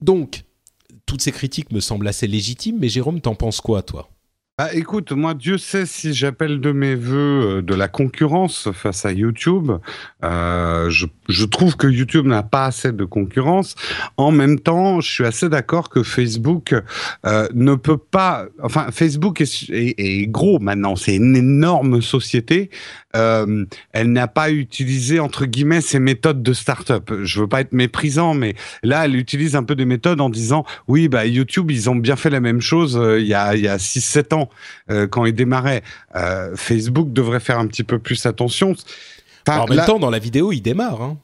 [0.00, 0.44] Donc,
[1.04, 4.08] toutes ces critiques me semblent assez légitimes, mais Jérôme, t'en penses quoi, toi?
[4.58, 9.06] Bah écoute, moi Dieu sait si j'appelle de mes voeux euh, de la concurrence face
[9.06, 9.70] à YouTube.
[10.24, 13.76] Euh, je, je trouve que YouTube n'a pas assez de concurrence.
[14.16, 16.74] En même temps, je suis assez d'accord que Facebook
[17.24, 18.46] euh, ne peut pas.
[18.60, 20.96] Enfin, Facebook est, est- est gros maintenant.
[20.96, 22.70] C'est une énorme société.
[23.16, 27.10] Euh, elle n'a pas utilisé entre guillemets ses méthodes de start-up.
[27.22, 30.64] Je veux pas être méprisant, mais là, elle utilise un peu des méthodes en disant
[30.88, 33.62] oui, bah YouTube, ils ont bien fait la même chose euh, il y a il
[33.62, 34.50] y a 6-7 ans
[34.90, 35.82] euh, quand ils démarraient.
[36.16, 38.74] Euh, Facebook devrait faire un petit peu plus attention.
[39.46, 41.00] Enfin, En même là- temps, dans la vidéo, il démarre.
[41.02, 41.16] Hein.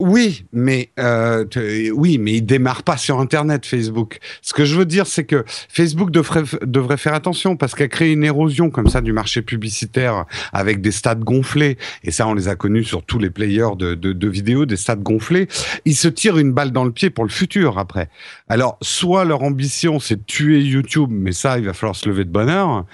[0.00, 1.44] Oui, mais euh,
[1.92, 4.20] oui, mais il démarre pas sur Internet, Facebook.
[4.42, 8.12] Ce que je veux dire, c'est que Facebook devrait devrait faire attention parce qu'elle crée
[8.12, 11.78] une érosion comme ça du marché publicitaire avec des stades gonflés.
[12.04, 14.76] Et ça, on les a connus sur tous les players de, de, de vidéos, des
[14.76, 15.48] stades gonflés.
[15.84, 18.08] Ils se tirent une balle dans le pied pour le futur après.
[18.48, 22.24] Alors, soit leur ambition, c'est de tuer YouTube, mais ça, il va falloir se lever
[22.24, 22.84] de bonne heure.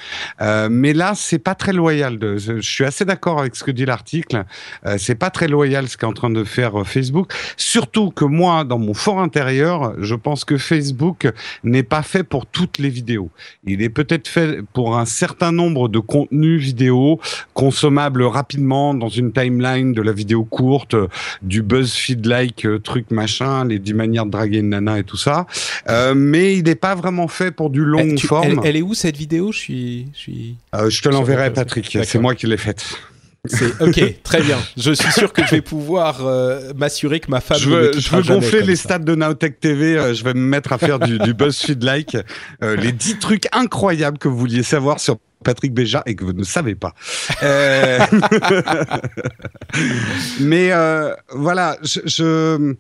[0.41, 2.19] Euh, mais là, c'est pas très loyal.
[2.19, 4.45] De, je suis assez d'accord avec ce que dit l'article.
[4.87, 7.33] Euh, c'est pas très loyal ce qu'est en train de faire euh, Facebook.
[7.57, 11.31] Surtout que moi, dans mon fort intérieur, je pense que Facebook
[11.63, 13.31] n'est pas fait pour toutes les vidéos.
[13.67, 17.21] Il est peut-être fait pour un certain nombre de contenus vidéo
[17.53, 20.97] consommables rapidement dans une timeline de la vidéo courte,
[21.43, 25.47] du BuzzFeed-like euh, truc machin, les 10 manières de draguer une nana et tout ça.
[25.89, 28.45] Euh, mais il n'est pas vraiment fait pour du long Eh, tu- forme.
[28.47, 29.53] elle, elle est où cette vidéo?
[29.53, 30.57] Je suis, je suis.
[30.75, 31.99] Euh, je te l'enverrai, le- Patrick.
[32.05, 32.85] C'est moi qui l'ai faite.
[33.47, 34.59] C'est ok, très bien.
[34.77, 37.59] Je suis sûr que je vais pouvoir euh, m'assurer que ma femme.
[37.59, 39.99] Je veux, je veux gonfler les stats de Nowtech TV.
[39.99, 42.17] euh, je vais me mettre à faire du, du BuzzFeed-like.
[42.63, 46.33] Euh, les 10 trucs incroyables que vous vouliez savoir sur Patrick Béja et que vous
[46.33, 46.95] ne savez pas.
[47.43, 47.99] Euh,
[50.41, 52.01] Mais euh, voilà, je...
[52.07, 52.75] je...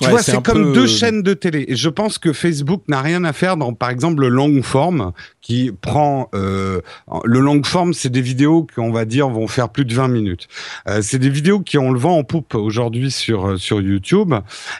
[0.00, 1.66] Tu Ouais, vois, c'est comme peu- deux chaînes de télé.
[1.68, 5.12] Et je pense que Facebook n'a rien à faire dans, par exemple, le long form,
[5.40, 6.80] qui prend euh,
[7.24, 10.48] le long form, c'est des vidéos qu'on va dire vont faire plus de 20 minutes.
[10.88, 14.34] Euh, c'est des vidéos qui ont le vent en poupe aujourd'hui sur euh, sur YouTube,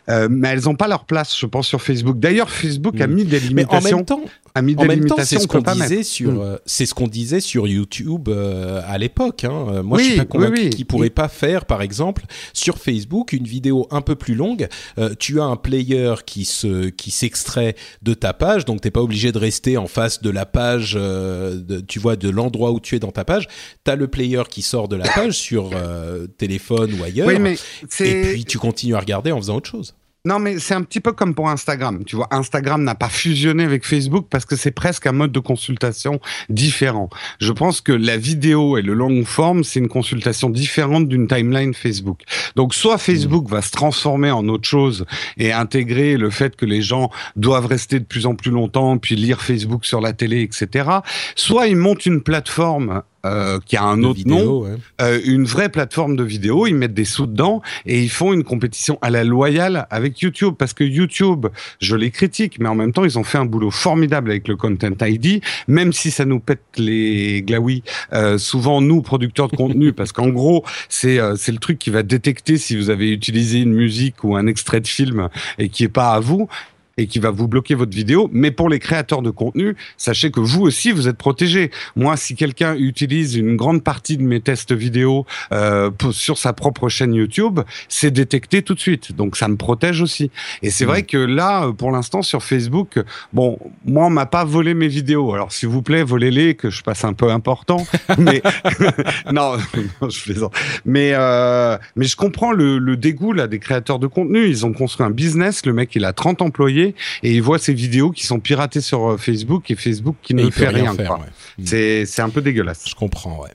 [0.08, 2.18] euh, mais elles n'ont pas leur place, je pense, sur Facebook.
[2.18, 3.12] D'ailleurs, Facebook a Mm.
[3.14, 3.96] mis des Mais en limitations.
[3.98, 4.22] même temps,
[4.56, 6.58] a mis en des même temps, limitations c'est ce qu'on disait sur, Mm.
[6.66, 9.44] c'est ce qu'on disait sur YouTube à l'époque.
[9.44, 9.82] Hein.
[9.84, 10.70] Moi, je Oui, suis pas oui, convaincu oui.
[10.70, 14.66] qu'ils pourraient pas faire, par exemple, sur Facebook, une vidéo un peu plus longue.
[15.04, 19.00] Euh, tu as un player qui se, qui s'extrait de ta page, donc t'es pas
[19.02, 22.80] obligé de rester en face de la page, euh, de- tu vois, de l'endroit où
[22.80, 23.46] tu es dans ta page.
[23.84, 27.26] T'as le player qui sort de la page sur euh, téléphone ou ailleurs.
[27.28, 27.56] Oui, mais
[28.04, 29.94] et puis tu continues à regarder en faisant autre chose.
[30.26, 32.02] Non, mais c'est un petit peu comme pour Instagram.
[32.06, 35.38] Tu vois, Instagram n'a pas fusionné avec Facebook parce que c'est presque un mode de
[35.38, 36.18] consultation
[36.48, 37.10] différent.
[37.40, 41.74] Je pense que la vidéo et le long form, c'est une consultation différente d'une timeline
[41.74, 42.22] Facebook.
[42.56, 45.04] Donc, soit Facebook va se transformer en autre chose
[45.36, 49.16] et intégrer le fait que les gens doivent rester de plus en plus longtemps, puis
[49.16, 50.88] lire Facebook sur la télé, etc.
[51.36, 54.76] Soit ils montent une plateforme euh, qui a un de autre nom, ouais.
[55.00, 58.44] euh, une vraie plateforme de vidéo, ils mettent des sous dedans et ils font une
[58.44, 61.46] compétition à la loyale avec YouTube parce que YouTube,
[61.80, 64.56] je les critique, mais en même temps ils ont fait un boulot formidable avec le
[64.56, 67.82] Content ID, même si ça nous pète les glaouis.
[68.12, 71.90] Euh, souvent nous producteurs de contenu, parce qu'en gros c'est euh, c'est le truc qui
[71.90, 75.28] va détecter si vous avez utilisé une musique ou un extrait de film
[75.58, 76.48] et qui est pas à vous
[76.96, 78.28] et qui va vous bloquer votre vidéo.
[78.32, 81.70] Mais pour les créateurs de contenu, sachez que vous aussi, vous êtes protégés.
[81.96, 86.52] Moi, si quelqu'un utilise une grande partie de mes tests vidéo euh, pour- sur sa
[86.52, 89.14] propre chaîne YouTube, c'est détecté tout de suite.
[89.14, 90.30] Donc, ça me protège aussi.
[90.62, 93.00] Et c'est vrai que là, euh, pour l'instant, sur Facebook,
[93.32, 95.32] bon, moi, on m'a pas volé mes vidéos.
[95.34, 97.86] Alors, s'il vous plaît, volez-les, que je passe un peu important.
[98.18, 98.42] mais
[99.32, 99.56] non,
[100.00, 100.54] non, je plaisante.
[100.84, 104.46] Mais euh, mais je comprends le, le dégoût là des créateurs de contenu.
[104.46, 105.64] Ils ont construit un business.
[105.66, 106.83] Le mec, il a 30 employés
[107.22, 110.36] et il voit ces vidéos qui sont piratées sur euh, Facebook et Facebook qui Et
[110.36, 110.92] ne fait rien.
[110.94, 111.06] faire.
[111.08, 111.18] quoi.
[111.20, 111.24] ouais.
[111.58, 111.66] Mm.
[111.66, 112.84] C'est c'est un peu dégueulasse.
[112.88, 113.50] Je comprends, ouais.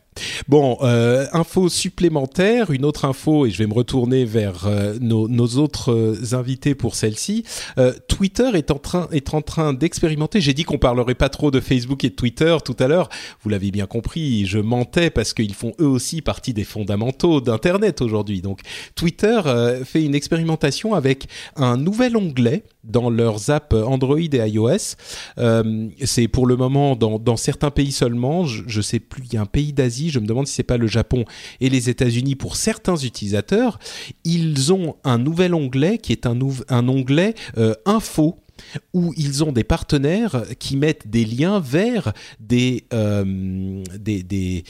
[0.47, 5.27] Bon, euh, info supplémentaire, une autre info, et je vais me retourner vers euh, nos,
[5.27, 7.43] nos, autres euh, invités pour celle-ci.
[8.07, 10.41] Twitter est en train est en train d'expérimenter.
[10.41, 13.09] J'ai dit qu'on parlerait pas trop de Facebook et de Twitter tout à l'heure.
[13.41, 18.01] Vous l'avez bien compris, je mentais parce qu'ils font eux aussi partie des fondamentaux d'Internet
[18.01, 18.41] aujourd'hui.
[18.41, 18.61] Donc
[18.95, 19.41] Twitter
[19.85, 24.95] fait une expérimentation avec un nouvel onglet dans leurs apps Android et iOS.
[26.03, 28.45] C'est pour le moment dans, dans, certains pays seulement.
[28.45, 30.09] Je, je sais plus, il y a un pays d'Asie.
[30.09, 31.25] Je me demande si c'est pas le Japon
[31.59, 33.79] et les États-Unis pour certains utilisateurs.
[34.23, 36.37] Ils ont un nouvel onglet qui est un,
[36.69, 38.39] un onglet euh, info
[38.93, 44.63] où ils ont des partenaires qui mettent des liens vers des, euh, des, des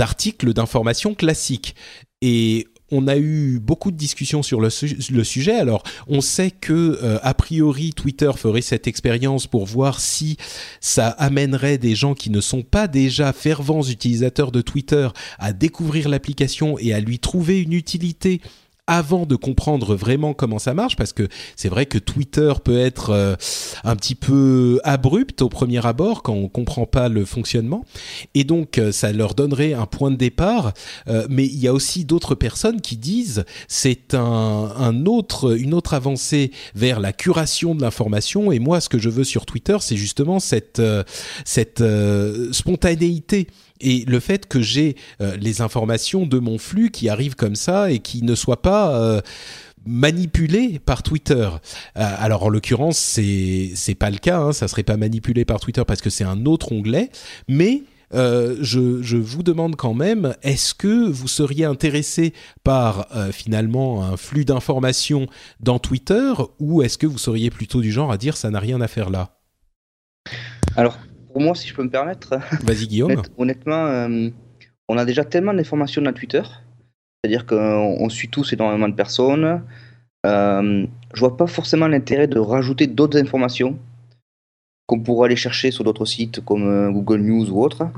[0.00, 1.74] articles d'information classiques.
[2.20, 5.56] Et on a eu beaucoup de discussions sur le, sujet.
[5.56, 10.36] Alors, on sait que euh, a priori Twitter ferait cette expérience pour voir si
[10.80, 15.08] ça amènerait des gens qui ne sont pas déjà fervents utilisateurs de Twitter
[15.38, 18.40] à découvrir l'application et à lui trouver une utilité
[18.88, 23.10] avant de comprendre vraiment comment ça marche, parce que c'est vrai que Twitter peut être
[23.10, 23.36] euh,
[23.84, 27.84] un petit peu abrupt au premier abord quand on comprend pas le fonctionnement,
[28.34, 30.72] et donc euh, ça leur donnerait un point de départ.
[31.06, 35.74] Euh, mais il y a aussi d'autres personnes qui disent c'est un, un, autre, une
[35.74, 38.50] autre avancée vers la curation de l'information.
[38.50, 40.80] Et moi, ce que je veux sur Twitter, c'est justement cette
[41.44, 41.84] cette
[42.52, 43.48] spontanéité
[43.80, 47.90] et le fait que j'ai euh, les informations de mon flux qui arrivent comme ça
[47.90, 49.20] et qui ne soient pas euh,
[49.86, 51.48] manipulées par Twitter.
[51.48, 51.56] Euh,
[51.94, 55.82] alors en l'occurrence, c'est c'est pas le cas, hein, ça serait pas manipulé par Twitter
[55.86, 57.10] parce que c'est un autre onglet,
[57.48, 62.32] mais je, je, vous demande quand même, est-ce que vous seriez intéressé
[62.64, 65.26] par finalement un flux d'informations
[65.60, 68.80] dans Twitter ou est-ce que vous seriez plutôt du genre à dire ça n'a rien
[68.80, 69.38] à faire là?
[70.74, 70.96] Alors
[71.32, 72.38] pour moi, si je peux me permettre.
[72.64, 73.22] Vas-y, Guillaume.
[73.36, 74.30] honnêtement, euh,
[74.88, 76.42] on a déjà tellement d'informations dans Twitter.
[77.22, 79.62] C'est-à-dire qu'on suit tous énormément de personnes.
[80.26, 83.78] Euh, je vois pas forcément l'intérêt de rajouter d'autres informations
[84.86, 87.88] qu'on pourrait aller chercher sur d'autres sites comme euh, Google News ou autre.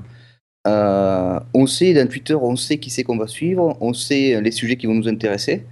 [0.66, 4.50] Euh, on sait dans Twitter, on sait qui c'est qu'on va suivre, on sait les
[4.50, 5.64] sujets qui vont nous intéresser.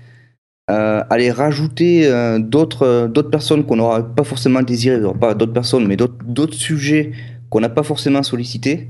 [0.71, 5.87] Euh, aller rajouter euh, d'autres d'autres personnes qu'on n'aura pas forcément désiré, pas d'autres personnes,
[5.87, 7.13] mais d'autres sujets
[7.51, 8.89] qu'on n'a pas forcément sollicité.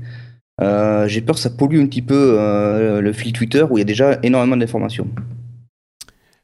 [0.61, 3.81] Euh, j'ai peur que ça pollue un petit peu euh, le fil Twitter où il
[3.81, 5.07] y a déjà énormément d'informations.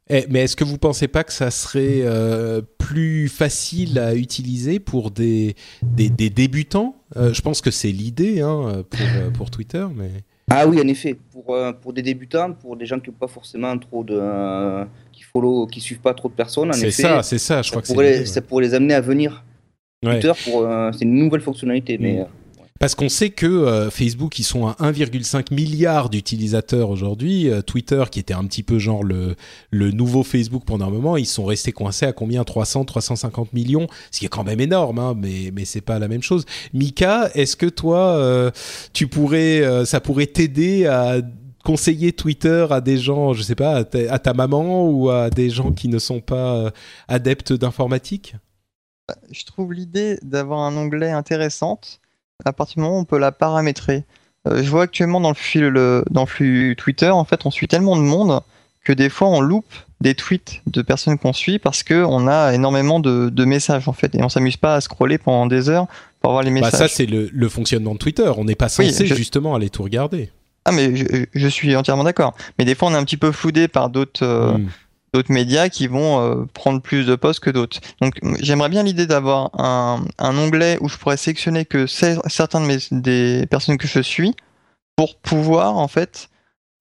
[0.09, 4.79] Eh, mais est-ce que vous pensez pas que ça serait euh, plus facile à utiliser
[4.79, 6.95] pour des, des, des débutants?
[7.15, 10.11] Je pense que c'est l'idée hein, pour, pour Twitter, mais...
[10.51, 13.75] Ah oui, en effet, pour, pour des débutants, pour des gens qui n'ont pas forcément
[13.79, 14.85] trop de...
[15.11, 17.81] qui follow, qui suivent pas trop de personnes, en C'est ça, c'est ça, je crois
[17.81, 19.43] que c'est ça pourrait les amener à venir.
[20.05, 20.19] Ouais.
[20.19, 22.13] Twitter, pour, euh, c'est une nouvelle fonctionnalité, mais...
[22.13, 22.19] Mm.
[22.19, 22.25] euh,
[22.79, 27.49] Parce qu'on sait que euh, Facebook, ils sont à 1,5 milliard d'utilisateurs aujourd'hui.
[27.49, 29.35] Euh, Twitter, qui était un petit peu genre le,
[29.71, 32.43] le nouveau Facebook pendant un moment, ils sont restés coincés à combien?
[32.43, 36.09] 300, 350 millions, ce qui est quand même énorme, hein, mais, mais c'est pas la
[36.09, 36.45] même chose.
[36.73, 38.51] Mika, est-ce que toi, euh,
[38.91, 41.21] tu pourrais, euh, ça pourrait t'aider à
[41.63, 45.29] conseiller Twitter à des gens, je sais pas, à ta, à ta maman ou à
[45.29, 46.71] des gens qui ne sont pas
[47.07, 48.35] adeptes d'informatique?
[49.31, 51.99] Je trouve l'idée d'avoir un onglet intéressante
[52.43, 54.03] à partir du moment où on peut la paramétrer.
[54.47, 57.51] Euh, je vois actuellement dans le, flux, le, dans le flux Twitter, en fait, on
[57.51, 58.41] suit tellement de monde
[58.83, 62.53] que des fois on loupe des tweets de personnes qu'on suit parce que on a
[62.53, 65.87] énormément de, de messages en fait et on s'amuse pas à scroller pendant des heures
[66.21, 66.79] pour voir les bah, messages.
[66.79, 68.31] Ça, c'est le, le fonctionnement de Twitter.
[68.37, 70.29] On n'est pas Oui, censé je- justement aller tout regarder.
[70.65, 72.35] Ah mais je, je suis entièrement d'accord.
[72.59, 74.67] Mais des fois on est un petit peu floudé par d'autres euh, Mm.
[75.15, 77.79] D'autres médias qui vont euh, prendre plus de postes que d'autres.
[78.01, 82.61] Donc j'aimerais bien l'idée d'avoir un, un onglet où je pourrais sélectionner que cer- certains
[82.61, 84.35] de mes des personnes que je suis
[84.95, 86.29] pour pouvoir en fait,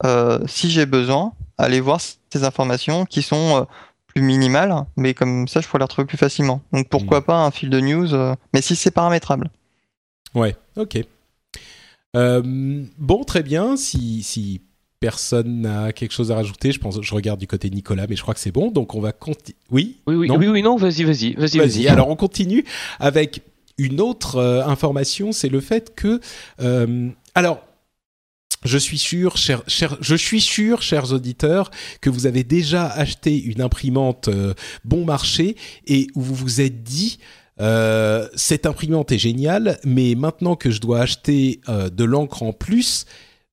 [0.04, 3.64] euh, si j'ai besoin, aller voir ces informations qui sont euh,
[4.08, 6.60] plus minimales, mais comme ça je pourrais les retrouver plus facilement.
[6.72, 8.08] Donc pourquoi pas un fil de news,
[8.52, 9.50] mais si c'est paramétrable.
[10.34, 10.98] Ouais, ok.
[12.16, 12.42] Euh,
[12.98, 13.76] bon, très bien.
[13.76, 14.62] Si, si
[15.08, 18.16] personne n'a quelque chose à rajouter, je pense, je regarde du côté de Nicolas, mais
[18.16, 18.70] je crois que c'est bon.
[18.70, 19.58] Donc on va continuer.
[19.70, 19.96] Oui?
[20.06, 20.36] Oui, oui, Non?
[20.38, 21.88] oui, oui, non, vas-y, vas-y, vas-y, Vas-y.
[21.88, 22.64] Alors on continue
[22.98, 23.42] avec
[23.76, 26.20] une autre euh, information, c'est le fait que,
[26.60, 27.58] euh, alors.
[28.66, 31.70] Je suis sûr, cher, cher- je suis sûr, chers auditeurs,
[32.00, 34.54] que vous avez déjà acheté une imprimante euh,
[34.86, 35.56] bon marché
[35.86, 37.18] et où vous vous êtes dit,
[38.34, 43.04] cette imprimante est géniale, mais maintenant que je dois acheter de l'encre en plus,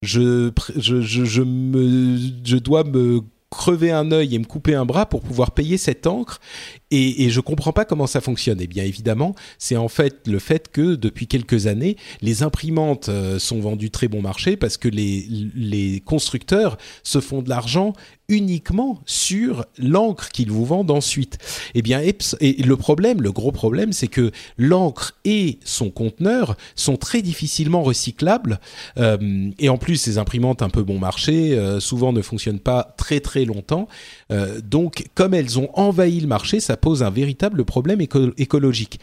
[0.02, 3.22] je, je, je, je dois me
[3.52, 6.40] crever un œil et me couper un bras pour pouvoir payer cette encre.
[6.92, 8.60] Et, et je comprends pas comment ça fonctionne.
[8.62, 13.40] Eh bien, évidemment, c'est en fait le fait que depuis quelques années, les imprimantes euh,
[13.40, 17.94] sont vendues très bon marché parce que les, les constructeurs se font de l'argent
[18.32, 21.38] uniquement sur l'encre qu'ils vous vendent ensuite.
[21.76, 26.96] Eh bien, et le problème, le gros problème, c'est que l'encre et son conteneur sont
[26.96, 28.60] très difficilement recyclables.
[28.98, 32.96] Euh, et en plus, ces imprimantes un peu bon marché, euh, souvent ne fonctionnent pas
[32.98, 33.88] très très longtemps.
[34.32, 39.00] Euh, donc, comme elles ont envahi le marché, ça pose un véritable problème écologique.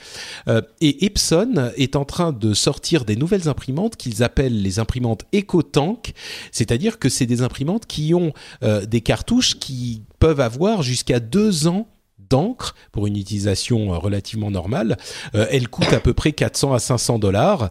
[0.49, 5.25] Euh, et Epson est en train de sortir des nouvelles imprimantes qu'ils appellent les imprimantes
[5.35, 6.13] EcoTank,
[6.53, 8.33] c'est-à-dire que c'est des imprimantes qui ont
[8.63, 11.89] euh, des cartouches qui peuvent avoir jusqu'à deux ans
[12.31, 14.99] d'encre pour une utilisation relativement normale.
[15.33, 17.71] elle coûte à peu près 400 à 500 dollars.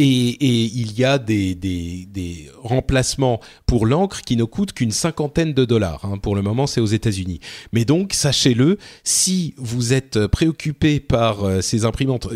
[0.00, 5.64] Et, il y a des, des, remplacements pour l'encre qui ne coûtent qu'une cinquantaine de
[5.64, 6.04] dollars.
[6.04, 6.18] Hein.
[6.18, 7.40] Pour le moment, c'est aux États-Unis.
[7.72, 12.28] Mais donc, sachez-le, si vous êtes préoccupé par euh, ces imprimantes,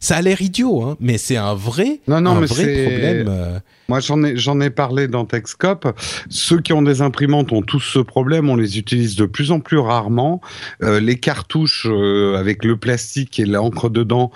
[0.00, 3.62] ça a l'air idiot, hein, mais c'est un vrai, non, non, un mais vrai problème.
[3.88, 3.92] Euh.
[3.96, 4.22] Moi, j'en
[4.60, 5.88] ai, ai parlé dans Techscope.
[6.28, 8.50] Ceux qui ont des imprimantes ont tous ce problème.
[8.50, 10.40] On les utilise de plus en plus rarement.
[10.82, 14.30] Euh, les cartouches avec le plastique et l'encre dedans,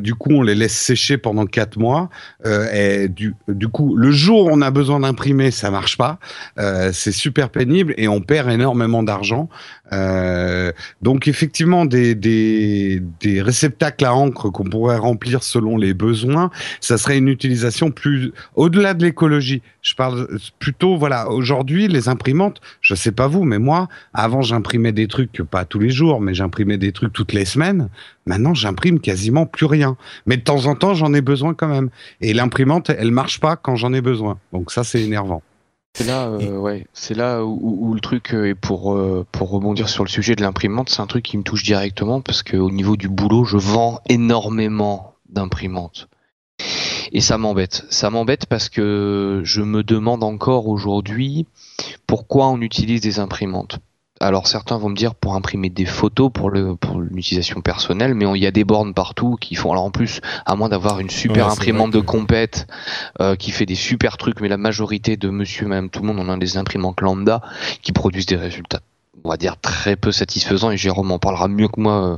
[0.00, 2.10] du coup, on les laisse sécher pendant quatre mois.
[2.46, 6.18] Euh, et du, du coup, le jour où on a besoin d'imprimer, ça marche pas.
[6.58, 9.48] Euh, c'est super pénible et on perd énormément d'argent.
[9.92, 10.72] Euh,
[11.02, 16.50] donc effectivement, des, des, des réceptacles à encre qu'on pourrait remplir selon les besoins,
[16.80, 19.62] ça serait une utilisation plus au-delà de l'écologie.
[19.82, 24.92] Je parle plutôt, voilà, aujourd'hui les imprimantes, je sais pas vous, mais moi, avant j'imprimais
[24.92, 27.88] des trucs pas tous les jours, mais j'imprimais des trucs toutes les semaines.
[28.26, 29.96] Maintenant, j'imprime quasiment plus rien.
[30.26, 31.90] Mais de temps en temps, j'en ai besoin quand même.
[32.20, 34.38] Et l'imprimante, elle marche pas quand j'en ai besoin.
[34.52, 35.42] Donc ça, c'est énervant.
[35.94, 40.04] C'est là, euh, ouais, c'est là où, le truc est pour euh, pour rebondir sur
[40.04, 42.96] le sujet de l'imprimante, c'est un truc qui me touche directement parce que au niveau
[42.96, 46.08] du boulot, je vends énormément d'imprimantes
[47.12, 47.84] et ça m'embête.
[47.90, 51.46] Ça m'embête parce que je me demande encore aujourd'hui
[52.06, 53.78] pourquoi on utilise des imprimantes
[54.20, 58.26] alors certains vont me dire pour imprimer des photos pour le pour l'utilisation personnelle, mais
[58.34, 59.72] il y a des bornes partout qui font.
[59.72, 62.66] Alors en plus, à moins d'avoir une super imprimante de compète
[63.20, 66.18] euh, qui fait des super trucs, mais la majorité de monsieur, même tout le monde,
[66.20, 67.40] on a des imprimantes lambda
[67.82, 68.80] qui produisent des résultats
[69.24, 72.16] on va dire très peu satisfaisants et Jérôme en parlera mieux que moi euh,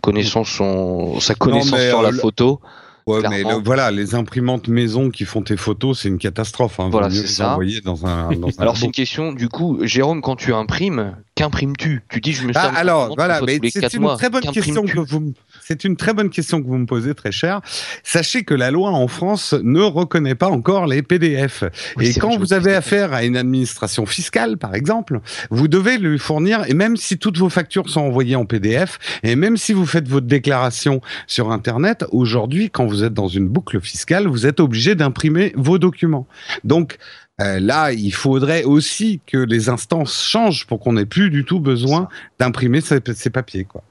[0.00, 2.60] connaissant son sa connaissance sur la euh, photo
[3.08, 6.78] Ouais, mais voilà, les imprimantes maison qui font tes photos, c'est une catastrophe.
[6.78, 6.88] Hein.
[6.90, 7.56] Voilà, c'est ça.
[7.84, 9.32] Dans un, dans un alors c'est une question.
[9.32, 12.02] Du coup, Jérôme, quand tu imprimes, qu'imprimes-tu?
[12.10, 12.52] Tu dis, je me.
[12.54, 15.32] Ah, alors voilà, mais c'est une très bonne question que vous
[15.68, 17.60] c'est une très bonne question que vous me posez, très cher.
[18.02, 21.62] Sachez que la loi en France ne reconnaît pas encore les PDF.
[22.00, 25.20] et quand vous avez affaire à une administration fiscale, par exemple,
[25.50, 29.36] vous devez lui fournir, et même si toutes vos factures sont envoyées en PDF, et
[29.36, 33.78] même si vous faites votre déclaration sur Internet, aujourd'hui, quand vous êtes dans une boucle
[33.82, 36.26] fiscale, vous êtes obligé d'imprimer vos documents.
[36.64, 36.96] Donc,
[37.42, 41.60] euh, là, il faudrait aussi que les instances changent pour qu'on n'ait plus du tout
[41.60, 42.08] besoin
[42.38, 43.84] d'imprimer ces, ces papiers, quoi.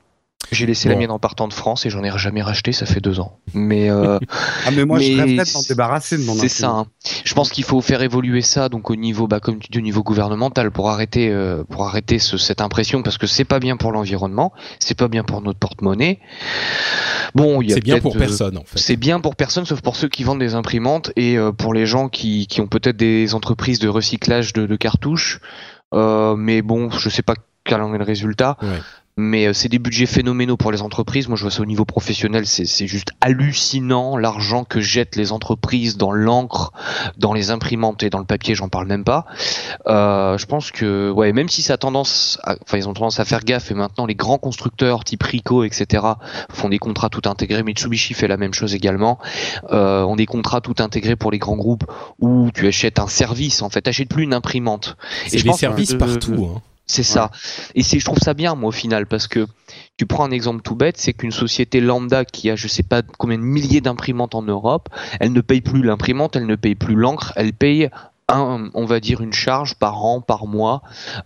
[0.51, 3.01] J'ai laissé la mienne en partant de France et j'en ai jamais racheté, ça fait
[3.01, 3.39] deux ans.
[3.53, 4.18] Mais euh,
[4.65, 6.69] ah mais moi je rêverais de débarrasser de mon C'est ça.
[6.69, 6.85] Hein.
[7.26, 9.81] Je pense qu'il faut faire évoluer ça donc au niveau bah comme tu dis au
[9.81, 13.76] niveau gouvernemental pour arrêter euh, pour arrêter ce, cette impression parce que c'est pas bien
[13.76, 16.19] pour l'environnement, c'est pas bien pour notre porte-monnaie.
[17.35, 18.80] Bon, c'est bien pour personne en fait.
[18.80, 21.85] C'est bien pour personne sauf pour ceux qui vendent des imprimantes et euh, pour les
[21.85, 25.41] gens qui, qui ont peut-être des entreprises de recyclage de, de cartouches.
[25.93, 27.35] Euh, mais bon, je sais pas
[27.65, 28.57] quel en est le résultat.
[28.61, 28.80] Ouais
[29.18, 31.27] mais euh, c'est des budgets phénoménaux pour les entreprises.
[31.27, 35.98] Moi, je vois ça au niveau professionnel, c'est juste hallucinant l'argent que jettent les entreprises
[35.98, 36.72] dans l'encre,
[37.18, 38.56] dans les imprimantes et dans le papier.
[38.56, 39.26] J'en parle même pas.
[39.88, 43.26] Euh, je pense que, ouais, même si ça a tendance, enfin, ils ont tendance à
[43.26, 46.06] faire gaffe et maintenant les grands constructeurs type Ricoh, etc.,
[46.52, 47.64] font des contrats tout intégrés.
[47.64, 49.18] Mitsubishi fait la même chose également.
[49.72, 51.85] Euh, ont des contrats tout intégrés pour les grands groupes
[52.19, 53.64] où tu achètes un service.
[53.64, 54.95] En fait, t'achètes plus une imprimante.
[55.31, 56.52] Et des services partout.
[56.56, 56.61] Hein.
[56.89, 57.31] C'est ça.
[57.76, 59.45] Et c'est, je trouve ça bien, moi, au final, parce que
[59.97, 63.01] tu prends un exemple tout bête, c'est qu'une société lambda qui a, je sais pas
[63.18, 64.88] combien de milliers d'imprimantes en Europe,
[65.19, 67.89] elle ne paye plus l'imprimante, elle ne paye plus l'encre, elle paye
[68.29, 70.81] un, on va dire une charge par an, par mois,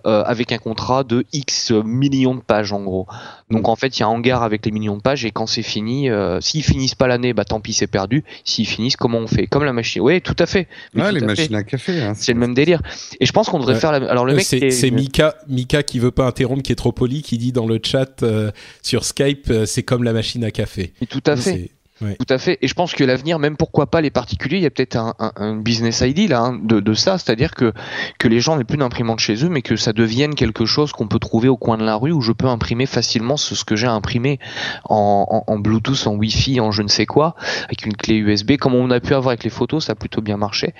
[0.05, 3.07] euh, avec un contrat de X millions de pages en gros.
[3.49, 5.47] Donc en fait, il y a un hangar avec les millions de pages et quand
[5.47, 8.23] c'est fini, euh, s'ils finissent pas l'année, bah tant pis, c'est perdu.
[8.45, 9.47] S'ils finissent, comment on fait?
[9.47, 10.01] Comme la machine.
[10.01, 10.67] Oui, tout à fait.
[10.95, 12.01] Ouais, les machines à café.
[12.01, 12.81] Hein, c'est le même délire.
[13.19, 13.91] Et je pense qu'on devrait faire.
[13.91, 14.09] La...
[14.09, 17.37] Alors le mec, c'est Mika, Mika qui veut pas interrompre, qui est trop poli, qui
[17.37, 18.51] dit dans le chat euh,
[18.83, 20.93] sur Skype, c'est comme la machine à café.
[21.09, 21.71] tout à fait.
[22.01, 22.57] Tout à fait.
[22.61, 25.13] Et je pense que l'avenir, même pourquoi pas les particuliers, il y a peut-être un,
[25.19, 27.73] un, un, business ID là hein, de, de, ça, c'est-à-dire que
[28.17, 31.07] que les gens n'aient plus d'imprimante chez eux, mais que ça devienne quelque chose qu'on
[31.07, 33.75] peut trouver au coin de la rue où je peux imprimer facilement ce, ce que
[33.75, 34.39] j'ai imprimé
[34.85, 38.57] en, en, en, Bluetooth, en Wi-Fi, en je ne sais quoi, avec une clé USB,
[38.57, 40.73] comme on a pu avoir avec les photos, ça a plutôt bien marché.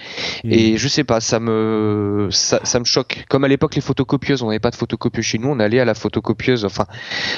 [0.44, 0.52] Mmh.
[0.52, 3.26] Et je sais pas, ça me ça, ça me choque.
[3.30, 5.86] Comme à l'époque les photocopieuses, on n'avait pas de photocopieuse chez nous, on allait à
[5.86, 6.86] la photocopieuse, enfin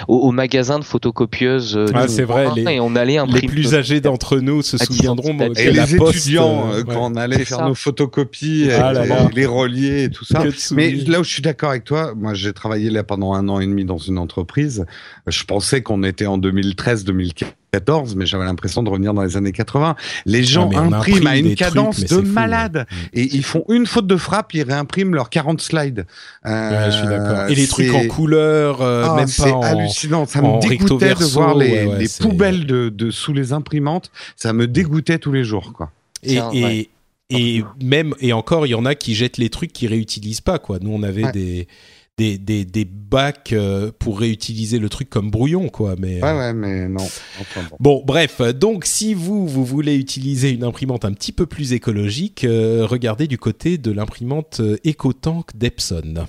[0.08, 1.76] au, au magasin de photocopieuses.
[1.76, 2.48] Euh, ah, c'est vrai.
[2.56, 5.38] Les, et on allait les plus âgés d'entre nous se souviendront.
[5.56, 7.68] Et les étudiants, euh, quand on allait faire ça.
[7.68, 8.94] nos photocopies, ah
[9.34, 10.44] les relier et tout ça.
[10.72, 13.60] Mais là où je suis d'accord avec toi, moi j'ai travaillé là pendant un an
[13.60, 14.86] et demi dans une entreprise.
[15.28, 19.52] Je pensais qu'on était en 2013-2014 14, mais j'avais l'impression de revenir dans les années
[19.52, 19.96] 80.
[20.28, 22.86] Les gens ah, impriment à une cadence trucs, de malade.
[22.88, 23.10] Fou, ouais.
[23.22, 26.06] Et ils font une faute de frappe, ils réimpriment leurs 40 slides.
[26.46, 27.50] Euh, ouais, je suis d'accord.
[27.50, 30.26] Et les trucs en couleur, euh, oh, même pas en C'est hallucinant.
[30.28, 34.12] Ça me dégoûtait de voir les, ouais, les poubelles de, de, sous les imprimantes.
[34.36, 35.90] Ça me dégoûtait tous les jours, quoi.
[36.22, 36.90] Et, et,
[37.32, 40.60] et même, et encore, il y en a qui jettent les trucs qu'ils réutilisent pas,
[40.60, 40.78] quoi.
[40.80, 41.68] Nous, on avait des
[42.18, 45.96] des, des, des bacs euh, pour réutiliser le truc comme brouillon, quoi.
[45.98, 47.04] Mais, ouais, ouais, mais non.
[47.40, 47.78] Enfin, bon.
[47.80, 48.04] bon.
[48.06, 52.86] bref, donc si vous, vous voulez utiliser une imprimante un petit peu plus écologique, euh,
[52.86, 56.26] regardez du côté de l'imprimante EcoTank d'Epson.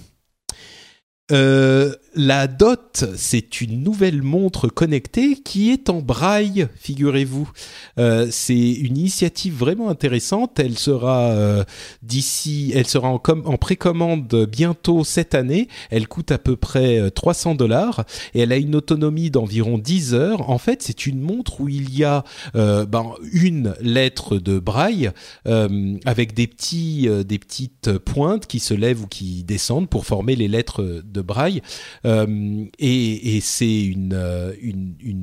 [1.33, 2.79] Euh, la DOT,
[3.17, 7.51] c'est une nouvelle montre connectée qui est en braille, figurez-vous.
[7.99, 10.59] Euh, c'est une initiative vraiment intéressante.
[10.59, 11.65] Elle sera euh,
[12.03, 15.69] d'ici, elle sera en, précommande bientôt cette année.
[15.91, 18.05] Elle coûte à peu près 300 euh, dollars
[18.35, 20.51] et elle a une autonomie d'environ 10 heures.
[20.51, 22.25] En fait, c'est une montre où il y a
[22.55, 25.11] ben, une lettre de braille
[25.45, 31.21] avec des petites pointes qui se lèvent ou qui descendent pour former les lettres de
[31.21, 31.63] braille.
[32.05, 34.53] Euh, et, c'est une, euh,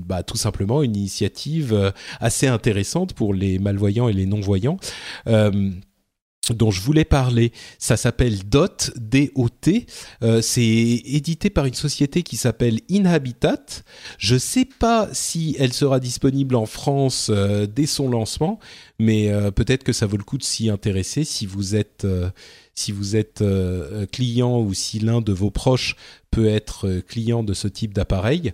[0.05, 4.77] bah, tout simplement une initiative euh, assez intéressante pour les malvoyants et les non-voyants.
[6.49, 7.53] Dont je voulais parler.
[7.77, 9.85] Ça s'appelle DOT, D-O-T.
[10.41, 13.63] C'est édité par une société qui s'appelle Inhabitat.
[14.17, 17.31] Je ne sais pas si elle sera disponible en France
[17.73, 18.59] dès son lancement,
[18.99, 22.07] mais peut-être que ça vaut le coup de s'y intéresser si vous êtes
[22.75, 25.95] si vous êtes euh, client ou si l'un de vos proches
[26.29, 28.51] peut être euh, client de ce type d'appareil.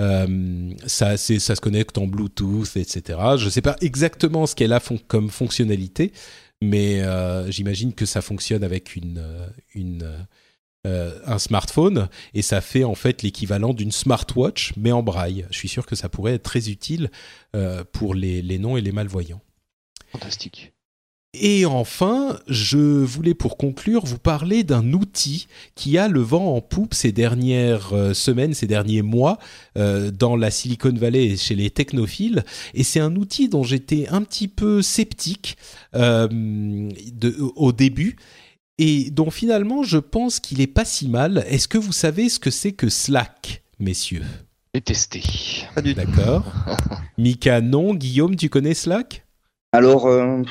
[0.00, 3.18] Euh, ça, se connecte en Bluetooth, etc.
[3.36, 6.12] Je ne sais pas exactement ce qu'elle a comme fonctionnalité,
[6.62, 8.96] mais euh, j'imagine que ça fonctionne avec
[10.86, 15.46] euh, un smartphone et ça fait en fait l'équivalent d'une smartwatch, mais en braille.
[15.50, 17.10] Je suis sûr que ça pourrait être très utile
[17.56, 19.40] euh, pour les, les non et les malvoyants.
[20.12, 20.72] Fantastique.
[21.34, 26.62] Et enfin, je voulais pour conclure vous parler d'un outil qui a le vent en
[26.62, 29.38] poupe ces dernières euh, semaines, ces derniers mois
[29.76, 32.44] euh, dans la Silicon Valley et chez les technophiles.
[32.72, 35.58] Et c'est un outil dont j'étais un petit peu sceptique
[35.94, 38.16] euh, de, au début
[38.78, 41.44] et dont finalement je pense qu'il est pas si mal.
[41.48, 44.24] Est-ce que vous savez ce que c'est que Slack, messieurs?
[44.74, 45.22] J'ai testé.
[45.94, 46.50] D'accord.
[47.18, 47.94] Mika, non.
[47.94, 49.26] Guillaume, tu connais Slack?
[49.74, 50.06] Alors...
[50.06, 50.42] Euh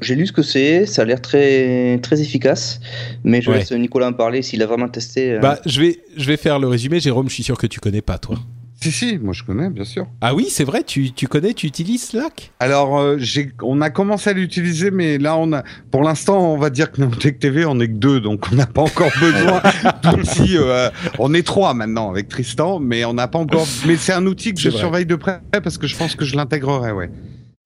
[0.00, 2.80] j'ai lu ce que c'est, ça a l'air très, très efficace,
[3.24, 3.58] mais je ouais.
[3.58, 5.32] laisse Nicolas en parler s'il a vraiment testé.
[5.32, 5.38] Euh...
[5.40, 7.00] Bah, je vais, je vais faire le résumé.
[7.00, 8.38] Jérôme, je suis sûr que tu connais pas, toi.
[8.80, 10.06] Si, si, moi je connais, bien sûr.
[10.20, 12.52] Ah oui, c'est vrai, tu, tu connais, tu utilises Slack?
[12.60, 13.18] Alors, euh,
[13.62, 17.00] on a commencé à l'utiliser, mais là, on a, pour l'instant, on va dire que
[17.00, 19.60] dans Tech TV, on est que deux, donc on n'a pas encore besoin
[20.04, 20.56] d'outils.
[20.56, 23.66] Euh, on est trois maintenant avec Tristan, mais on n'a pas encore.
[23.84, 24.78] Mais c'est un outil que je vrai.
[24.78, 27.10] surveille de près parce que je pense que je l'intégrerai, ouais.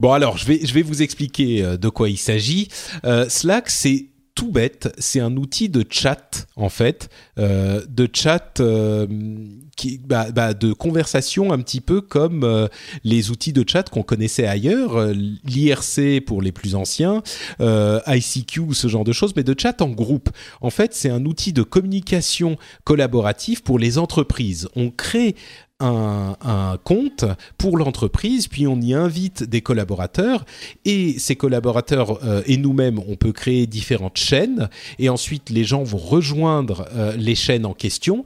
[0.03, 2.67] Bon alors, je vais, je vais vous expliquer euh, de quoi il s'agit.
[3.05, 7.09] Euh, Slack, c'est tout bête, c'est un outil de chat en fait,
[7.39, 12.69] euh, de chat bah, bah, de conversation un petit peu comme
[13.05, 15.13] les outils de chat qu'on connaissait ailleurs,
[15.45, 17.23] l'IRC pour les plus anciens,
[17.61, 20.31] ICQ ce genre de choses, mais de chat en groupe.
[20.63, 24.67] En fait, c'est un outil de communication collaborative pour les entreprises.
[24.75, 25.37] On crée
[25.83, 27.25] un, compte
[27.59, 30.45] pour l'entreprise, puis on y invite des collaborateurs,
[30.85, 34.69] et ces collaborateurs euh, et nous-mêmes, on peut créer différentes chaînes,
[34.99, 38.25] et ensuite les gens vont rejoindre euh, les chaînes en question,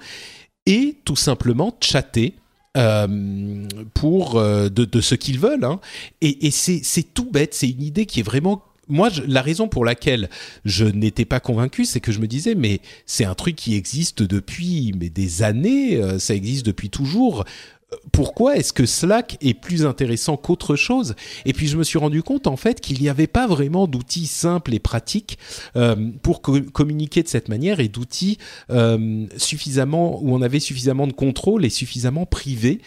[0.67, 2.35] et tout simplement chatter.
[2.77, 5.81] Euh, pour de, ce qu'ils veulent hein.
[6.21, 10.29] et c'est tout bête c'est une idée qui est vraiment moi, la raison pour laquelle
[10.65, 14.23] je n'étais pas convaincu, c'est que je me disais, mais c'est un truc qui existe
[14.23, 17.45] depuis des années, euh, ça existe depuis toujours.
[18.13, 21.15] Pourquoi est-ce que Slack est plus intéressant qu'autre chose?
[21.45, 24.27] Et puis je me suis rendu compte en fait qu'il n'y avait pas vraiment d'outils
[24.27, 25.39] simples et pratiques
[25.77, 28.39] euh, pour co communiquer de cette manière et d'outils
[28.71, 32.81] euh, suffisamment où on avait suffisamment de contrôle et suffisamment privés.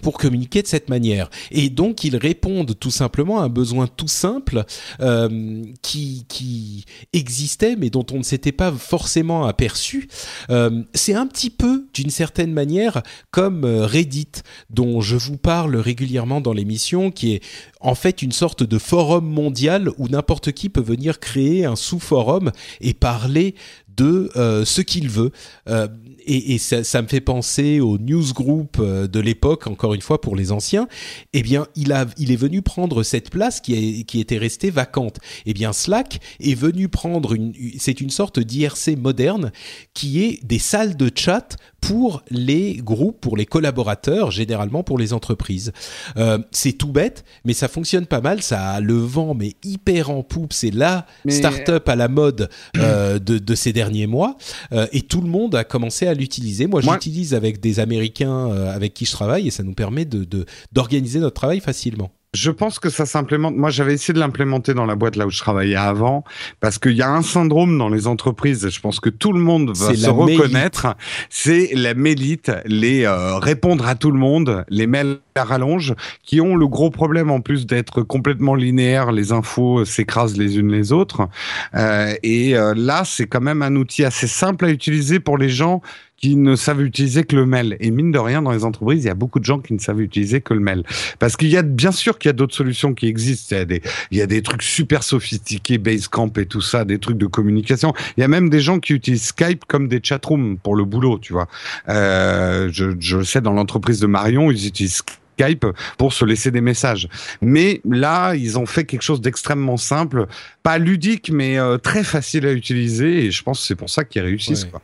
[0.00, 1.28] Pour communiquer de cette manière.
[1.50, 4.64] Et donc ils répondent tout simplement à un besoin tout simple
[5.00, 10.08] euh, qui, qui existait mais dont on ne s'était pas forcément aperçu.
[10.48, 15.76] Euh, c'est un petit peu d'une certaine manière comme euh, Reddit dont je vous parle
[15.76, 17.42] régulièrement dans l'émission qui est
[17.80, 22.50] en fait une sorte de forum mondial où n'importe qui peut venir créer un sous-forum
[22.80, 23.54] et parler
[23.96, 25.30] de euh, ce qu'il veut.
[25.68, 25.88] Euh,
[26.24, 30.20] et, et ça, ça, me fait penser au newsgroup euh, de l'époque, encore une fois
[30.20, 30.88] pour les anciens.
[31.32, 35.18] Eh bien, il, a, il est venu prendre cette place qui, qui était restée vacante.
[35.46, 39.52] Eh bien, Slack est venu prendre une, c'est une sorte d'IRC moderne
[39.94, 45.12] qui est des salles de chat pour les groupes, pour les collaborateurs, généralement pour les
[45.12, 45.72] entreprises.
[46.16, 48.42] Euh, c'est tout bête, mais ça fonctionne pas mal.
[48.42, 50.52] Ça a le vent, mais hyper en poupe.
[50.52, 51.32] C'est la mais...
[51.32, 54.36] start-up à la mode de, de, ces derniers mois,
[54.72, 56.66] euh, et tout le monde a commencé à l'utiliser.
[56.66, 60.04] Moi, Moi j'utilise avec des Américains euh, avec qui je travaille, et ça nous permet
[60.04, 60.26] de
[60.72, 62.10] d'organiser notre travail facilement.
[62.34, 63.56] Je pense que ça s'implémente.
[63.56, 66.24] Moi, j'avais essayé de l'implémenter dans la boîte là où je travaillais avant,
[66.60, 68.70] parce qu'il y a un syndrome dans les entreprises.
[68.70, 70.96] Je pense que tout le monde va se reconnaître.
[71.28, 76.40] C'est la mélite, les euh, répondre à tout le monde, les mails à rallonge, qui
[76.40, 79.12] ont le gros problème en plus d'être complètement linéaires.
[79.12, 81.28] Les infos s'écrasent les unes les autres.
[81.74, 85.50] Euh, et euh, là, c'est quand même un outil assez simple à utiliser pour les
[85.50, 85.82] gens
[86.22, 87.76] qui ne savent utiliser que le mail.
[87.80, 89.80] Et mine de rien, dans les entreprises, il y a beaucoup de gens qui ne
[89.80, 90.84] savent utiliser que le mail.
[91.18, 93.56] Parce qu'il y a, bien sûr qu'il y a d'autres solutions qui existent.
[93.56, 93.82] Il y a des,
[94.12, 97.92] il y a des trucs super sophistiqués, Basecamp et tout ça, des trucs de communication.
[98.16, 101.18] Il y a même des gens qui utilisent Skype comme des chatrooms pour le boulot,
[101.18, 101.48] tu vois.
[101.88, 105.02] Euh, je, je le sais, dans l'entreprise de Marion, ils utilisent
[105.36, 105.66] Skype
[105.98, 107.08] pour se laisser des messages.
[107.40, 110.28] Mais là, ils ont fait quelque chose d'extrêmement simple,
[110.62, 113.24] pas ludique, mais euh, très facile à utiliser.
[113.24, 114.66] Et je pense que c'est pour ça qu'ils réussissent.
[114.66, 114.70] Ouais.
[114.70, 114.82] Quoi.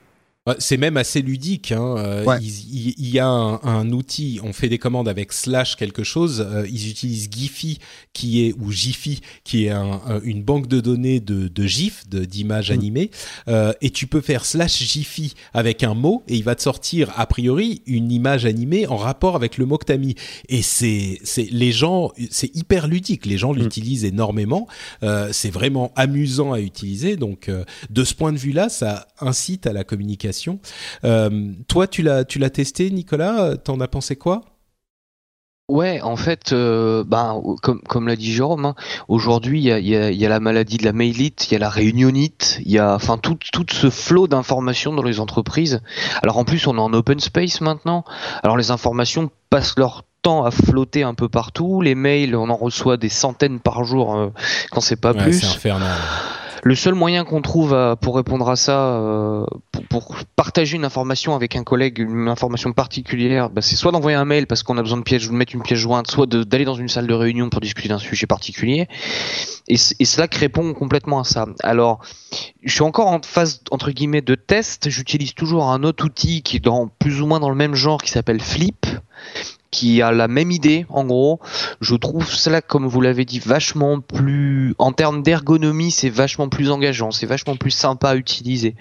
[0.58, 1.72] C'est même assez ludique.
[1.72, 1.96] Hein.
[1.98, 2.38] Euh, ouais.
[2.40, 6.46] il, il, y a un, un, outil, on fait des commandes avec slash quelque chose.
[6.48, 7.78] Euh, ils utilisent Giphy
[8.12, 12.08] qui est ou Jiffy qui est un, un, une banque de données de, de GIF,
[12.08, 12.74] d'images mmh.
[12.74, 13.10] animées.
[13.48, 17.12] Euh, et tu peux faire slash Jiffy avec un mot et il va te sortir
[17.16, 20.14] a priori une image animée en rapport avec le mot que t'as mis.
[20.48, 23.26] Et c'est c'est les gens, c'est hyper ludique.
[23.26, 23.58] Les gens mmh.
[23.58, 24.66] l'utilisent énormément.
[25.02, 27.16] Euh, c'est vraiment amusant à utiliser.
[27.16, 27.50] Donc
[27.90, 30.37] de ce point de vue-là, ça incite à la communication
[31.04, 33.56] euh, toi, tu l'as, tu l'as testé, Nicolas?
[33.56, 34.42] T'en as pensé quoi?
[35.70, 38.74] Ouais, en fait, euh, ben, comme, comme l'a dit Jérôme, hein,
[39.06, 41.56] aujourd'hui, il y a, y, a, y a, la maladie de la mailite, il y
[41.56, 45.82] a la réunionite, il y a enfin tout, tout ce flot d'informations dans les entreprises.
[46.22, 48.04] Alors en plus, on est en open space maintenant.
[48.42, 51.82] Alors les informations passent leur temps à flotter un peu partout.
[51.82, 54.28] Les mails, on en reçoit des centaines par jour euh,
[54.70, 55.40] quand c'est pas ouais, plus.
[55.40, 55.98] C'est infernal.
[56.62, 60.84] Le seul moyen qu'on trouve à, pour répondre à ça, euh, pour, pour, partager une
[60.84, 64.78] information avec un collègue, une information particulière, bah, c'est soit d'envoyer un mail parce qu'on
[64.78, 67.14] a besoin de pièce, de mettre une pièce jointe, soit d'aller dans une salle de
[67.14, 68.88] réunion pour discuter d'un sujet particulier.
[69.68, 71.46] Et, et Slack répond complètement à ça.
[71.62, 72.00] Alors,
[72.62, 74.90] je suis encore en phase entre guillemets de test.
[74.90, 78.02] J'utilise toujours un autre outil qui est dans plus ou moins dans le même genre,
[78.02, 78.86] qui s'appelle Flip
[79.70, 81.40] qui a la même idée en gros.
[81.80, 86.70] Je trouve cela, comme vous l'avez dit, vachement plus, en termes d'ergonomie, c'est vachement plus
[86.70, 88.74] engageant, c'est vachement plus sympa à utiliser.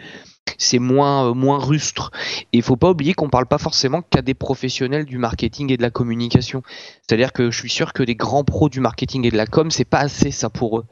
[0.58, 2.12] C'est moins euh, moins rustre.
[2.54, 5.78] Et il faut pas oublier qu'on parle pas forcément qu'à des professionnels du marketing et
[5.78, 6.64] de la communication.
[7.02, 9.70] C'est-à-dire que je suis sûr que les grands pros du marketing et de la com,
[9.72, 10.86] c'est pas assez ça pour eux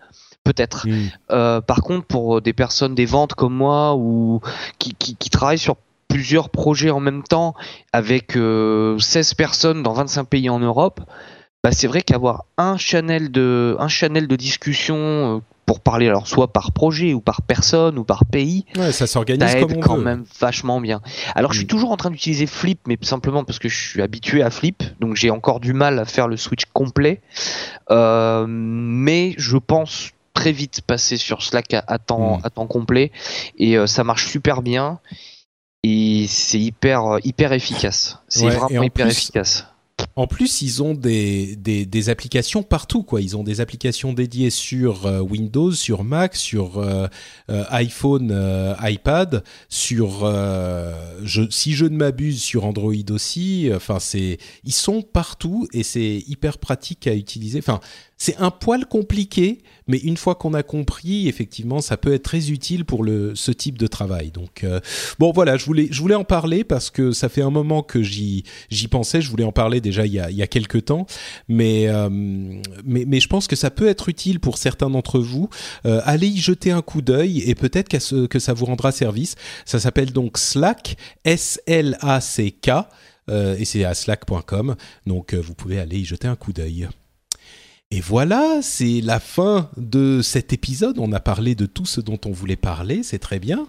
[0.44, 0.88] peut-être.
[0.88, 1.10] Mmh.
[1.32, 4.42] Euh, par contre, pour des personnes des ventes comme moi ou
[4.78, 5.76] qui, qui, qui travaillent sur
[6.16, 7.56] plusieurs projets en même temps
[7.92, 11.02] avec euh, 16 personnes dans 25 pays en Europe,
[11.62, 16.26] bah c'est vrai qu'avoir un channel de un channel de discussion euh, pour parler alors
[16.26, 19.98] soit par projet ou par personne ou par pays, ouais, ça s'organise comme on quand
[19.98, 20.04] veut.
[20.06, 21.02] même vachement bien.
[21.36, 24.42] Alors je suis toujours en train d'utiliser Flip, mais simplement parce que je suis habitué
[24.42, 27.20] à Flip, donc j'ai encore du mal à faire le switch complet.
[27.92, 32.42] Euh, mais je pense très vite passer sur Slack à, à temps, mmh.
[32.46, 33.12] à temps complet
[33.58, 35.00] et euh, ça marche super bien
[35.86, 38.18] et c'est hyper hyper efficace.
[38.28, 39.68] C'est ouais, vraiment hyper plus, efficace.
[40.16, 43.22] En plus, ils ont des, des, des, applications partout, quoi.
[43.22, 47.07] Ils ont des applications dédiées sur euh, Windows, sur Mac, sur euh,
[47.49, 50.26] euh, iPhone, iPad, sur,
[51.24, 53.70] je, si je ne m'abuse, sur Android aussi.
[53.74, 57.60] Enfin, c'est, ils sont partout et c'est hyper pratique à utiliser.
[57.60, 57.80] Enfin,
[58.26, 62.50] c'est un poil compliqué, mais une fois qu'on a compris, effectivement, ça peut être très
[62.50, 64.32] utile pour ce type de travail.
[64.32, 64.80] Donc, euh,
[65.20, 68.02] bon, voilà, je voulais, je voulais en parler parce que ça fait un moment que
[68.02, 68.44] j'y,
[68.90, 69.22] pensais.
[69.22, 71.06] Je voulais en parler déjà il y a, il y a quelques temps,
[71.48, 72.10] mais, euh,
[72.84, 75.48] mais je pense que ça peut être utile pour certains d'entre vous.
[75.86, 79.36] Euh, allez y jeter un coup d'œil et peut-être que ça vous rendra service.
[79.66, 82.72] Ça s'appelle donc Slack, S-L-A-C-K.
[83.30, 84.76] et c'est à slack.com.
[85.06, 86.88] Donc vous pouvez aller y jeter un coup d'œil.
[87.91, 90.98] Et voilà, c'est la fin de cet épisode.
[90.98, 93.68] On a parlé de tout ce dont on voulait parler, c'est très bien.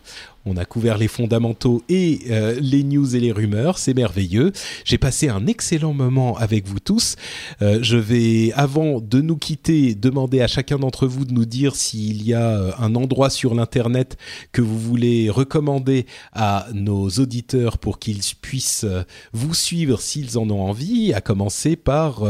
[0.48, 4.52] On a couvert les fondamentaux et euh, les news et les rumeurs, c'est merveilleux.
[4.84, 7.16] J'ai passé un excellent moment avec vous tous.
[7.62, 11.74] Euh, je vais, avant de nous quitter, demander à chacun d'entre vous de nous dire
[11.74, 14.16] s'il y a euh, un endroit sur l'Internet
[14.52, 18.86] que vous voulez recommander à nos auditeurs pour qu'ils puissent
[19.32, 22.22] vous suivre s'ils en ont envie, à commencer par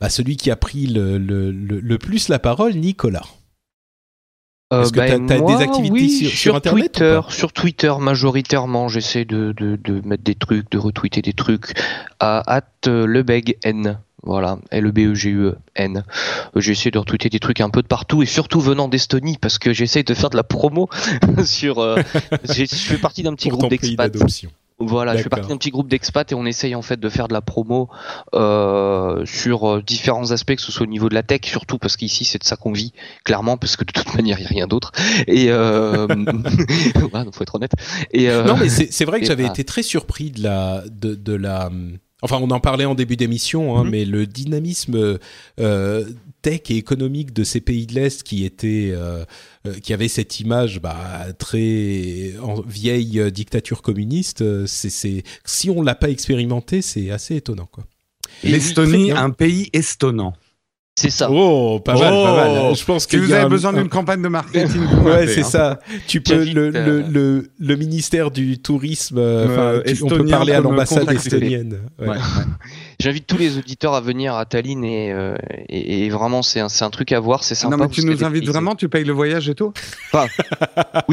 [0.00, 3.26] bah, celui qui a pris le, plus la parole, Nicolas.
[4.72, 7.52] Euh, Est-ce que ben, tu as, moi, des activités oui, sur, sur Internet Twitter, sur
[7.52, 11.72] Twitter majoritairement, j'essaie de, de, de mettre des trucs, de retweeter des trucs
[12.20, 13.98] à at euh, lebegn.
[14.22, 16.04] Voilà, L-E-B-E-G-U-E-N.
[16.54, 19.58] Euh, J'essaie de retweeter des trucs un peu de partout et surtout venant d'Estonie parce
[19.58, 20.88] que j'essaie de faire de la promo
[21.44, 21.78] sur.
[21.78, 21.96] euh,
[22.44, 24.08] j'ai- je fais partie d'un petit pour groupe d'expats.
[24.80, 27.28] Voilà, je fais partie d'un petit groupe d'expats et on essaye en fait de faire
[27.28, 27.90] de la promo
[28.34, 31.98] euh, sur euh, différents aspects, que ce soit au niveau de la tech surtout parce
[31.98, 32.94] qu'ici c'est de ça qu'on vit
[33.24, 34.92] clairement parce que de toute manière il n'y a rien d'autre
[35.26, 36.06] et euh...
[37.10, 37.72] voilà, donc faut être honnête.
[38.10, 38.44] Et euh...
[38.44, 41.70] Non, mais c'est vrai que j'avais été très surpris de la, de, de la.
[42.22, 43.90] Enfin, on en parlait en début d'émission, hein, Mhm.
[43.90, 45.18] mais le dynamisme
[45.58, 46.04] euh,
[46.42, 49.24] tech et économique de ces pays de l'Est qui étaient, euh,
[49.66, 55.22] euh, qui avaient cette image bah, très en vieille euh, dictature communiste, euh, c'est, c'est,
[55.44, 57.68] si on l'a pas expérimenté, c'est assez étonnant,
[58.42, 60.34] L'Estonie, un pays estonnant.
[61.00, 61.30] C'est ça.
[61.30, 62.50] Oh, pas mal, pas mal.
[62.70, 65.26] Oh Je pense Si vous avez un- besoin un- d'une campagne de marketing, vous Ouais,
[65.26, 65.44] c'est hein.
[65.44, 65.78] ça.
[66.06, 69.16] Tu peux J'invite, le, le, euh, le, le ministère du tourisme.
[69.18, 69.46] euh,
[69.82, 71.80] enfin, tu- on peut parler à l'ambassade estonienne.
[71.98, 72.08] Ouais.
[72.08, 72.20] Ouais, ouais.
[73.00, 75.34] J'invite tous les auditeurs à venir à Tallinn et, euh,
[75.70, 77.76] et, et vraiment c'est un, c'est un truc à voir, c'est sympa.
[77.76, 79.72] Non, mais tu nous invites vraiment, tu payes le voyage et tout?
[80.12, 80.20] Oui,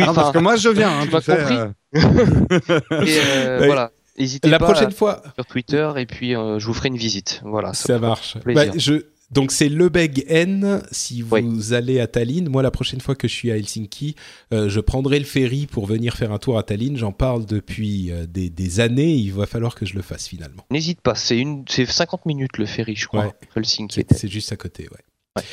[0.03, 0.89] Non, parce enfin, que moi je viens.
[0.99, 3.07] Hein, tu sais, compris.
[3.07, 3.19] et,
[3.65, 3.91] voilà.
[4.19, 7.41] N'hésitez La pas prochaine à- fois, sur Twitter et puis je vous ferai une visite.
[7.45, 7.73] Voilà.
[7.73, 8.38] ça marche.
[8.39, 8.65] plaisir.
[8.65, 8.93] Bah, je,
[9.32, 10.82] donc c'est Lebeg N.
[10.91, 11.74] Si vous Oui.
[11.74, 14.16] allez à Tallinn, moi la prochaine fois que je suis à Helsinki,
[14.54, 16.95] euh, je prendrai le ferry pour venir faire un tour à Tallinn.
[16.98, 19.14] J'en parle depuis euh, des, des années.
[19.16, 20.64] Il va falloir que je le fasse finalement.
[20.72, 23.26] N'hésite pas, c'est une, c'est 50 minutes le ferry, je crois.
[23.26, 23.34] Ouais.
[23.56, 24.06] Helsinki.
[24.12, 25.44] C'est juste à côté, ouais.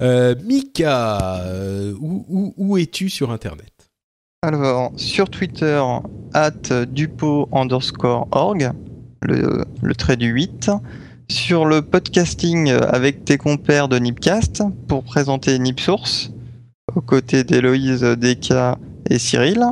[0.00, 1.44] Euh, Mika,
[2.00, 3.72] où, où, où es-tu sur Internet?
[4.42, 5.82] Alors, sur Twitter,
[6.32, 8.70] at dupo underscore org,
[9.22, 10.70] le, le trait du 8.
[11.30, 16.30] Sur le podcasting avec tes compères de Nipcast pour présenter Nipsource,
[16.94, 18.78] aux côtés d'Héloïse, Deka
[19.10, 19.62] et Cyril.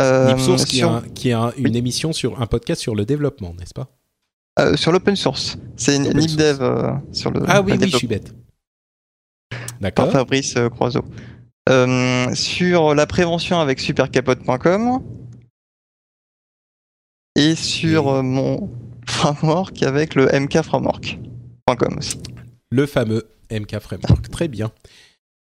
[0.00, 1.02] Euh, Nipsource, qui sur, un-
[1.56, 1.76] une Oui.
[1.76, 3.88] émission sur un podcast sur le développement, n'est-ce pas?
[4.58, 5.56] Euh, sur l'open source.
[5.76, 7.42] C'est Nipdev euh, sur le.
[7.46, 8.34] Ah oui, oui, je suis bête.
[9.50, 10.10] par D'accord.
[10.10, 11.04] Fabrice Croiseau.
[12.34, 15.00] Sur la prévention avec supercapote.com
[17.36, 18.68] et sur mon
[19.06, 22.18] framework avec le mkframework.com aussi.
[22.70, 24.30] Le fameux MK Framework.
[24.30, 24.70] Très bien.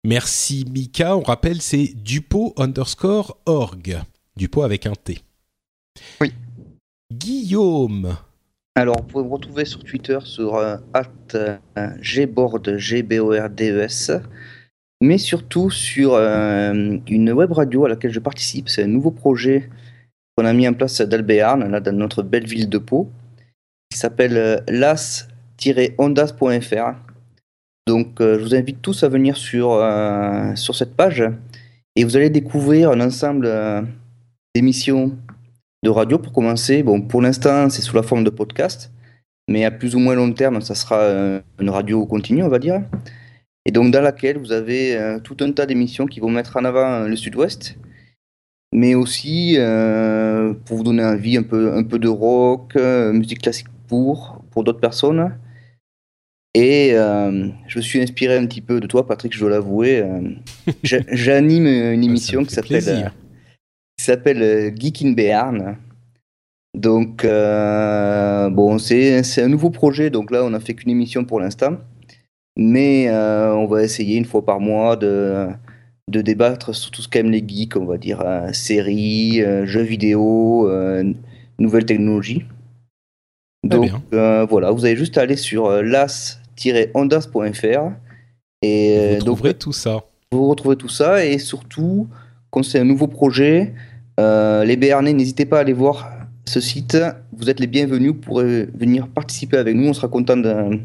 [0.04, 1.16] Merci Mika.
[1.16, 3.98] On rappelle, c'est dupo underscore org.
[4.36, 5.18] Dupo avec un T.
[6.20, 6.32] Oui.
[7.12, 8.16] Guillaume.
[8.76, 11.56] Alors, vous pouvez me retrouver sur Twitter sur euh, at, euh,
[12.02, 14.20] gboard, G-B-O-R-D-E-S, E
[15.02, 18.68] mais surtout sur euh, une web radio à laquelle je participe.
[18.68, 19.68] C'est un nouveau projet
[20.36, 23.10] qu'on a mis en place d'Albéarn, là, dans notre belle ville de Pau,
[24.00, 25.94] s'appelle euh, las-ondas.fr.
[27.86, 31.22] Donc, euh, je vous invite tous à venir sur, euh, sur cette page
[31.96, 33.50] et vous allez découvrir un ensemble
[34.54, 35.16] d'émissions
[35.82, 36.82] de radio pour commencer.
[36.82, 38.90] Bon, pour l'instant, c'est sous la forme de podcast,
[39.48, 42.80] mais à plus ou moins long terme, ça sera une radio continue, on va dire.
[43.66, 47.00] Et donc, dans laquelle vous avez tout un tas d'émissions qui vont mettre en avant
[47.00, 47.76] le Sud-Ouest,
[48.72, 49.58] mais aussi
[50.64, 54.80] pour vous donner envie un peu, un peu de rock, musique classique pour, pour d'autres
[54.80, 55.34] personnes.
[56.54, 60.00] Et euh, je me suis inspiré un petit peu de toi, Patrick, je dois l'avouer.
[60.00, 60.20] euh,
[60.82, 63.08] j'a- J'anime une émission me qui s'appelle euh,
[64.00, 65.76] s'appelle Geek in Béarn.
[66.76, 70.10] Donc, euh, bon, c'est c'est un nouveau projet.
[70.10, 71.76] Donc là, on n'a fait qu'une émission pour l'instant.
[72.56, 75.46] Mais euh, on va essayer une fois par mois de,
[76.10, 80.68] de débattre sur tout ce qu'aiment les geeks, on va dire euh, séries, jeux vidéo,
[81.58, 82.44] nouvelles technologies.
[83.62, 87.92] Donc euh, voilà, vous avez juste à aller sur euh, las-ondas.fr
[88.62, 90.04] et Vous euh, donc trouverez tout ça.
[90.32, 92.08] vous retrouvez tout ça et surtout,
[92.50, 93.74] comme c'est un nouveau projet,
[94.18, 96.10] les Béarnais, n'hésitez pas à aller voir
[96.46, 96.98] ce site.
[97.32, 99.88] Vous êtes les bienvenus pour venir participer avec nous.
[99.88, 100.78] On sera content de,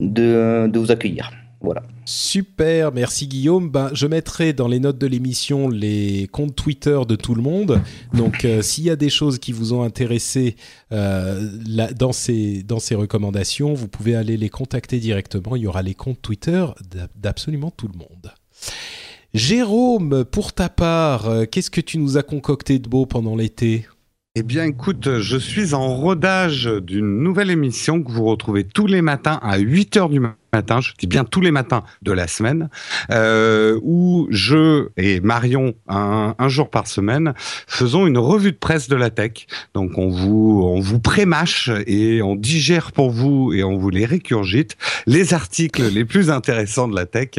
[0.00, 1.30] de, de vous accueillir.
[1.62, 1.82] Voilà.
[2.04, 3.70] Super, merci Guillaume.
[3.70, 7.80] Ben, je mettrai dans les notes de l'émission les comptes Twitter de tout le monde.
[8.14, 10.56] Donc, euh, s'il y a des choses qui vous ont intéressé
[10.90, 15.54] euh, là, dans, ces, dans ces recommandations, vous pouvez aller les contacter directement.
[15.54, 18.32] Il y aura les comptes Twitter d'ab- d'absolument tout le monde.
[19.34, 23.86] Jérôme, pour ta part, euh, qu'est-ce que tu nous as concocté de beau pendant l'été?
[24.34, 29.02] Eh bien, écoute, je suis en rodage d'une nouvelle émission que vous retrouvez tous les
[29.02, 30.36] matins à 8 heures du matin.
[30.54, 32.68] Je dis bien tous les matins de la semaine,
[33.10, 37.32] euh, où je et Marion, un, un jour par semaine,
[37.66, 39.46] faisons une revue de presse de la tech.
[39.72, 44.04] Donc, on vous, on vous prémâche et on digère pour vous et on vous les
[44.04, 44.76] récurgite
[45.06, 47.30] les articles les plus intéressants de la tech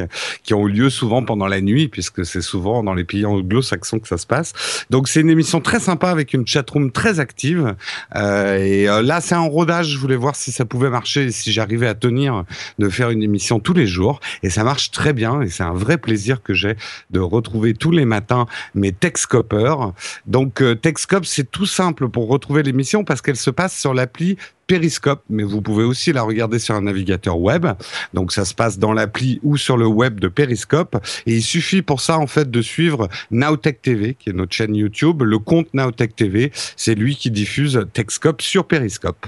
[0.41, 3.99] qui ont eu lieu souvent pendant la nuit, puisque c'est souvent dans les pays anglo-saxons
[3.99, 4.53] que ça se passe.
[4.89, 7.75] Donc c'est une émission très sympa avec une chatroom très active.
[8.15, 9.89] Euh, et euh, là, c'est un rodage.
[9.89, 12.43] Je voulais voir si ça pouvait marcher, si j'arrivais à tenir
[12.79, 14.19] de faire une émission tous les jours.
[14.43, 15.41] Et ça marche très bien.
[15.41, 16.75] Et c'est un vrai plaisir que j'ai
[17.09, 19.93] de retrouver tous les matins mes Techscopers.
[20.25, 20.75] Donc euh,
[21.23, 25.61] c'est tout simple pour retrouver l'émission parce qu'elle se passe sur l'appli Periscope, mais vous
[25.61, 27.67] pouvez aussi la regarder sur un navigateur web.
[28.13, 30.97] Donc ça se passe dans l'appli ou sur le web de Periscope.
[31.25, 34.75] Et il suffit pour ça en fait de suivre Nowtech TV, qui est notre chaîne
[34.75, 35.21] YouTube.
[35.23, 39.27] Le compte Nowtech TV, c'est lui qui diffuse Techscope sur Periscope.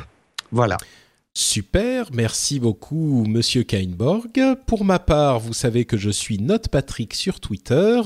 [0.51, 0.77] Voilà.
[1.37, 4.31] Super, merci beaucoup Monsieur Kainborg.
[4.67, 7.99] Pour ma part, vous savez que je suis Note Patrick sur Twitter,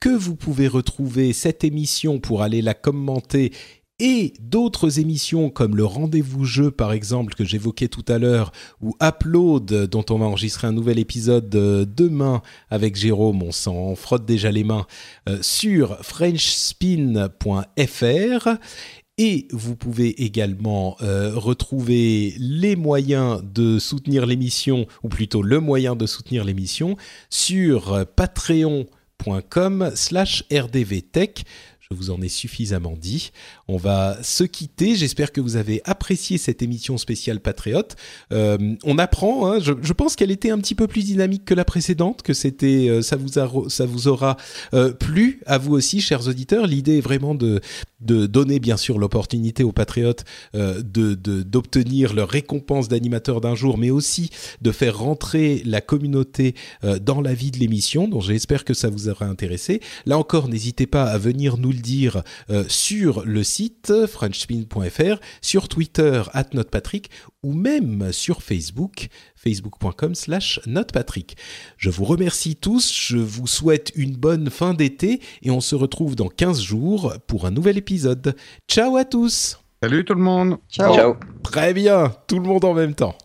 [0.00, 3.52] que vous pouvez retrouver cette émission pour aller la commenter
[4.00, 8.50] et d'autres émissions comme le rendez-vous jeu par exemple que j'évoquais tout à l'heure
[8.80, 12.40] ou Upload dont on va enregistrer un nouvel épisode euh, demain
[12.70, 14.86] avec Jérôme, on s'en frotte déjà les mains
[15.28, 18.48] euh, sur frenchspin.fr
[19.22, 25.94] et vous pouvez également euh, retrouver les moyens de soutenir l'émission, ou plutôt le moyen
[25.94, 26.96] de soutenir l'émission,
[27.28, 31.44] sur euh, patreon.com slash rdvtech.
[31.80, 33.30] Je vous en ai suffisamment dit.
[33.72, 34.96] On va se quitter.
[34.96, 37.94] J'espère que vous avez apprécié cette émission spéciale Patriote.
[38.32, 39.46] Euh, on apprend.
[39.46, 42.88] Hein, je, pense qu'elle était un petit peu plus dynamique que la précédente, que c'était,
[42.88, 43.28] euh, ça vous
[43.68, 44.36] ça vous aura
[44.74, 46.66] euh, plu à vous aussi, chers auditeurs.
[46.66, 47.60] L'idée est vraiment de
[48.00, 50.24] donner bien sûr l'opportunité aux patriotes
[50.54, 54.30] de d'obtenir leur récompense d'animateur d'un jour, mais aussi
[54.62, 56.54] de faire rentrer la communauté
[57.02, 58.08] dans la vie de l'émission.
[58.08, 59.80] Donc j'espère que ça vous aura intéressé.
[60.06, 62.22] Là encore, n'hésitez pas à venir nous le dire
[62.68, 63.59] sur le site
[64.06, 66.22] frenchspin.fr, sur Twitter
[66.52, 67.10] @notepatrick
[67.42, 71.36] ou même sur Facebook facebook.com slash notepatrick.
[71.76, 76.16] Je vous remercie tous, je vous souhaite une bonne fin d'été et on se retrouve
[76.16, 78.36] dans 15 jours pour un nouvel épisode.
[78.68, 80.94] Ciao à tous Salut tout le monde Ciao.
[80.94, 81.16] Ciao.
[81.42, 83.16] Très bien, tout le monde en même temps.